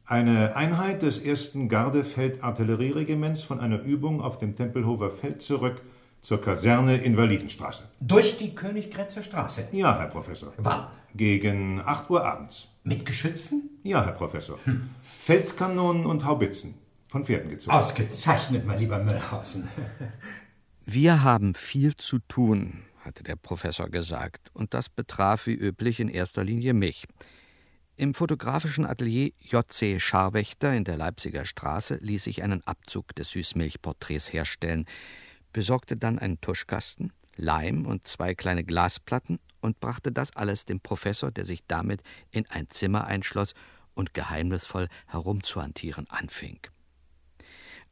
Eine 0.07 0.55
Einheit 0.55 1.03
des 1.03 1.25
1. 1.25 1.69
Gardefeldartillerieregiments 1.69 3.43
von 3.43 3.59
einer 3.59 3.81
Übung 3.81 4.21
auf 4.21 4.39
dem 4.39 4.55
Tempelhofer 4.55 5.11
Feld 5.11 5.43
zurück 5.43 5.83
Zur 6.21 6.41
Kaserne 6.41 6.99
Invalidenstraße. 6.99 7.85
Durch 8.01 8.37
die 8.37 8.55
Königgrätzer 8.55 9.23
Straße? 9.23 9.69
Ja, 9.73 9.99
Herr 9.99 10.07
Professor. 10.07 10.53
Wann? 10.59 10.87
Gegen 11.15 11.81
8 11.85 12.09
Uhr 12.09 12.25
abends. 12.25 12.69
Mit 12.85 13.05
Geschützen? 13.05 13.71
Ja, 13.83 14.05
Herr 14.05 14.13
Professor. 14.13 14.59
Feldkanonen 15.19 16.07
und 16.07 16.25
Haubitzen. 16.25 16.75
Von 17.15 17.25
Pferden 17.25 17.49
gezogen. 17.49 17.77
Ausgezeichnet, 17.77 18.67
mein 18.67 18.81
lieber 18.81 18.99
Müllhausen. 18.99 19.69
Wir 20.85 21.23
haben 21.23 21.55
viel 21.55 21.97
zu 21.97 22.19
tun, 22.19 22.87
hatte 23.05 23.23
der 23.23 23.37
Professor 23.37 23.89
gesagt, 23.89 24.51
und 24.53 24.75
das 24.75 24.89
betraf 24.89 25.47
wie 25.47 25.55
üblich 25.55 26.01
in 26.01 26.09
erster 26.09 26.43
Linie 26.43 26.75
mich. 26.75 27.07
Im 27.95 28.15
fotografischen 28.15 28.85
Atelier 28.85 29.31
J.C. 29.39 30.01
Scharwächter 30.01 30.75
in 30.75 30.83
der 30.83 30.97
Leipziger 30.97 31.45
Straße 31.45 31.99
ließ 32.01 32.27
ich 32.27 32.43
einen 32.43 32.67
Abzug 32.67 33.15
des 33.15 33.31
Süßmilchporträts 33.31 34.33
herstellen, 34.33 34.85
besorgte 35.53 35.95
dann 35.95 36.19
einen 36.19 36.41
Tuschkasten, 36.41 37.13
Leim 37.37 37.87
und 37.87 38.09
zwei 38.09 38.35
kleine 38.35 38.65
Glasplatten 38.65 39.39
und 39.61 39.79
brachte 39.79 40.11
das 40.11 40.35
alles 40.35 40.65
dem 40.65 40.81
Professor, 40.81 41.31
der 41.31 41.45
sich 41.45 41.65
damit 41.69 42.03
in 42.33 42.45
ein 42.51 42.71
Zimmer 42.71 43.05
einschloss 43.05 43.55
und 43.95 44.15
geheimnisvoll 44.15 44.89
herumzuhantieren 45.07 46.11
anfing. 46.11 46.59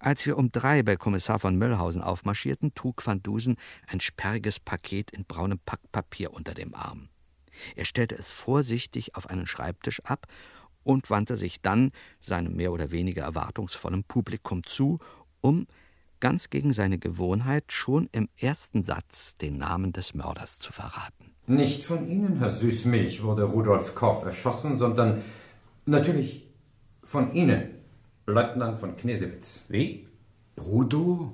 Als 0.03 0.27
wir 0.27 0.37
um 0.37 0.51
drei 0.51 0.83
bei 0.83 0.97
Kommissar 0.97 1.39
von 1.39 1.57
Möllhausen 1.57 2.03
aufmarschierten, 2.03 2.75
trug 2.75 3.07
Van 3.07 3.23
Dusen 3.23 3.55
ein 3.87 4.01
sperriges 4.01 4.59
Paket 4.59 5.13
in 5.13 5.25
braunem 5.25 5.61
Packpapier 5.65 6.33
unter 6.33 6.55
dem 6.55 6.75
Arm. 6.75 7.09
Er 7.77 7.85
stellte 7.85 8.17
es 8.17 8.29
vorsichtig 8.29 9.15
auf 9.15 9.31
einen 9.31 9.47
Schreibtisch 9.47 10.01
ab 10.05 10.27
und 10.83 11.09
wandte 11.09 11.37
sich 11.37 11.61
dann 11.63 11.93
seinem 12.21 12.57
mehr 12.57 12.73
oder 12.73 12.91
weniger 12.91 13.23
erwartungsvollen 13.23 14.03
Publikum 14.03 14.65
zu, 14.65 14.99
um, 15.41 15.69
ganz 16.19 16.51
gegen 16.51 16.73
seine 16.73 16.99
Gewohnheit, 16.99 17.71
schon 17.71 18.09
im 18.11 18.29
ersten 18.37 18.83
Satz 18.83 19.37
den 19.37 19.57
Namen 19.57 19.93
des 19.93 20.15
Mörders 20.15 20.59
zu 20.59 20.73
verraten. 20.73 21.37
Nicht 21.47 21.85
von 21.85 22.09
Ihnen, 22.09 22.39
Herr 22.41 22.51
Süßmilch, 22.51 23.23
wurde 23.23 23.45
Rudolf 23.45 23.95
Korff 23.95 24.25
erschossen, 24.25 24.79
sondern 24.79 25.23
natürlich 25.87 26.53
von 27.05 27.33
Ihnen, 27.35 27.82
Leutnant 28.27 28.79
von 28.79 28.97
Knesewitz. 28.97 29.61
Wie? 29.69 30.07
Brudo? 30.57 31.33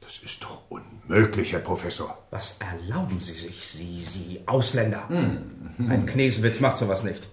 Das 0.00 0.18
ist 0.18 0.42
doch 0.42 0.62
unmöglich, 0.68 1.52
Herr 1.52 1.60
Professor. 1.60 2.16
Was 2.30 2.58
erlauben 2.60 3.20
Sie 3.20 3.32
sich, 3.34 3.66
Sie, 3.66 4.00
Sie 4.00 4.40
Ausländer? 4.46 5.08
Hm. 5.08 5.90
Ein 5.90 6.06
Knesewitz 6.06 6.60
macht 6.60 6.78
sowas 6.78 7.02
nicht. 7.02 7.28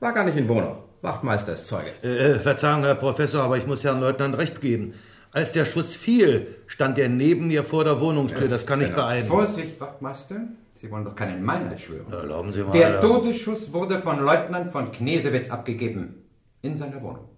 War 0.00 0.12
gar 0.12 0.24
nicht 0.24 0.36
in 0.36 0.48
Wohnung. 0.48 0.76
Wachtmeister 1.02 1.52
ist 1.54 1.66
Zeuge. 1.66 1.90
Äh, 2.02 2.38
Verzeihung, 2.38 2.82
Herr 2.84 2.94
Professor, 2.94 3.42
aber 3.42 3.56
ich 3.58 3.66
muss 3.66 3.84
Herrn 3.84 4.00
Leutnant 4.00 4.36
recht 4.38 4.60
geben. 4.60 4.94
Als 5.32 5.52
der 5.52 5.64
Schuss 5.64 5.94
fiel, 5.94 6.56
stand 6.66 6.98
er 6.98 7.08
neben 7.08 7.48
mir 7.48 7.62
vor 7.64 7.84
der 7.84 8.00
Wohnungstür. 8.00 8.48
Das 8.48 8.66
kann 8.66 8.80
ich 8.80 8.88
Genau. 8.88 9.02
beeilen. 9.02 9.26
Vorsicht, 9.26 9.80
Wachtmeister. 9.80 10.36
Sie 10.74 10.90
wollen 10.90 11.04
doch 11.04 11.14
keinen 11.14 11.42
Meinheit 11.44 11.80
schwören. 11.80 12.10
Erlauben 12.12 12.52
Sie 12.52 12.62
mal. 12.62 12.70
Der 12.70 13.00
Todesschuss 13.00 13.72
wurde 13.72 13.98
von 13.98 14.20
Leutnant 14.20 14.70
von 14.70 14.90
Knesewitz 14.92 15.50
abgegeben. 15.50 16.14
In 16.62 16.76
seiner 16.76 17.02
Wohnung. 17.02 17.28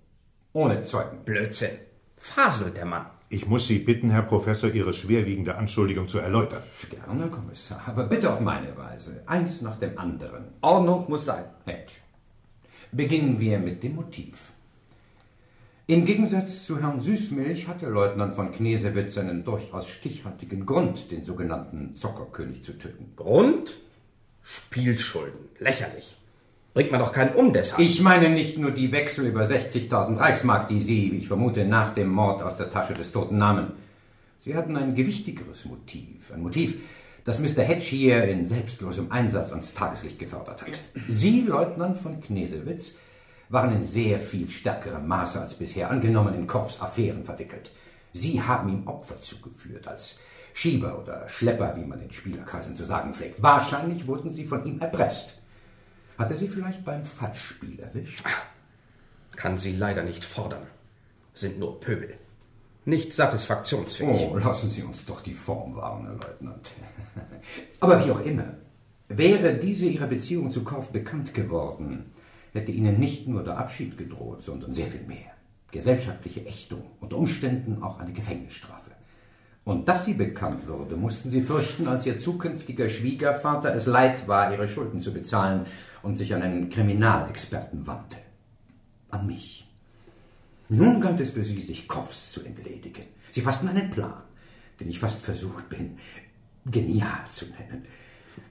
Ohne 0.53 0.83
Zeugen. 0.83 1.25
Blödsinn. 1.25 1.79
Faselt 2.17 2.77
der 2.77 2.87
Mann. 2.87 3.07
Ich 3.29 3.47
muss 3.47 3.69
Sie 3.69 3.79
bitten, 3.79 4.11
Herr 4.11 4.23
Professor, 4.23 4.71
Ihre 4.71 4.93
schwerwiegende 4.93 5.57
Anschuldigung 5.57 6.09
zu 6.09 6.19
erläutern. 6.19 6.63
Gerne, 6.91 7.23
Herr 7.23 7.31
Kommissar, 7.31 7.81
aber 7.87 8.05
bitte 8.05 8.33
auf 8.33 8.41
meine 8.41 8.77
Weise. 8.77 9.23
Eins 9.27 9.61
nach 9.61 9.79
dem 9.79 9.97
anderen. 9.97 10.47
Ordnung 10.61 11.05
muss 11.09 11.27
sein. 11.27 11.45
Hedge. 11.65 11.93
Beginnen 12.91 13.39
wir 13.39 13.61
mit 13.61 13.85
dem 13.85 13.95
Motiv. 13.95 14.53
Im 15.87 16.05
Gegensatz 16.05 16.67
zu 16.67 16.81
Herrn 16.81 17.01
Süßmilch 17.01 17.69
hatte 17.69 17.87
Leutnant 17.87 18.35
von 18.35 18.51
Knesewitz 18.51 19.17
einen 19.19 19.45
durchaus 19.45 19.89
stichhaltigen 19.89 20.67
Grund, 20.67 21.11
den 21.13 21.25
sogenannten 21.25 21.95
Zockerkönig 21.95 22.65
zu 22.65 22.73
töten. 22.73 23.13
Grund? 23.15 23.79
Spielschulden. 24.43 25.49
Lächerlich. 25.59 26.20
Bringt 26.73 26.93
man 26.93 27.01
doch 27.01 27.13
keinen 27.13 27.35
um 27.35 27.53
deshalb. 27.53 27.81
Ich 27.81 28.01
meine 28.01 28.31
nicht 28.31 28.57
nur 28.57 28.71
die 28.71 28.93
Wechsel 28.93 29.27
über 29.27 29.43
60.000 29.43 30.19
Reichsmark, 30.19 30.69
die 30.69 30.81
Sie, 30.81 31.11
wie 31.11 31.17
ich 31.17 31.29
vermute, 31.29 31.65
nach 31.65 31.95
dem 31.95 32.09
Mord 32.11 32.43
aus 32.43 32.57
der 32.57 32.71
Tasche 32.71 32.95
des 32.95 33.11
Toten 33.11 33.39
nahmen. 33.39 33.73
Sie 34.45 34.55
hatten 34.55 34.77
ein 34.77 34.95
gewichtigeres 34.95 35.65
Motiv. 35.65 36.31
Ein 36.33 36.43
Motiv, 36.43 36.77
das 37.25 37.41
Mr. 37.41 37.63
Hedge 37.63 37.85
hier 37.85 38.25
in 38.25 38.47
selbstlosem 38.47 39.11
Einsatz 39.11 39.51
ans 39.51 39.75
Tageslicht 39.75 40.19
gefördert 40.19 40.63
hat. 40.63 40.81
Sie, 41.09 41.41
Leutnant 41.43 41.99
von 41.99 42.21
Knesewitz, 42.21 42.95
waren 43.49 43.75
in 43.75 43.83
sehr 43.83 44.21
viel 44.21 44.49
stärkerem 44.49 45.09
Maße 45.09 45.41
als 45.41 45.55
bisher 45.55 45.91
angenommen 45.91 46.35
in 46.35 46.47
Kopfs 46.47 46.81
Affären 46.81 47.25
verwickelt. 47.25 47.73
Sie 48.13 48.41
haben 48.41 48.69
ihm 48.69 48.87
Opfer 48.87 49.21
zugeführt, 49.21 49.89
als 49.89 50.17
Schieber 50.55 51.01
oder 51.01 51.29
Schlepper, 51.29 51.75
wie 51.77 51.85
man 51.85 52.01
in 52.01 52.13
Spielerkreisen 52.13 52.77
zu 52.77 52.85
sagen 52.85 53.13
pflegt. 53.13 53.43
Wahrscheinlich 53.43 54.07
wurden 54.07 54.33
sie 54.33 54.45
von 54.45 54.65
ihm 54.65 54.81
erpresst. 54.81 55.40
Hat 56.21 56.31
er 56.31 56.37
sie 56.37 56.49
vielleicht 56.49 56.85
beim 56.85 57.03
Falschspiel 57.03 57.81
erwischt? 57.81 58.23
Kann 59.37 59.57
sie 59.57 59.75
leider 59.75 60.03
nicht 60.03 60.23
fordern. 60.23 60.67
Sind 61.33 61.59
nur 61.59 61.81
Pöbel. 61.81 62.13
Nicht 62.85 63.15
satisfaktionsfähig. 63.15 64.29
Oh, 64.31 64.37
lassen 64.37 64.69
Sie 64.69 64.83
uns 64.83 65.07
doch 65.07 65.23
die 65.23 65.33
Form 65.33 65.77
wahren, 65.77 66.05
Herr 66.05 66.17
Leutnant. 66.17 66.73
Aber 67.81 68.05
wie 68.05 68.11
auch 68.11 68.21
immer, 68.21 68.53
wäre 69.09 69.55
diese 69.55 69.87
Ihre 69.87 70.09
Beziehung 70.09 70.51
zu 70.51 70.63
Korff 70.63 70.91
bekannt 70.91 71.33
geworden, 71.33 72.13
hätte 72.53 72.71
Ihnen 72.71 73.01
nicht 73.01 73.27
nur 73.27 73.43
der 73.43 73.57
Abschied 73.57 73.97
gedroht, 73.97 74.43
sondern 74.43 74.75
sehr 74.75 74.89
viel 74.89 75.05
mehr. 75.05 75.33
Gesellschaftliche 75.71 76.45
Ächtung, 76.45 76.83
unter 77.01 77.17
Umständen 77.17 77.83
auch 77.83 77.99
eine 77.99 78.13
Gefängnisstrafe. 78.13 78.91
Und 79.65 79.89
dass 79.89 80.05
sie 80.05 80.15
bekannt 80.15 80.69
wurde, 80.69 80.97
mussten 80.97 81.31
Sie 81.31 81.41
fürchten, 81.41 81.89
als 81.89 82.05
Ihr 82.05 82.19
zukünftiger 82.19 82.91
Schwiegervater 82.91 83.75
es 83.75 83.87
leid 83.87 84.29
war, 84.29 84.53
Ihre 84.53 84.69
Schulden 84.69 85.01
zu 85.01 85.15
bezahlen 85.15 85.65
und 86.03 86.17
sich 86.17 86.35
an 86.35 86.43
einen 86.43 86.71
Kriminalexperten 86.71 87.87
wandte. 87.87 88.19
An 89.11 89.27
mich. 89.27 89.67
Nun 90.69 91.01
galt 91.01 91.21
es 91.21 91.31
für 91.31 91.43
Sie, 91.43 91.61
sich 91.61 91.89
Kopfs 91.89 92.31
zu 92.31 92.45
entledigen. 92.45 93.05
Sie 93.33 93.41
fassten 93.41 93.69
einen 93.69 93.91
Plan, 93.91 94.23
den 94.79 94.89
ich 94.89 95.01
fast 95.01 95.21
versucht 95.21 95.69
bin, 95.69 95.99
genial 96.65 97.25
zu 97.29 97.47
nennen. 97.47 97.85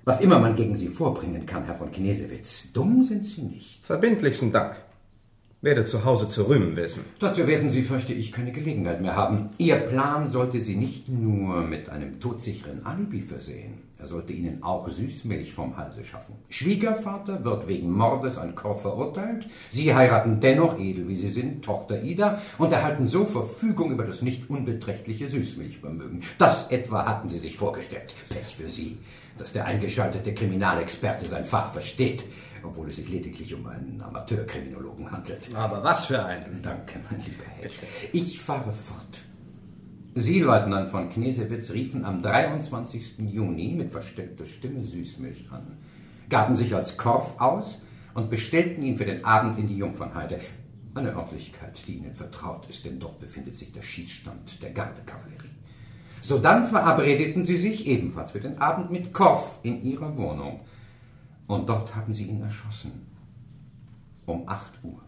Was 0.03 0.21
immer 0.21 0.39
man 0.39 0.55
gegen 0.55 0.75
Sie 0.75 0.89
vorbringen 0.89 1.45
kann, 1.45 1.65
Herr 1.65 1.75
von 1.75 1.91
Knesewitz, 1.91 2.71
dumm 2.73 3.03
sind 3.03 3.23
Sie 3.23 3.41
nicht. 3.41 3.85
Verbindlichsten 3.85 4.51
Dank. 4.51 4.81
Werde 5.61 5.83
zu 5.83 6.05
Hause 6.05 6.29
zu 6.29 6.47
rühmen 6.47 6.77
wissen. 6.77 7.03
Dazu 7.19 7.45
werden 7.45 7.69
Sie, 7.69 7.83
fürchte 7.83 8.13
ich, 8.13 8.31
keine 8.31 8.53
Gelegenheit 8.53 9.01
mehr 9.01 9.17
haben. 9.17 9.49
Ihr 9.57 9.75
Plan 9.75 10.29
sollte 10.29 10.61
Sie 10.61 10.75
nicht 10.75 11.09
nur 11.09 11.63
mit 11.63 11.89
einem 11.89 12.21
todsicheren 12.21 12.85
Alibi 12.85 13.21
versehen. 13.21 13.79
Er 13.97 14.07
sollte 14.07 14.31
Ihnen 14.31 14.63
auch 14.63 14.87
Süßmilch 14.87 15.51
vom 15.51 15.75
Halse 15.75 16.05
schaffen. 16.05 16.35
Schwiegervater 16.47 17.43
wird 17.43 17.67
wegen 17.67 17.91
Mordes 17.91 18.37
an 18.37 18.55
Korff 18.55 18.83
verurteilt. 18.83 19.47
Sie 19.69 19.93
heiraten 19.93 20.39
dennoch, 20.39 20.79
edel 20.79 21.09
wie 21.09 21.17
Sie 21.17 21.27
sind, 21.27 21.65
Tochter 21.65 22.03
Ida 22.03 22.41
und 22.57 22.71
erhalten 22.71 23.05
so 23.05 23.25
Verfügung 23.25 23.91
über 23.91 24.05
das 24.05 24.21
nicht 24.21 24.49
unbeträchtliche 24.49 25.27
Süßmilchvermögen. 25.27 26.21
Das 26.37 26.71
etwa 26.71 27.05
hatten 27.05 27.27
Sie 27.27 27.39
sich 27.39 27.57
vorgestellt. 27.57 28.15
Pech 28.29 28.55
für 28.55 28.69
Sie, 28.69 28.97
dass 29.37 29.51
der 29.51 29.65
eingeschaltete 29.65 30.33
Kriminalexperte 30.33 31.25
sein 31.25 31.43
Fach 31.43 31.73
versteht 31.73 32.23
obwohl 32.63 32.89
es 32.89 32.97
sich 32.97 33.09
lediglich 33.09 33.53
um 33.53 33.65
einen 33.67 34.01
Amateurkriminologen 34.01 35.11
handelt. 35.11 35.49
Aber 35.55 35.83
was 35.83 36.05
für 36.05 36.23
einen? 36.23 36.61
Danke, 36.61 36.99
mein 37.09 37.21
lieber 37.21 37.45
Hedge. 37.57 37.85
Ich 38.13 38.39
fahre 38.39 38.71
fort. 38.71 39.21
Sie, 40.15 40.39
Leutnant 40.39 40.89
von 40.89 41.09
Knesewitz, 41.09 41.71
riefen 41.71 42.03
am 42.03 42.21
23. 42.21 43.19
Juni 43.19 43.73
mit 43.75 43.91
verstellter 43.91 44.45
Stimme 44.45 44.83
Süßmilch 44.83 45.51
an, 45.51 45.77
gaben 46.29 46.55
sich 46.55 46.75
als 46.75 46.97
Korff 46.97 47.39
aus 47.39 47.77
und 48.13 48.29
bestellten 48.29 48.83
ihn 48.83 48.97
für 48.97 49.05
den 49.05 49.23
Abend 49.23 49.57
in 49.59 49.67
die 49.67 49.77
Jungfernheide. 49.77 50.39
Eine 50.95 51.13
Örtlichkeit, 51.13 51.79
die 51.87 51.97
Ihnen 51.97 52.15
vertraut 52.15 52.67
ist, 52.67 52.83
denn 52.83 52.99
dort 52.99 53.19
befindet 53.19 53.55
sich 53.55 53.71
der 53.71 53.83
Schießstand 53.83 54.61
der 54.61 54.71
Gardekavallerie. 54.71 55.49
Sodann 56.21 56.65
verabredeten 56.65 57.43
sie 57.43 57.57
sich 57.57 57.87
ebenfalls 57.87 58.31
für 58.31 58.41
den 58.41 58.57
Abend 58.59 58.91
mit 58.91 59.13
Korff 59.13 59.59
in 59.63 59.83
ihrer 59.83 60.15
Wohnung. 60.17 60.61
Und 61.49 61.67
dort 61.67 61.95
haben 61.95 62.13
sie 62.13 62.25
ihn 62.25 62.43
erschossen. 62.43 62.91
Um 64.27 64.47
8 64.47 64.71
Uhr. 64.83 65.01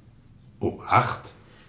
Um 0.59 0.81
8? 0.81 1.19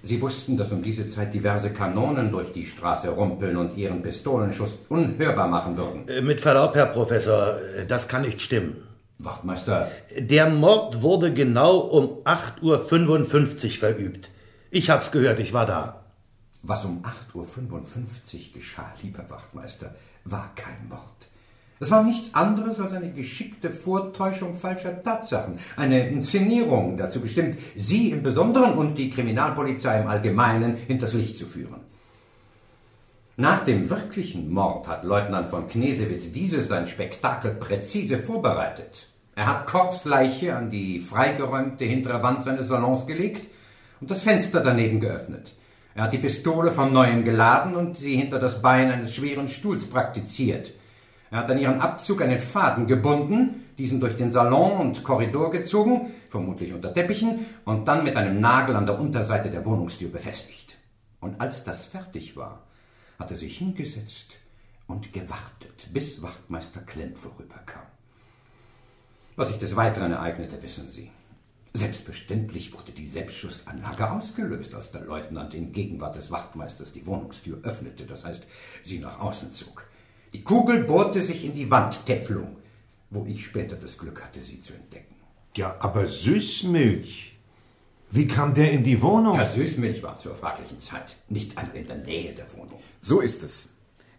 Sie 0.02 0.20
wussten, 0.22 0.56
dass 0.56 0.72
um 0.72 0.82
diese 0.82 1.06
Zeit 1.06 1.34
diverse 1.34 1.70
Kanonen 1.74 2.32
durch 2.32 2.52
die 2.54 2.64
Straße 2.64 3.10
rumpeln 3.10 3.58
und 3.58 3.76
ihren 3.76 4.00
Pistolenschuss 4.00 4.78
unhörbar 4.88 5.46
machen 5.46 5.76
würden. 5.76 6.08
Äh, 6.08 6.22
Mit 6.22 6.40
Verlaub, 6.40 6.74
Herr 6.74 6.86
Professor, 6.86 7.60
äh, 7.60 7.86
das 7.86 8.08
kann 8.08 8.22
nicht 8.22 8.40
stimmen. 8.40 8.78
Wachtmeister. 9.18 9.90
Der 10.18 10.48
Mord 10.48 11.02
wurde 11.02 11.34
genau 11.34 11.76
um 11.76 12.24
8.55 12.24 12.62
Uhr 12.62 13.78
verübt. 13.78 14.30
Ich 14.70 14.88
hab's 14.88 15.12
gehört, 15.12 15.38
ich 15.38 15.52
war 15.52 15.66
da. 15.66 16.02
Was 16.62 16.86
um 16.86 17.04
8.55 17.04 17.34
Uhr 17.34 18.52
geschah, 18.54 18.90
lieber 19.02 19.28
Wachtmeister, 19.28 19.94
war 20.24 20.50
kein 20.54 20.88
Mord. 20.88 21.28
Es 21.82 21.90
war 21.90 22.04
nichts 22.04 22.32
anderes 22.32 22.78
als 22.78 22.92
eine 22.92 23.10
geschickte 23.10 23.72
Vortäuschung 23.72 24.54
falscher 24.54 25.02
Tatsachen, 25.02 25.58
eine 25.74 26.06
Inszenierung, 26.10 26.96
dazu 26.96 27.18
bestimmt, 27.18 27.58
Sie 27.74 28.12
im 28.12 28.22
Besonderen 28.22 28.74
und 28.78 28.94
die 28.94 29.10
Kriminalpolizei 29.10 30.00
im 30.00 30.06
Allgemeinen 30.06 30.76
hinters 30.76 31.12
Licht 31.12 31.36
zu 31.36 31.46
führen. 31.46 31.80
Nach 33.36 33.64
dem 33.64 33.90
wirklichen 33.90 34.48
Mord 34.52 34.86
hat 34.86 35.02
Leutnant 35.02 35.50
von 35.50 35.66
Knesewitz 35.66 36.30
dieses 36.30 36.68
sein 36.68 36.86
Spektakel 36.86 37.50
präzise 37.54 38.18
vorbereitet. 38.18 39.08
Er 39.34 39.46
hat 39.46 39.66
Korfs 39.66 40.04
Leiche 40.04 40.54
an 40.54 40.70
die 40.70 41.00
freigeräumte 41.00 41.84
hintere 41.84 42.22
Wand 42.22 42.44
seines 42.44 42.68
Salons 42.68 43.08
gelegt 43.08 43.48
und 44.00 44.08
das 44.08 44.22
Fenster 44.22 44.60
daneben 44.60 45.00
geöffnet. 45.00 45.52
Er 45.96 46.04
hat 46.04 46.12
die 46.12 46.18
Pistole 46.18 46.70
von 46.70 46.92
neuem 46.92 47.24
geladen 47.24 47.74
und 47.74 47.96
sie 47.96 48.14
hinter 48.14 48.38
das 48.38 48.62
Bein 48.62 48.92
eines 48.92 49.12
schweren 49.12 49.48
Stuhls 49.48 49.84
praktiziert. 49.84 50.74
Er 51.32 51.38
hat 51.38 51.50
an 51.50 51.58
ihren 51.58 51.80
Abzug 51.80 52.20
einen 52.20 52.38
Faden 52.38 52.86
gebunden, 52.86 53.64
diesen 53.78 54.00
durch 54.00 54.16
den 54.16 54.30
Salon 54.30 54.78
und 54.78 55.02
Korridor 55.02 55.50
gezogen, 55.50 56.12
vermutlich 56.28 56.74
unter 56.74 56.92
Teppichen, 56.92 57.46
und 57.64 57.88
dann 57.88 58.04
mit 58.04 58.16
einem 58.16 58.38
Nagel 58.38 58.76
an 58.76 58.84
der 58.84 59.00
Unterseite 59.00 59.50
der 59.50 59.64
Wohnungstür 59.64 60.10
befestigt. 60.10 60.76
Und 61.20 61.40
als 61.40 61.64
das 61.64 61.86
fertig 61.86 62.36
war, 62.36 62.64
hat 63.18 63.30
er 63.30 63.38
sich 63.38 63.56
hingesetzt 63.56 64.36
und 64.86 65.14
gewartet, 65.14 65.88
bis 65.94 66.20
Wachtmeister 66.20 66.80
Klemm 66.80 67.16
vorüberkam. 67.16 67.86
Was 69.34 69.48
sich 69.48 69.58
des 69.58 69.74
Weiteren 69.74 70.12
ereignete, 70.12 70.62
wissen 70.62 70.90
Sie. 70.90 71.10
Selbstverständlich 71.72 72.74
wurde 72.74 72.92
die 72.92 73.08
Selbstschussanlage 73.08 74.10
ausgelöst, 74.10 74.74
als 74.74 74.92
der 74.92 75.00
Leutnant 75.00 75.54
in 75.54 75.72
Gegenwart 75.72 76.14
des 76.14 76.30
Wachtmeisters 76.30 76.92
die 76.92 77.06
Wohnungstür 77.06 77.60
öffnete, 77.62 78.04
das 78.04 78.26
heißt, 78.26 78.42
sie 78.84 78.98
nach 78.98 79.18
außen 79.18 79.50
zog. 79.52 79.86
Die 80.32 80.42
Kugel 80.42 80.84
bohrte 80.84 81.22
sich 81.22 81.44
in 81.44 81.54
die 81.54 81.70
Wandtäpflung, 81.70 82.56
wo 83.10 83.26
ich 83.26 83.44
später 83.44 83.76
das 83.76 83.98
Glück 83.98 84.22
hatte, 84.22 84.42
sie 84.42 84.60
zu 84.60 84.72
entdecken. 84.72 85.14
Ja, 85.56 85.76
aber 85.80 86.06
Süßmilch. 86.06 87.36
Wie 88.10 88.26
kam 88.26 88.54
der 88.54 88.70
in 88.72 88.82
die 88.82 89.00
Wohnung? 89.00 89.36
Herr 89.36 89.46
Süßmilch 89.46 90.02
war 90.02 90.16
zur 90.16 90.34
fraglichen 90.34 90.80
Zeit 90.80 91.16
nicht 91.28 91.56
einmal 91.56 91.76
in 91.76 91.86
der 91.86 91.96
Nähe 91.98 92.32
der 92.32 92.46
Wohnung. 92.54 92.80
So 93.00 93.20
ist 93.20 93.42
es. 93.42 93.70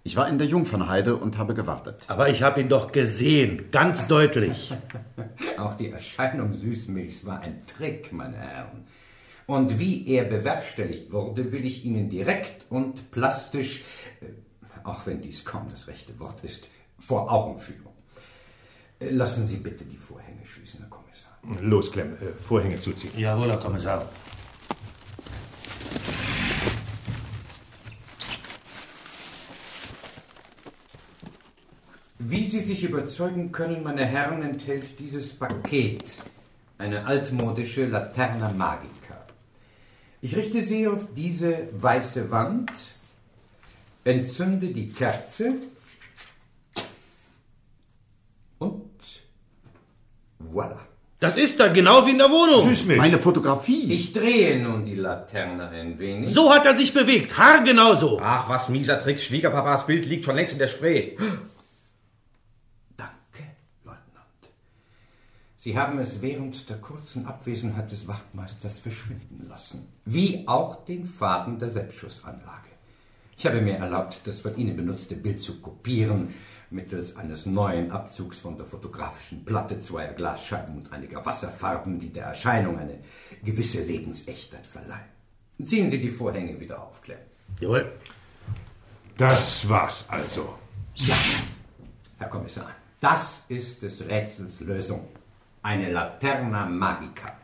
Ich 0.04 0.16
war 0.16 0.28
in 0.28 0.38
der 0.38 0.48
Jungfernheide 0.48 1.16
und 1.16 1.38
habe 1.38 1.54
gewartet. 1.54 2.04
Aber 2.08 2.30
ich 2.30 2.44
habe 2.44 2.60
ihn 2.60 2.70
doch 2.70 2.92
gesehen, 2.92 3.72
ganz 3.72 4.08
deutlich. 4.08 4.74
Auch 5.58 5.76
die 5.76 5.92
Erscheinung 5.92 6.54
Süßmilchs 6.54 7.26
war 7.26 7.40
ein 7.40 7.62
Trick, 7.66 8.12
meine 8.12 8.38
Herren. 8.38 8.86
Und 9.46 9.80
wie 9.80 10.08
er 10.08 10.26
bewerkstelligt 10.26 11.12
wurde, 11.12 11.52
will 11.52 11.66
ich 11.66 11.86
Ihnen 11.86 12.10
direkt 12.10 12.66
und 12.70 13.12
plastisch, 13.12 13.84
äh, 14.22 14.26
auch 14.84 15.06
wenn 15.06 15.22
dies 15.22 15.46
kaum 15.46 15.68
das 15.70 15.88
rechte 15.88 16.20
Wort 16.20 16.44
ist, 16.44 16.70
vor 17.00 17.32
Augen 17.32 17.60
führen. 17.60 17.88
Äh, 19.00 19.10
Lassen 19.10 19.46
Sie 19.46 19.58
bitte 19.58 19.86
die 19.86 19.98
Vorhänge 19.98 20.46
schließen, 20.46 20.80
Herr 20.80 20.90
Kommissar. 20.90 21.62
Los, 21.62 21.92
Clem, 21.92 22.14
äh, 22.14 22.34
Vorhänge 22.38 22.80
zuziehen. 22.80 23.14
Jawohl, 23.18 23.50
Herr 23.50 23.58
Kommissar. 23.58 24.10
Wie 32.20 32.46
Sie 32.46 32.62
sich 32.62 32.84
überzeugen 32.84 33.52
können, 33.52 33.84
meine 33.84 34.06
Herren, 34.06 34.42
enthält 34.44 34.98
dieses 35.00 35.34
Paket 35.34 36.04
eine 36.78 37.06
altmodische 37.06 37.86
Laterna 37.86 38.50
Magica. 38.50 39.26
Ich 40.22 40.36
richte 40.36 40.64
sie 40.64 40.88
auf 40.88 41.08
diese 41.16 41.68
weiße 41.74 42.32
Wand, 42.32 42.72
entzünde 44.04 44.68
die 44.68 44.90
Kerze 44.90 45.56
und 48.60 49.00
voilà. 50.54 50.80
Das 51.20 51.38
ist 51.38 51.58
da 51.58 51.70
genau 51.70 52.06
wie 52.06 52.12
in 52.12 52.18
der 52.18 52.30
Wohnung. 52.30 52.98
Meine 52.98 53.18
Fotografie. 53.18 53.94
Ich 53.94 54.12
drehe 54.12 54.62
nun 54.62 54.86
die 54.86 54.96
Laterne 54.96 55.70
ein 55.70 55.98
wenig. 55.98 56.34
So 56.34 56.54
hat 56.54 56.66
er 56.66 56.76
sich 56.76 56.94
bewegt, 56.94 57.38
haargenau 57.38 57.96
so. 57.96 58.20
Ach, 58.22 58.50
was 58.50 58.68
mieser 58.68 59.00
Trick. 59.00 59.22
Schwiegerpapas 59.22 59.88
Bild 59.88 60.06
liegt 60.06 60.26
schon 60.26 60.36
längst 60.36 60.52
in 60.52 60.60
der 60.60 60.68
Spree. 60.68 61.16
Sie 65.64 65.78
haben 65.78 65.98
es 66.00 66.22
während 66.22 66.70
der 66.70 66.76
kurzen 66.76 67.26
Abwesenheit 67.26 67.90
des 67.90 68.06
Wachtmeisters 68.06 68.82
verschwinden 68.82 69.48
lassen. 69.48 69.88
Wie 70.04 70.46
auch 70.46 70.84
den 70.84 71.06
Faden 71.06 71.58
der 71.58 71.70
Selbstschussanlage. 71.70 72.73
Ich 73.38 73.46
habe 73.46 73.62
mir 73.62 73.76
erlaubt, 73.78 74.22
das 74.26 74.40
von 74.42 74.56
Ihnen 74.58 74.76
benutzte 74.76 75.16
Bild 75.16 75.42
zu 75.42 75.60
kopieren, 75.60 76.34
mittels 76.70 77.16
eines 77.16 77.46
neuen 77.46 77.92
Abzugs 77.92 78.40
von 78.40 78.58
der 78.58 78.66
fotografischen 78.66 79.46
Platte, 79.46 79.80
zweier 79.80 80.14
Glasscheiben 80.14 80.76
und 80.78 80.92
einiger 80.92 81.26
Wasserfarben, 81.26 82.00
die 82.00 82.12
der 82.12 82.26
Erscheinung 82.26 82.80
eine 82.80 83.00
gewisse 83.44 83.84
Lebensechtheit 83.84 84.66
verleihen. 84.66 85.12
Ziehen 85.64 85.90
Sie 85.90 86.00
die 86.00 86.10
Vorhänge 86.10 86.60
wieder 86.60 86.82
auf, 86.82 87.02
Clem. 87.02 87.20
Jawohl. 87.60 87.92
Das 89.18 89.68
war's 89.70 90.10
also. 90.10 90.56
Ja, 90.96 91.16
Herr 92.18 92.28
Kommissar, 92.28 92.72
das 93.00 93.46
ist 93.50 93.84
des 93.84 94.08
Rätsels 94.08 94.60
Lösung. 94.60 95.08
Eine 95.62 95.92
Laterna 95.92 96.66
Magica. 96.66 97.38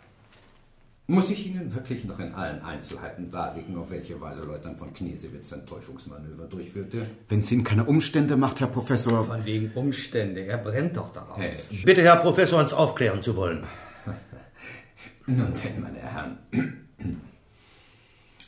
Muss 1.09 1.31
ich 1.31 1.47
Ihnen 1.47 1.73
wirklich 1.73 2.05
noch 2.05 2.19
in 2.19 2.35
allen 2.35 2.61
Einzelheiten 2.61 3.31
darlegen, 3.31 3.75
auf 3.75 3.89
welche 3.89 4.21
Weise 4.21 4.43
Leutnant 4.43 4.77
von 4.77 4.93
Knesewitz 4.93 5.51
ein 5.51 5.65
Täuschungsmanöver 5.65 6.45
durchführte? 6.45 7.03
Wenn 7.27 7.39
es 7.39 7.51
Ihnen 7.51 7.63
keine 7.63 7.83
Umstände 7.85 8.37
macht, 8.37 8.59
Herr 8.59 8.67
Professor. 8.67 9.25
Von 9.25 9.43
wegen 9.43 9.71
Umstände. 9.73 10.45
Er 10.45 10.59
brennt 10.59 10.97
doch 10.97 11.11
darauf. 11.11 11.35
Hey. 11.35 11.57
Bitte, 11.83 12.03
Herr 12.03 12.17
Professor, 12.17 12.59
uns 12.59 12.73
aufklären 12.73 13.23
zu 13.23 13.35
wollen. 13.35 13.63
Nun 15.25 15.51
denn, 15.55 15.81
meine 15.81 15.97
Herren. 15.97 16.37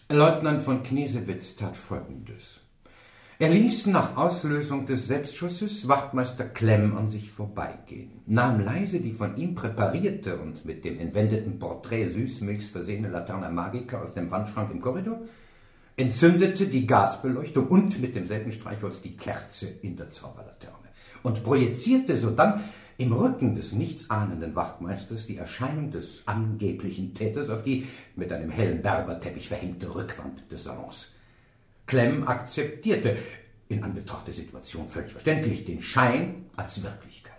Leutnant 0.09 0.61
von 0.61 0.83
Knesewitz 0.83 1.55
tat 1.55 1.75
Folgendes. 1.75 2.60
Er 3.41 3.49
ließ 3.49 3.87
nach 3.87 4.17
Auslösung 4.17 4.85
des 4.85 5.07
Selbstschusses 5.07 5.87
Wachtmeister 5.87 6.45
Klemm 6.45 6.95
an 6.95 7.09
sich 7.09 7.31
vorbeigehen, 7.31 8.21
nahm 8.27 8.59
leise 8.59 8.99
die 8.99 9.13
von 9.13 9.35
ihm 9.35 9.55
präparierte 9.55 10.37
und 10.37 10.63
mit 10.63 10.85
dem 10.85 10.99
entwendeten 10.99 11.57
Porträt 11.57 12.05
Süßmilchs 12.05 12.69
versehene 12.69 13.09
Laterna 13.09 13.49
Magica 13.49 13.99
aus 13.99 14.11
dem 14.11 14.29
Wandschrank 14.29 14.69
im 14.69 14.79
Korridor, 14.79 15.21
entzündete 15.97 16.67
die 16.67 16.85
Gasbeleuchtung 16.85 17.67
und 17.67 17.99
mit 17.99 18.13
demselben 18.13 18.51
Streichholz 18.51 19.01
die 19.01 19.17
Kerze 19.17 19.69
in 19.81 19.97
der 19.97 20.11
Zauberlaterne 20.11 20.89
und 21.23 21.43
projizierte 21.43 22.17
sodann 22.17 22.61
im 22.99 23.11
Rücken 23.11 23.55
des 23.55 23.71
nichtsahnenden 23.71 24.55
Wachtmeisters 24.55 25.25
die 25.25 25.37
Erscheinung 25.37 25.89
des 25.89 26.21
angeblichen 26.27 27.15
Täters 27.15 27.49
auf 27.49 27.63
die 27.63 27.87
mit 28.15 28.31
einem 28.31 28.51
hellen 28.51 28.83
Berberteppich 28.83 29.47
verhängte 29.47 29.95
Rückwand 29.95 30.43
des 30.51 30.65
Salons. 30.65 31.15
Klemm 31.91 32.25
akzeptierte, 32.25 33.17
in 33.67 33.83
Anbetracht 33.83 34.25
der 34.25 34.33
Situation 34.33 34.87
völlig 34.87 35.11
verständlich, 35.11 35.65
den 35.65 35.81
Schein 35.81 36.45
als 36.55 36.81
Wirklichkeit. 36.81 37.33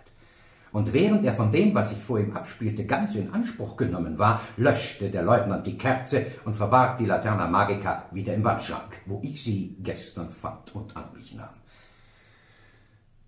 Und 0.71 0.93
während 0.93 1.25
er 1.25 1.33
von 1.33 1.51
dem, 1.51 1.73
was 1.73 1.89
sich 1.89 1.97
vor 1.97 2.19
ihm 2.19 2.37
abspielte, 2.37 2.85
ganz 2.85 3.15
in 3.15 3.33
Anspruch 3.33 3.75
genommen 3.77 4.19
war, 4.19 4.41
löschte 4.57 5.09
der 5.09 5.23
Leutnant 5.23 5.65
die 5.65 5.75
Kerze 5.75 6.27
und 6.45 6.55
verbarg 6.55 6.97
die 6.97 7.07
Laterna 7.07 7.47
Magica 7.47 8.05
wieder 8.11 8.35
im 8.35 8.43
Wandschrank, 8.43 9.01
wo 9.07 9.21
ich 9.23 9.43
sie 9.43 9.75
gestern 9.79 10.29
fand 10.29 10.75
und 10.75 10.95
an 10.95 11.11
mich 11.15 11.33
nahm. 11.33 11.55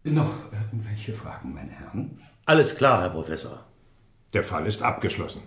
Noch 0.03 0.51
irgendwelche 0.51 1.13
Fragen, 1.13 1.55
meine 1.55 1.71
Herren? 1.71 2.21
Alles 2.45 2.75
klar, 2.75 3.01
Herr 3.01 3.09
Professor. 3.09 3.65
Der 4.31 4.43
Fall 4.43 4.67
ist 4.67 4.83
abgeschlossen. 4.83 5.41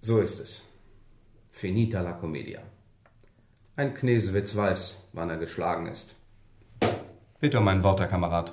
So 0.00 0.18
ist 0.18 0.40
es. 0.40 0.62
Finita 1.52 2.00
la 2.00 2.14
Commedia. 2.14 2.71
Ein 3.74 3.94
Knesewitz 3.94 4.54
weiß, 4.54 5.08
wann 5.14 5.30
er 5.30 5.38
geschlagen 5.38 5.86
ist. 5.86 6.14
Bitte 7.40 7.58
um 7.58 7.68
ein 7.68 7.82
Wort, 7.82 8.00
Herr 8.00 8.06
Kamerad. 8.06 8.52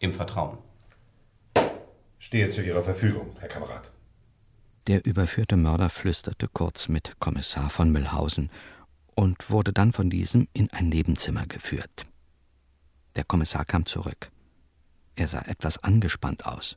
Im 0.00 0.12
Vertrauen. 0.12 0.58
Stehe 2.18 2.50
zu 2.50 2.60
Ihrer 2.60 2.82
Verfügung, 2.82 3.36
Herr 3.38 3.48
Kamerad. 3.48 3.92
Der 4.88 5.04
überführte 5.06 5.56
Mörder 5.56 5.88
flüsterte 5.88 6.48
kurz 6.48 6.88
mit 6.88 7.20
Kommissar 7.20 7.70
von 7.70 7.92
Müllhausen 7.92 8.50
und 9.14 9.50
wurde 9.50 9.72
dann 9.72 9.92
von 9.92 10.10
diesem 10.10 10.48
in 10.52 10.68
ein 10.72 10.88
Nebenzimmer 10.88 11.46
geführt. 11.46 12.04
Der 13.14 13.22
Kommissar 13.22 13.64
kam 13.64 13.86
zurück. 13.86 14.32
Er 15.14 15.28
sah 15.28 15.42
etwas 15.42 15.82
angespannt 15.84 16.44
aus. 16.44 16.76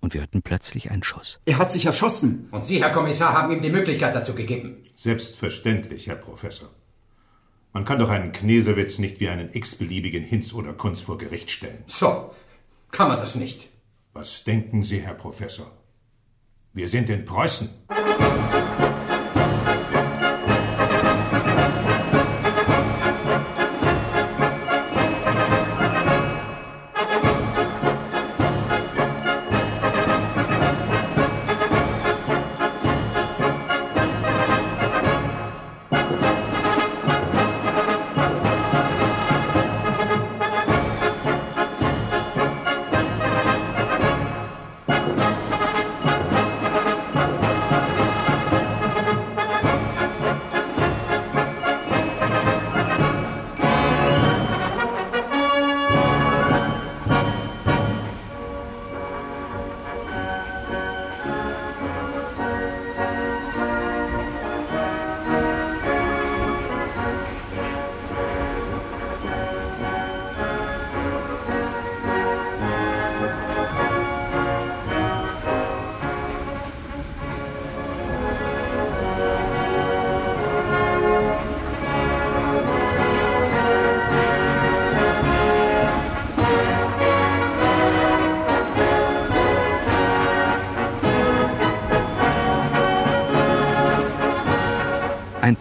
Und 0.00 0.14
wir 0.14 0.22
hörten 0.22 0.42
plötzlich 0.42 0.90
einen 0.90 1.02
Schuss. 1.02 1.40
Er 1.44 1.58
hat 1.58 1.70
sich 1.70 1.84
erschossen. 1.84 2.48
Und 2.50 2.64
Sie, 2.64 2.82
Herr 2.82 2.90
Kommissar, 2.90 3.34
haben 3.34 3.52
ihm 3.52 3.60
die 3.60 3.70
Möglichkeit 3.70 4.14
dazu 4.14 4.34
gegeben. 4.34 4.82
Selbstverständlich, 4.94 6.06
Herr 6.08 6.16
Professor. 6.16 6.70
Man 7.72 7.84
kann 7.84 7.98
doch 7.98 8.10
einen 8.10 8.32
Knesewitz 8.32 8.98
nicht 8.98 9.20
wie 9.20 9.28
einen 9.28 9.52
x-beliebigen 9.52 10.24
Hinz 10.24 10.54
oder 10.54 10.72
Kunz 10.72 11.00
vor 11.00 11.18
Gericht 11.18 11.50
stellen. 11.50 11.84
So, 11.86 12.34
kann 12.90 13.08
man 13.08 13.18
das 13.18 13.34
nicht. 13.34 13.68
Was 14.12 14.42
denken 14.42 14.82
Sie, 14.82 15.00
Herr 15.00 15.14
Professor? 15.14 15.70
Wir 16.72 16.88
sind 16.88 17.10
in 17.10 17.24
Preußen. 17.24 17.68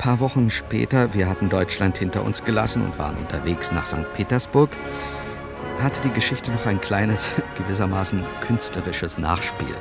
Paar 0.10 0.22
Wochen 0.22 0.50
später, 0.50 1.14
wir 1.14 1.30
hatten 1.30 1.50
Deutschland 1.50 2.00
hinter 2.00 2.24
uns 2.24 2.44
gelassen 2.44 2.82
und 2.82 2.98
waren 2.98 3.16
unterwegs 3.18 3.72
nach 3.72 3.86
St. 3.86 4.12
Petersburg, 4.16 4.72
hatte 5.84 6.02
die 6.04 6.10
Geschichte 6.10 6.50
noch 6.50 6.66
ein 6.66 6.82
kleines, 6.82 7.28
gewissermaßen 7.60 8.24
künstlerisches 8.42 9.20
Nachspiel. 9.20 9.76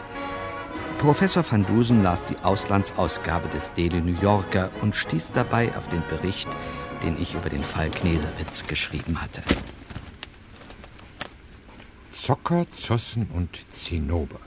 Professor 0.98 1.42
van 1.50 1.64
Dusen 1.64 2.02
las 2.02 2.26
die 2.26 2.36
Auslandsausgabe 2.42 3.48
des 3.48 3.72
Daily 3.72 4.02
New 4.02 4.20
Yorker 4.20 4.68
und 4.82 4.94
stieß 4.94 5.32
dabei 5.32 5.74
auf 5.74 5.88
den 5.88 6.02
Bericht, 6.10 6.48
den 7.02 7.18
ich 7.18 7.32
über 7.32 7.48
den 7.48 7.64
Fall 7.64 7.88
Knesewitz 7.88 8.66
geschrieben 8.66 9.22
hatte. 9.22 9.42
Zocker, 12.10 12.66
Zossen 12.76 13.30
und 13.34 13.60
Zinnober. 13.72 14.40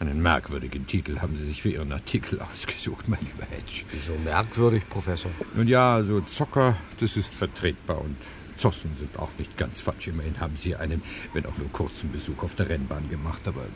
Einen 0.00 0.22
merkwürdigen 0.22 0.86
Titel 0.86 1.20
haben 1.20 1.36
Sie 1.36 1.44
sich 1.44 1.60
für 1.60 1.68
Ihren 1.68 1.92
Artikel 1.92 2.40
ausgesucht, 2.40 3.06
mein 3.06 3.20
lieber 3.20 3.44
Hedge. 3.50 3.84
Wieso 3.90 4.14
merkwürdig, 4.24 4.88
Professor? 4.88 5.30
Nun 5.54 5.68
ja, 5.68 6.02
so 6.02 6.22
Zocker, 6.22 6.78
das 7.00 7.18
ist 7.18 7.32
vertretbar 7.34 8.00
und 8.00 8.16
Zossen 8.56 8.96
sind 8.98 9.18
auch 9.18 9.30
nicht 9.36 9.58
ganz 9.58 9.82
falsch. 9.82 10.08
Immerhin 10.08 10.40
haben 10.40 10.56
Sie 10.56 10.74
einen, 10.74 11.02
wenn 11.34 11.44
auch 11.44 11.56
nur 11.58 11.70
kurzen 11.70 12.10
Besuch 12.10 12.42
auf 12.42 12.54
der 12.54 12.70
Rennbahn 12.70 13.10
gemacht, 13.10 13.46
aber 13.46 13.66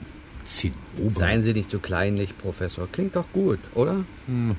Zinnober. 0.46 1.10
Seien 1.10 1.42
Sie 1.42 1.52
nicht 1.52 1.70
so 1.70 1.78
kleinlich, 1.78 2.36
Professor. 2.38 2.88
Klingt 2.90 3.16
doch 3.16 3.30
gut, 3.34 3.58
oder? 3.74 4.04
Hm. 4.26 4.56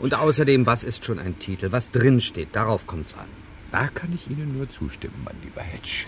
Und 0.00 0.12
außerdem, 0.12 0.66
was 0.66 0.84
ist 0.84 1.06
schon 1.06 1.18
ein 1.18 1.38
Titel? 1.38 1.72
Was 1.72 1.90
drin 1.90 2.20
steht, 2.20 2.48
darauf 2.52 2.86
kommt's 2.86 3.14
an. 3.14 3.28
Da 3.72 3.88
kann 3.88 4.12
ich 4.14 4.30
Ihnen 4.30 4.56
nur 4.56 4.68
zustimmen, 4.68 5.22
mein 5.24 5.36
lieber 5.42 5.62
Hedge. 5.62 6.04